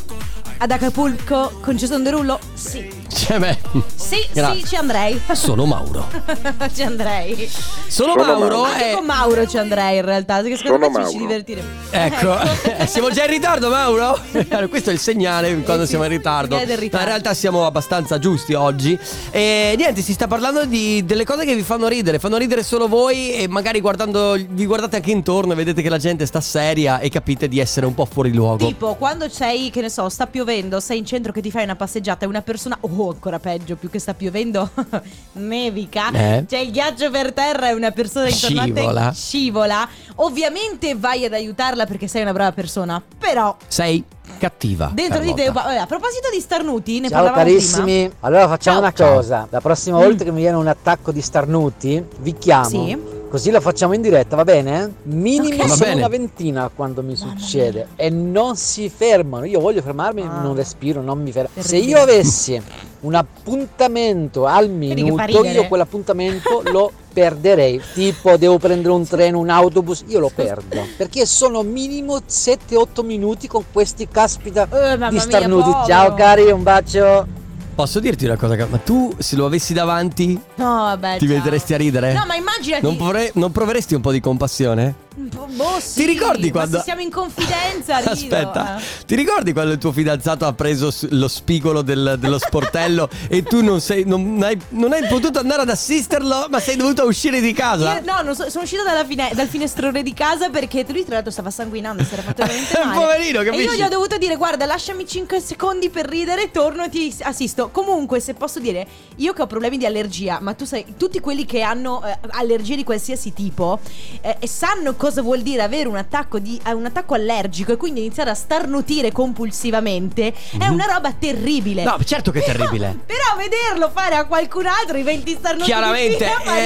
ad 0.58 0.70
Acapulco 0.70 1.58
con 1.60 1.76
Jason 1.76 2.04
Derulo? 2.04 2.38
Sì. 2.54 2.97
Cioè, 3.28 3.38
beh. 3.38 3.58
Sì, 3.94 4.26
Grazie. 4.32 4.60
sì, 4.62 4.66
ci 4.68 4.76
andrei. 4.76 5.20
Sono 5.32 5.66
Mauro. 5.66 6.08
ci 6.74 6.82
andrei. 6.82 7.46
Sono, 7.86 8.12
Sono 8.12 8.24
Mauro 8.24 8.62
Anche 8.62 8.90
è. 8.92 8.94
con 8.94 9.04
Mauro 9.04 9.46
ci 9.46 9.58
andrei 9.58 9.98
in 9.98 10.04
realtà, 10.06 10.40
perché 10.40 10.56
secondo 10.56 10.86
Sono 10.86 10.98
me 10.98 11.04
ci, 11.04 11.10
ci 11.10 11.18
Mauro. 11.18 11.28
divertiremo. 11.28 11.68
Ecco, 11.90 12.38
Eh, 12.80 12.86
siamo 12.88 13.10
già 13.10 13.24
in 13.24 13.30
ritardo, 13.30 13.68
Mauro. 13.68 14.18
Questo 14.70 14.88
è 14.88 14.92
il 14.94 14.98
segnale 14.98 15.54
quando 15.62 15.82
sì, 15.82 15.90
siamo 15.90 16.04
in 16.04 16.10
ritardo. 16.10 16.56
del 16.56 16.68
Ma 16.68 16.74
ritardo. 16.76 17.04
in 17.04 17.04
realtà 17.12 17.34
siamo 17.34 17.66
abbastanza 17.66 18.18
giusti 18.18 18.54
oggi. 18.54 18.98
E 19.30 19.74
niente, 19.76 20.00
si 20.00 20.14
sta 20.14 20.26
parlando 20.26 20.64
di, 20.64 21.04
delle 21.04 21.24
cose 21.26 21.44
che 21.44 21.54
vi 21.54 21.62
fanno 21.62 21.86
ridere. 21.86 22.18
Fanno 22.18 22.38
ridere 22.38 22.62
solo 22.62 22.88
voi 22.88 23.34
e 23.34 23.46
magari 23.46 23.80
guardando, 23.82 24.38
vi 24.48 24.64
guardate 24.64 24.96
anche 24.96 25.10
intorno 25.10 25.52
e 25.52 25.54
vedete 25.54 25.82
che 25.82 25.90
la 25.90 25.98
gente 25.98 26.24
sta 26.24 26.40
seria 26.40 26.98
e 26.98 27.10
capite 27.10 27.46
di 27.46 27.58
essere 27.58 27.84
un 27.84 27.92
po' 27.92 28.06
fuori 28.06 28.32
luogo. 28.32 28.66
Tipo, 28.66 28.94
quando 28.94 29.28
sei, 29.28 29.68
che 29.68 29.82
ne 29.82 29.90
so, 29.90 30.08
sta 30.08 30.26
piovendo, 30.26 30.80
sei 30.80 30.96
in 30.96 31.04
centro 31.04 31.30
che 31.30 31.42
ti 31.42 31.50
fai 31.50 31.64
una 31.64 31.76
passeggiata 31.76 32.24
e 32.24 32.28
una 32.28 32.40
persona, 32.40 32.78
oh, 32.80 33.16
ancora 33.18 33.40
peggio, 33.40 33.74
più 33.74 33.90
che 33.90 33.98
sta 33.98 34.14
piovendo, 34.14 34.70
nevica, 35.34 36.10
Eh? 36.12 36.44
c'è 36.48 36.58
il 36.58 36.70
ghiaccio 36.70 37.10
per 37.10 37.32
terra 37.32 37.68
e 37.70 37.74
una 37.74 37.90
persona 37.90 38.28
intorno 38.28 38.60
a 38.60 38.64
Scivola. 38.64 39.08
te 39.10 39.14
scivola. 39.14 39.88
Ovviamente 40.16 40.94
vai 40.94 41.24
ad 41.24 41.32
aiutarla 41.32 41.84
perché 41.84 42.06
sei 42.06 42.22
una 42.22 42.32
brava 42.32 42.52
persona, 42.52 43.02
però 43.18 43.56
Sei 43.66 44.02
cattiva. 44.38 44.90
dentro 44.94 45.20
di 45.20 45.34
te, 45.34 45.50
vabbè, 45.50 45.76
a 45.76 45.86
proposito 45.86 46.28
di 46.32 46.40
starnuti, 46.40 47.00
ne 47.00 47.08
Ciao 47.08 47.22
parlavamo 47.24 47.44
carissimi, 47.44 48.10
allora 48.20 48.46
facciamo 48.48 48.78
Ciao. 48.92 49.06
una 49.08 49.14
cosa, 49.16 49.46
la 49.50 49.60
prossima 49.60 49.98
Mm. 49.98 50.02
volta 50.02 50.24
che 50.24 50.30
mi 50.32 50.40
viene 50.40 50.56
un 50.56 50.66
attacco 50.68 51.10
di 51.12 51.20
starnuti 51.20 52.04
vi 52.20 52.34
chiamo, 52.38 52.68
Sì. 52.68 52.98
così 53.30 53.50
lo 53.50 53.60
facciamo 53.60 53.94
in 53.94 54.00
diretta, 54.02 54.36
va 54.36 54.44
bene? 54.44 54.92
Minimo 55.04 55.62
Ok. 55.62 55.68
Va 55.68 55.74
sono 55.76 55.96
una 55.96 56.08
ventina 56.08 56.70
quando 56.74 57.02
mi 57.02 57.14
Mamma 57.18 57.38
succede 57.38 57.88
e 57.96 58.10
non 58.10 58.56
si 58.56 58.88
fermano, 58.88 59.44
io 59.44 59.60
voglio 59.60 59.82
fermarmi, 59.82 60.22
Ah. 60.22 60.40
non 60.40 60.54
respiro, 60.56 61.00
non 61.00 61.20
mi 61.22 61.30
fermo. 61.32 61.50
Se 61.58 61.76
io 61.76 61.98
avessi 62.00 62.60
un 63.00 63.14
appuntamento 63.14 64.46
al 64.46 64.68
minuto, 64.70 65.44
io 65.44 65.66
quell'appuntamento 65.68 66.62
lo 66.70 66.90
perderei, 67.12 67.80
tipo 67.94 68.36
devo 68.36 68.58
prendere 68.58 68.92
un 68.94 69.06
treno, 69.06 69.38
un 69.38 69.50
autobus, 69.50 70.04
io 70.06 70.18
lo 70.20 70.30
perdo, 70.34 70.84
perché 70.96 71.26
sono 71.26 71.62
minimo 71.62 72.16
7-8 72.18 73.04
minuti 73.04 73.46
con 73.48 73.64
questi 73.72 74.08
caspita 74.08 74.68
Eh, 74.70 74.96
mamma 74.96 75.08
di 75.08 75.14
mia, 75.16 75.20
starnuti. 75.24 75.62
povero. 75.70 75.86
Ciao 75.86 76.14
cari, 76.14 76.50
un 76.50 76.62
bacio. 76.62 77.26
Posso 77.74 78.00
dirti 78.00 78.24
una 78.24 78.36
cosa, 78.36 78.66
ma 78.68 78.78
tu 78.78 79.12
se 79.18 79.36
lo 79.36 79.46
avessi 79.46 79.72
davanti 79.72 80.40
No, 80.56 80.64
vabbè. 80.64 81.18
ti 81.18 81.26
ciao. 81.28 81.36
metteresti 81.36 81.74
a 81.74 81.76
ridere? 81.76 82.12
No, 82.12 82.24
ma 82.26 82.34
immaginati. 82.34 82.82
non, 82.84 82.96
provre- 82.96 83.30
non 83.34 83.52
proveresti 83.52 83.94
un 83.94 84.00
po' 84.00 84.10
di 84.10 84.18
compassione? 84.20 84.94
Boh, 85.18 85.80
sì, 85.80 86.00
Ti 86.00 86.06
ricordi 86.06 86.50
quando- 86.52 86.80
siamo 86.80 87.00
in 87.00 87.10
confidenza, 87.10 87.98
rido, 87.98 88.10
Aspetta, 88.12 88.78
eh. 88.78 88.82
ti 89.04 89.16
ricordi 89.16 89.52
quando 89.52 89.72
il 89.72 89.78
tuo 89.78 89.90
fidanzato 89.90 90.46
ha 90.46 90.52
preso 90.52 90.94
lo 91.10 91.26
spigolo 91.26 91.82
del- 91.82 92.16
dello 92.20 92.38
sportello 92.38 93.08
e 93.28 93.42
tu 93.42 93.60
non, 93.62 93.80
sei, 93.80 94.04
non, 94.04 94.38
hai, 94.44 94.56
non 94.70 94.92
hai 94.92 95.04
potuto 95.08 95.40
andare 95.40 95.62
ad 95.62 95.70
assisterlo, 95.70 96.46
ma 96.48 96.60
sei 96.60 96.76
dovuta 96.76 97.02
uscire 97.04 97.40
di 97.40 97.52
casa? 97.52 98.00
Io- 98.00 98.22
no, 98.22 98.32
so- 98.34 98.48
sono 98.48 98.62
uscita 98.62 98.84
dalla 98.84 99.04
fine- 99.04 99.30
dal 99.34 99.48
finestrone 99.48 100.04
di 100.04 100.14
casa 100.14 100.50
perché 100.50 100.84
lui 100.88 101.04
tra 101.04 101.14
l'altro 101.14 101.32
stava 101.32 101.50
sanguinando, 101.50 102.04
si 102.04 102.12
era 102.12 102.22
fatto 102.22 102.42
veramente 102.44 102.78
male. 102.84 102.98
Poverino, 103.00 103.40
E 103.40 103.44
io 103.44 103.50
capisci? 103.50 103.76
gli 103.76 103.82
ho 103.82 103.88
dovuto 103.88 104.18
dire 104.18 104.36
guarda 104.36 104.66
lasciami 104.66 105.04
5 105.04 105.40
secondi 105.40 105.90
per 105.90 106.06
ridere, 106.06 106.52
torno 106.52 106.84
e 106.84 106.88
ti 106.90 107.12
assisto. 107.22 107.70
Comunque 107.72 108.20
se 108.20 108.34
posso 108.34 108.60
dire, 108.60 108.86
io 109.16 109.32
che 109.32 109.42
ho 109.42 109.46
problemi 109.48 109.78
di 109.78 109.84
allergia, 109.86 110.38
ma 110.40 110.54
tu 110.54 110.64
sai, 110.64 110.84
tutti 110.96 111.18
quelli 111.18 111.44
che 111.44 111.62
hanno 111.62 112.04
eh, 112.06 112.16
allergie 112.30 112.76
di 112.76 112.84
qualsiasi 112.84 113.32
tipo 113.32 113.80
eh, 114.20 114.36
sanno 114.46 114.94
cosa 114.94 115.06
vuole 115.10 115.22
vuol 115.38 115.42
dire 115.42 115.62
avere 115.62 115.88
un 115.88 115.96
attacco, 115.96 116.38
di, 116.38 116.58
eh, 116.66 116.72
un 116.72 116.86
attacco 116.86 117.14
allergico 117.14 117.72
e 117.72 117.76
quindi 117.76 118.00
iniziare 118.00 118.30
a 118.30 118.34
starnutire 118.34 119.12
compulsivamente, 119.12 120.32
è 120.58 120.66
una 120.68 120.86
roba 120.86 121.12
terribile. 121.12 121.82
Mhm. 121.82 121.88
No, 121.88 121.98
certo 122.04 122.30
che 122.30 122.40
è 122.40 122.44
terribile. 122.44 122.98
Però 123.06 123.36
vederlo 123.36 123.90
fare 123.92 124.14
a 124.16 124.24
qualcun 124.26 124.66
altro 124.66 124.96
i 124.96 125.02
20 125.02 125.36
starnuti 125.38 125.64
Chiaramente 125.64 126.24
fa 126.24 126.38
ridere. 126.38 126.56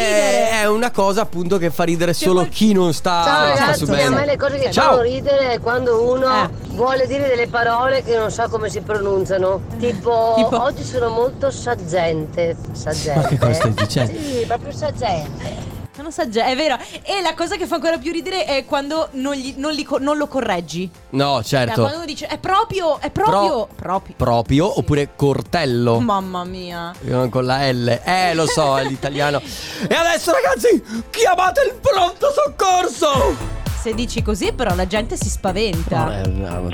è, 0.50 0.60
è 0.62 0.68
una 0.68 0.90
cosa 0.90 1.22
appunto 1.22 1.58
che 1.58 1.70
fa 1.70 1.84
ridere 1.84 2.12
solo 2.12 2.46
chi 2.48 2.72
non 2.72 2.92
sta, 2.92 3.22
Ciao 3.24 3.54
sta 3.54 3.64
ragazzi, 3.64 3.84
su 3.84 3.90
a 3.92 4.10
me 4.10 4.26
le 4.26 4.36
cose 4.36 4.58
che 4.58 4.70
Ciao. 4.70 4.90
fanno 4.90 5.02
ridere 5.02 5.52
è 5.52 5.60
quando 5.60 6.12
uno 6.12 6.44
Eh. 6.44 6.48
vuole 6.74 7.06
dire 7.06 7.26
delle 7.28 7.48
parole 7.48 8.02
che 8.02 8.16
non 8.16 8.30
sa 8.30 8.48
come 8.48 8.68
si 8.70 8.80
pronunciano. 8.80 9.62
Tipo, 9.78 10.34
Tipo? 10.36 10.62
oggi 10.62 10.84
sono 10.84 11.08
molto 11.08 11.50
saggente. 11.50 12.56
Saggente. 12.72 13.20
Ma 13.20 13.26
che 13.26 13.38
cosa 13.38 13.52
stai 13.54 13.74
dicendo? 13.74 14.12
Sì, 14.20 14.44
proprio 14.46 14.72
saggente. 14.72 15.71
Non 16.02 16.12
so, 16.12 16.28
già, 16.28 16.46
è 16.46 16.56
vero. 16.56 16.76
E 17.02 17.20
la 17.22 17.34
cosa 17.34 17.56
che 17.56 17.66
fa 17.66 17.76
ancora 17.76 17.96
più 17.98 18.12
ridere 18.12 18.44
è 18.44 18.64
quando 18.64 19.08
non, 19.12 19.34
gli- 19.34 19.54
non 19.56 19.72
li 19.72 19.86
non 20.00 20.16
lo 20.16 20.26
correggi. 20.26 20.90
No, 21.10 21.36
Cioè, 21.42 21.60
certo. 21.66 21.80
quando 21.80 21.96
uno 21.98 22.06
dice 22.06 22.26
è 22.26 22.38
proprio, 22.38 22.98
è 23.00 23.10
proprio, 23.10 23.68
proprio. 23.74 24.14
Proprio 24.16 24.78
oppure 24.78 25.10
cortello. 25.14 26.00
Mamma 26.00 26.44
mia. 26.44 26.92
Eh, 27.04 27.28
Con 27.28 27.44
la 27.44 27.70
L. 27.70 28.00
Eh, 28.04 28.34
lo 28.34 28.46
so, 28.46 28.78
è 28.78 28.84
l'italiano. 28.84 29.40
e 29.88 29.94
adesso 29.94 30.32
ragazzi, 30.32 30.82
chiamate 31.10 31.60
il 31.62 31.74
pronto 31.80 32.28
soccorso! 32.32 33.60
Se 33.82 33.94
dici 33.94 34.22
così, 34.22 34.52
però 34.52 34.76
la 34.76 34.86
gente 34.86 35.16
si 35.16 35.28
spaventa. 35.28 36.22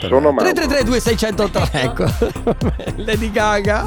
Sono 0.00 0.30
Mauro. 0.32 0.52
333 0.52 0.84
2600 0.84 1.68
ecco. 1.72 2.04
Lady 2.96 3.30
Gaga. 3.30 3.84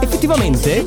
Effettivamente 0.00 0.84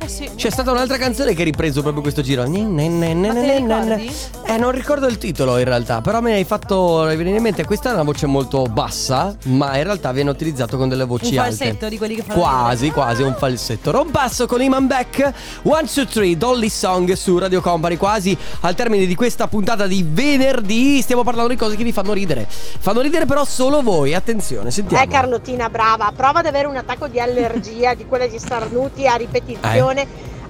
Eh 0.00 0.08
sì. 0.08 0.30
c'è 0.36 0.50
stata 0.50 0.70
un'altra 0.70 0.96
canzone 0.96 1.34
che 1.34 1.42
ha 1.42 1.44
ripreso 1.44 1.80
proprio 1.82 2.02
questo 2.02 2.22
giro. 2.22 2.46
Ne, 2.46 2.62
ne, 2.62 2.88
ne? 2.88 4.06
Eh, 4.44 4.56
non 4.56 4.70
ricordo 4.70 5.06
il 5.06 5.18
titolo 5.18 5.58
in 5.58 5.64
realtà, 5.64 6.00
però 6.00 6.20
me 6.20 6.30
ne 6.30 6.36
hai 6.36 6.44
fatto 6.44 7.02
venire 7.02 7.36
in 7.36 7.42
mente. 7.42 7.64
Questa 7.64 7.90
è 7.90 7.92
una 7.92 8.04
voce 8.04 8.26
molto 8.26 8.62
bassa, 8.64 9.36
ma 9.44 9.76
in 9.76 9.82
realtà 9.82 10.12
viene 10.12 10.30
utilizzato 10.30 10.76
con 10.76 10.88
delle 10.88 11.04
voci 11.04 11.32
Un 11.34 11.40
alte. 11.40 11.56
falsetto 11.56 11.88
di 11.88 11.98
quelli 11.98 12.14
che 12.14 12.22
fanno 12.22 12.40
Quasi, 12.40 12.90
quasi 12.90 13.22
un 13.22 13.34
falsetto. 13.36 13.90
Rompasso 13.90 14.46
con 14.46 14.62
Iman 14.62 14.86
Beck, 14.86 15.32
One, 15.64 15.86
Two, 15.86 16.06
Three, 16.06 16.36
Dolly 16.36 16.68
Song 16.68 17.12
su 17.12 17.36
Radio 17.38 17.60
Company. 17.60 17.96
Quasi 17.96 18.36
al 18.60 18.74
termine 18.74 19.04
di 19.06 19.14
questa 19.14 19.48
puntata 19.48 19.86
di 19.86 20.04
venerdì. 20.08 21.02
Stiamo 21.02 21.24
parlando 21.24 21.50
di 21.50 21.56
cose 21.56 21.76
che 21.76 21.84
vi 21.84 21.92
fanno 21.92 22.12
ridere. 22.12 22.46
Fanno 22.48 23.00
ridere 23.00 23.26
però 23.26 23.44
solo 23.44 23.82
voi. 23.82 24.14
Attenzione, 24.14 24.70
sentiamo. 24.70 25.02
Eh 25.02 25.08
Carlottina, 25.08 25.68
brava, 25.68 26.12
prova 26.14 26.38
ad 26.38 26.46
avere 26.46 26.66
un 26.68 26.76
attacco 26.76 27.08
di 27.08 27.20
allergia 27.20 27.94
di 27.94 28.06
quelle 28.06 28.28
di 28.28 28.38
starnuti 28.38 29.06
a 29.06 29.14
ripetizione. 29.16 29.76
Eh. 29.76 29.80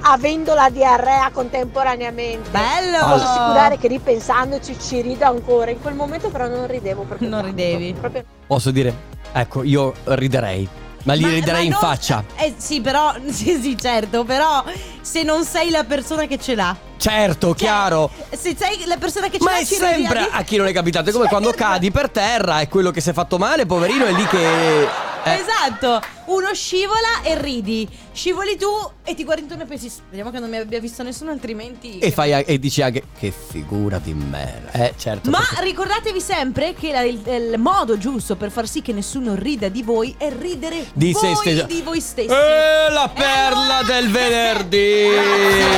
Avendo 0.01 0.55
la 0.55 0.71
diarrea 0.71 1.29
contemporaneamente. 1.33 2.51
Bello! 2.51 2.99
Posso 2.99 3.25
assicurare 3.27 3.79
che 3.79 3.89
ripensandoci 3.89 4.77
ci 4.81 5.01
rido 5.01 5.25
ancora. 5.27 5.71
In 5.71 5.81
quel 5.83 5.95
momento 5.95 6.29
però 6.31 6.47
non 6.47 6.67
ridevo 6.67 7.03
proprio. 7.03 7.29
Non 7.29 7.41
tanto. 7.43 7.57
ridevi. 7.57 7.95
Proprio 7.95 8.25
Posso 8.47 8.71
dire? 8.71 8.95
Ecco, 9.33 9.63
io 9.65 9.93
riderei. 10.05 10.69
Ma 11.05 11.15
gli 11.15 11.23
Ma- 11.23 11.29
riderei 11.31 11.67
in 11.67 11.73
ma 11.73 11.79
non- 11.81 11.91
faccia. 11.91 12.25
Eh 12.37 12.55
sì, 12.57 12.81
però, 12.81 13.13
sì, 13.29 13.59
sì, 13.61 13.77
certo, 13.79 14.25
però 14.25 14.63
se 15.01 15.23
non 15.23 15.45
sei 15.45 15.71
la 15.71 15.85
persona 15.85 16.27
che 16.27 16.39
ce 16.39 16.55
l'ha. 16.55 16.77
Certo, 16.97 17.55
chiaro. 17.55 18.11
Se 18.31 18.55
sei 18.57 18.85
la 18.87 18.97
persona 18.99 19.29
che 19.29 19.39
ce 19.39 19.45
Ma 19.45 19.53
l'ha 19.53 19.59
è 19.59 19.65
ci 19.65 19.75
sempre 19.75 20.19
ridi- 20.21 20.31
a 20.33 20.43
chi 20.43 20.57
non 20.57 20.67
è 20.69 20.73
capitato. 20.73 21.11
È 21.11 21.13
come 21.13 21.27
quando 21.29 21.51
cadi 21.57 21.91
per 21.91 22.09
terra 22.11 22.61
e 22.61 22.69
quello 22.69 22.91
che 22.93 23.01
si 23.01 23.11
è 23.11 23.13
fatto 23.13 23.37
male, 23.39 23.67
poverino, 23.67 24.05
è 24.07 24.13
lì 24.13 24.27
che. 24.27 24.83
eh, 24.83 24.89
Esatto, 25.25 26.01
uno 26.27 26.53
scivola 26.55 27.23
e 27.23 27.41
ridi. 27.41 27.89
Scivoli 28.19 28.57
tu 28.57 28.67
e 29.05 29.15
ti 29.15 29.23
guardi 29.23 29.43
intorno 29.43 29.63
e 29.63 29.67
pensi, 29.67 29.89
speriamo 29.89 30.33
che 30.33 30.41
non 30.41 30.51
mi 30.51 30.57
abbia 30.57 30.81
visto 30.81 31.05
nessuno, 31.05 31.31
altrimenti. 31.31 32.01
E, 32.01 32.11
fai, 32.11 32.33
e 32.33 32.59
dici 32.59 32.83
anche 32.83 33.05
che 33.17 33.31
figura 33.31 34.01
di 34.01 34.13
merda. 34.13 34.73
Eh, 34.73 34.95
certo. 34.97 35.31
Ma 35.31 35.39
perché- 35.39 35.63
ricordatevi 35.63 36.21
sempre 36.21 36.75
che 36.75 36.91
la- 36.91 37.03
il, 37.03 37.23
il 37.25 37.59
modo 37.59 37.97
giusto 37.97 38.35
per 38.35 38.51
far 38.51 38.67
sì 38.67 38.83
che 38.83 38.93
nessuno 38.93 39.37
rida 39.37 39.69
di 39.69 39.85
voi 39.85 40.17
è 40.19 40.33
ridere 40.37 40.87
Di 40.95 41.13
voi 41.13 41.37
se 41.37 41.65
di 41.67 41.81
voi 41.83 42.01
stessi. 42.01 42.27
Eh, 42.29 42.91
la 42.91 43.09
perla 43.15 43.83
del 43.87 44.11
venerdì. 44.11 45.77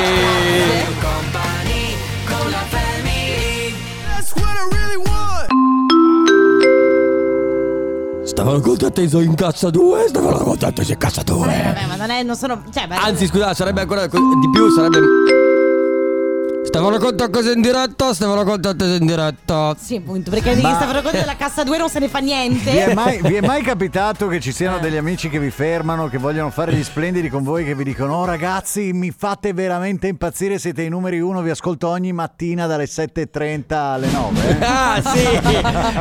Stavano 8.41 8.59
con 8.61 8.75
te 8.75 8.85
atteso 8.87 9.19
in 9.19 9.35
cassa 9.35 9.69
2. 9.69 10.07
Stavano 10.07 10.37
con 10.39 10.57
te 10.57 10.65
atteso 10.65 10.91
in 10.93 10.97
cassa 10.97 11.21
2. 11.21 11.45
Vabbè, 11.45 11.85
ma 11.85 11.95
non 11.95 12.09
è, 12.09 12.23
non 12.23 12.35
sono. 12.35 12.63
Cioè, 12.73 12.87
ma- 12.87 12.99
Anzi, 12.99 13.27
scusa, 13.27 13.53
sarebbe 13.53 13.81
ancora 13.81 14.07
co- 14.07 14.17
di 14.17 14.49
più, 14.49 14.67
sarebbe. 14.71 14.97
Stavano 16.71 16.99
con 16.99 17.17
te 17.17 17.29
cose 17.29 17.51
in 17.51 17.59
diretta, 17.59 18.13
stavano 18.13 18.45
con 18.45 18.61
te 18.61 18.69
atteso 18.69 18.93
in 18.93 19.05
diretta. 19.05 19.75
Sì, 19.77 19.97
appunto, 19.97 20.31
perché 20.31 20.55
di 20.55 20.61
Ma- 20.61 20.75
stavano 20.75 21.01
conto 21.01 21.17
della 21.17 21.35
cassa 21.35 21.65
2 21.65 21.77
non 21.77 21.89
se 21.89 21.99
ne 21.99 22.07
fa 22.07 22.19
niente. 22.19 22.71
Vi 22.71 22.77
è, 22.77 22.93
mai, 22.93 23.21
vi 23.21 23.35
è 23.35 23.41
mai 23.41 23.59
capitato 23.61 24.27
che 24.27 24.39
ci 24.39 24.53
siano 24.53 24.79
degli 24.79 24.95
amici 24.95 25.27
che 25.27 25.37
vi 25.37 25.51
fermano, 25.51 26.07
che 26.07 26.17
vogliono 26.17 26.49
fare 26.49 26.71
gli 26.73 26.81
splendidi 26.81 27.27
con 27.27 27.43
voi, 27.43 27.65
che 27.65 27.75
vi 27.75 27.83
dicono: 27.83 28.15
Oh 28.15 28.23
ragazzi, 28.23 28.93
mi 28.93 29.11
fate 29.11 29.51
veramente 29.51 30.07
impazzire, 30.07 30.59
siete 30.59 30.83
i 30.83 30.87
numeri 30.87 31.19
uno, 31.19 31.41
vi 31.41 31.49
ascolto 31.49 31.89
ogni 31.89 32.13
mattina 32.13 32.67
dalle 32.67 32.85
7.30 32.85 33.73
alle 33.73 34.07
9. 34.07 34.59
Ah, 34.71 35.01
sì, 35.13 35.27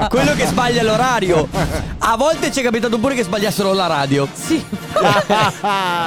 quello 0.08 0.34
che 0.34 0.46
sbaglia 0.46 0.84
l'orario. 0.84 1.48
A 1.98 2.16
volte 2.16 2.52
ci 2.52 2.60
è 2.60 2.62
capitato 2.62 2.98
pure 2.98 3.14
che 3.14 3.24
sbagliassero 3.24 3.72
la 3.72 3.86
radio. 3.86 4.28
Sì. 4.32 4.64
No. 4.94 5.00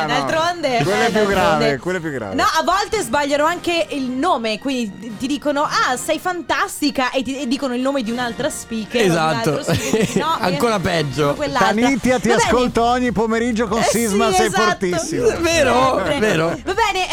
D'altronde. 0.07 0.83
Quello 0.83 1.01
eh, 1.01 1.07
è 1.07 1.11
più 1.11 1.25
grave, 1.27 1.77
quello 1.77 1.97
è 1.97 2.01
più 2.01 2.11
grave. 2.11 2.35
No, 2.35 2.43
a 2.43 2.63
volte 2.63 3.01
sbagliano 3.01 3.45
anche 3.45 3.87
il 3.91 4.09
nome, 4.09 4.52
quindi 4.59 5.15
ti 5.17 5.27
dicono 5.27 5.61
"Ah, 5.63 5.95
sei 5.97 6.19
fantastica" 6.19 7.11
e, 7.11 7.23
ti, 7.23 7.39
e 7.41 7.47
dicono 7.47 7.73
il 7.75 7.81
nome 7.81 8.03
di 8.03 8.11
un'altra 8.11 8.49
speaker. 8.49 9.01
un 9.03 9.09
Esatto. 9.11 9.49
altro 9.57 9.63
speaker. 9.73 10.17
No, 10.23 10.35
Ancora 10.39 10.75
eh, 10.75 10.79
peggio. 10.79 11.35
Tanitia, 11.35 12.19
ti 12.19 12.31
ascolto 12.31 12.83
ogni 12.83 13.11
pomeriggio 13.11 13.67
con 13.67 13.79
Eh 13.79 13.83
Sisma, 13.83 14.29
sì, 14.29 14.35
sei 14.35 14.45
esatto. 14.47 14.63
fortissimo. 14.63 15.27
Vero, 15.39 15.95
Sempre. 15.97 16.19
vero. 16.19 16.47
Va 16.63 16.73
bene, 16.73 17.07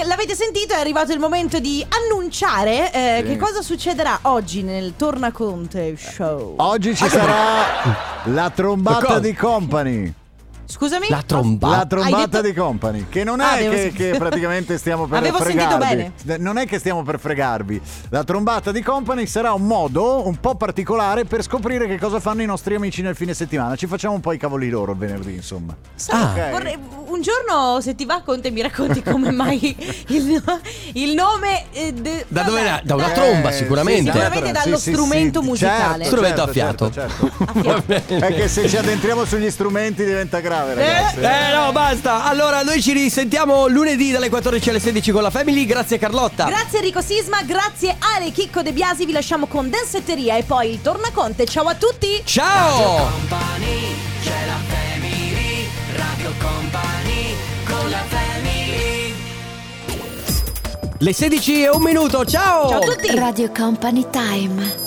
ehm, 0.00 0.06
l'avete 0.06 0.34
sentito, 0.34 0.74
è 0.74 0.78
arrivato 0.78 1.12
il 1.12 1.18
momento 1.18 1.58
di 1.58 1.84
annunciare 1.88 2.92
eh, 2.92 3.22
Sì. 3.22 3.28
che 3.30 3.36
cosa 3.36 3.62
succederà 3.62 4.18
oggi 4.22 4.62
nel 4.62 4.94
Tornaconte 4.96 5.96
Show. 5.96 6.54
Oggi 6.58 6.94
ci 6.94 7.08
sarà 7.08 8.22
la 8.24 8.50
trombata 8.50 9.18
di 9.18 9.34
Company. 9.34 10.12
Scusami? 10.68 11.06
La 11.08 11.22
tromba. 11.24 11.68
La 11.68 11.86
trombata 11.86 12.26
detto- 12.26 12.40
di 12.42 12.52
company, 12.54 13.06
che 13.08 13.22
non 13.24 13.40
è 13.40 13.44
Ah, 13.44 13.56
che, 13.56 13.92
che 13.94 14.14
praticamente 14.18 14.78
stiamo 14.78 15.06
per 15.08 15.18
Avevo 15.18 15.38
sentito 15.42 15.64
fregarvi. 15.78 16.12
bene. 16.24 16.38
Non 16.38 16.58
è 16.58 16.66
che 16.66 16.78
stiamo 16.78 17.02
per 17.02 17.18
fregarvi. 17.20 17.80
La 18.10 18.24
trombata 18.24 18.72
di 18.72 18.82
company 18.82 19.26
sarà 19.26 19.52
un 19.52 19.62
modo 19.66 20.26
un 20.26 20.36
po' 20.40 20.54
particolare 20.56 21.24
per 21.24 21.42
scoprire 21.42 21.86
che 21.86 21.98
cosa 21.98 22.18
fanno 22.20 22.42
i 22.42 22.46
nostri 22.46 22.74
amici 22.74 23.00
nel 23.02 23.14
fine 23.14 23.32
settimana. 23.32 23.76
Ci 23.76 23.86
facciamo 23.86 24.14
un 24.14 24.20
po' 24.20 24.32
i 24.32 24.38
cavoli 24.38 24.68
loro 24.68 24.92
il 24.92 24.98
venerdì, 24.98 25.34
insomma. 25.34 25.74
Sai, 25.94 26.40
Ah. 26.40 26.50
vorrei- 26.50 26.78
un 27.06 27.20
giorno 27.22 27.80
se 27.80 27.94
ti 27.94 28.04
va 28.04 28.20
Conte 28.22 28.50
mi 28.50 28.60
racconti 28.60 29.02
come 29.02 29.30
mai 29.32 29.76
il, 30.08 30.42
il 30.94 31.14
nome 31.14 31.66
eh, 31.72 31.92
de- 31.92 32.24
Da 32.28 32.42
dove 32.42 32.60
era? 32.60 32.80
Da 32.82 32.94
una 32.96 33.06
da- 33.06 33.12
tromba, 33.12 33.50
Eh, 33.50 33.52
sicuramente. 33.52 34.10
sì, 34.10 34.18
Sicuramente 34.18 34.52
dallo 34.52 34.76
strumento 34.78 35.42
musicale. 35.42 36.04
Certo, 36.04 36.16
Strumento 36.16 36.36
certo, 36.36 36.50
a 36.50 36.52
fiato. 36.52 36.90
certo, 36.90 37.30
certo. 37.62 37.94
È 38.26 38.34
che 38.34 38.48
se 38.48 38.68
ci 38.68 38.76
addentriamo 38.76 39.24
sugli 39.24 39.48
strumenti 39.50 40.04
diventa 40.04 40.40
grave, 40.40 40.54
ragazzi. 40.64 41.20
Eh 41.20 41.54
no, 41.54 41.72
basta. 41.72 42.24
Allora, 42.24 42.62
noi 42.62 42.80
ci 42.82 42.92
risentiamo 42.92 43.66
lunedì 43.66 44.10
dalle 44.10 44.28
14 44.28 44.70
alle 44.70 44.80
16 44.80 45.10
con 45.10 45.22
la 45.22 45.30
Family. 45.30 45.64
Grazie 45.64 45.98
Carlotta. 45.98 46.44
Grazie 46.46 46.78
Enrico 46.78 47.00
Sisma, 47.00 47.42
grazie 47.42 47.96
Ale 47.98 48.30
Chicco 48.30 48.62
De 48.62 48.72
Biasi, 48.72 49.04
vi 49.04 49.12
lasciamo 49.12 49.46
con 49.46 49.68
Densetteria 49.70 50.36
e 50.36 50.42
poi 50.42 50.70
il 50.72 50.82
Tornaconte. 50.82 51.46
Ciao 51.46 51.64
a 51.66 51.74
tutti! 51.74 52.22
Ciao! 52.24 53.08
Company 53.10 53.94
c'è 54.22 54.46
la 54.46 54.58
family 54.68 55.68
Radio 55.96 56.32
Company 56.38 57.34
con 57.64 57.90
la 57.90 58.02
family 58.08 59.14
Le 60.98 61.12
16 61.12 61.62
e 61.62 61.68
un 61.68 61.82
minuto. 61.82 62.24
Ciao! 62.24 62.68
Ciao 62.68 62.80
a 62.80 62.84
tutti! 62.84 63.14
Radio 63.14 63.50
Company 63.52 64.06
Time. 64.10 64.85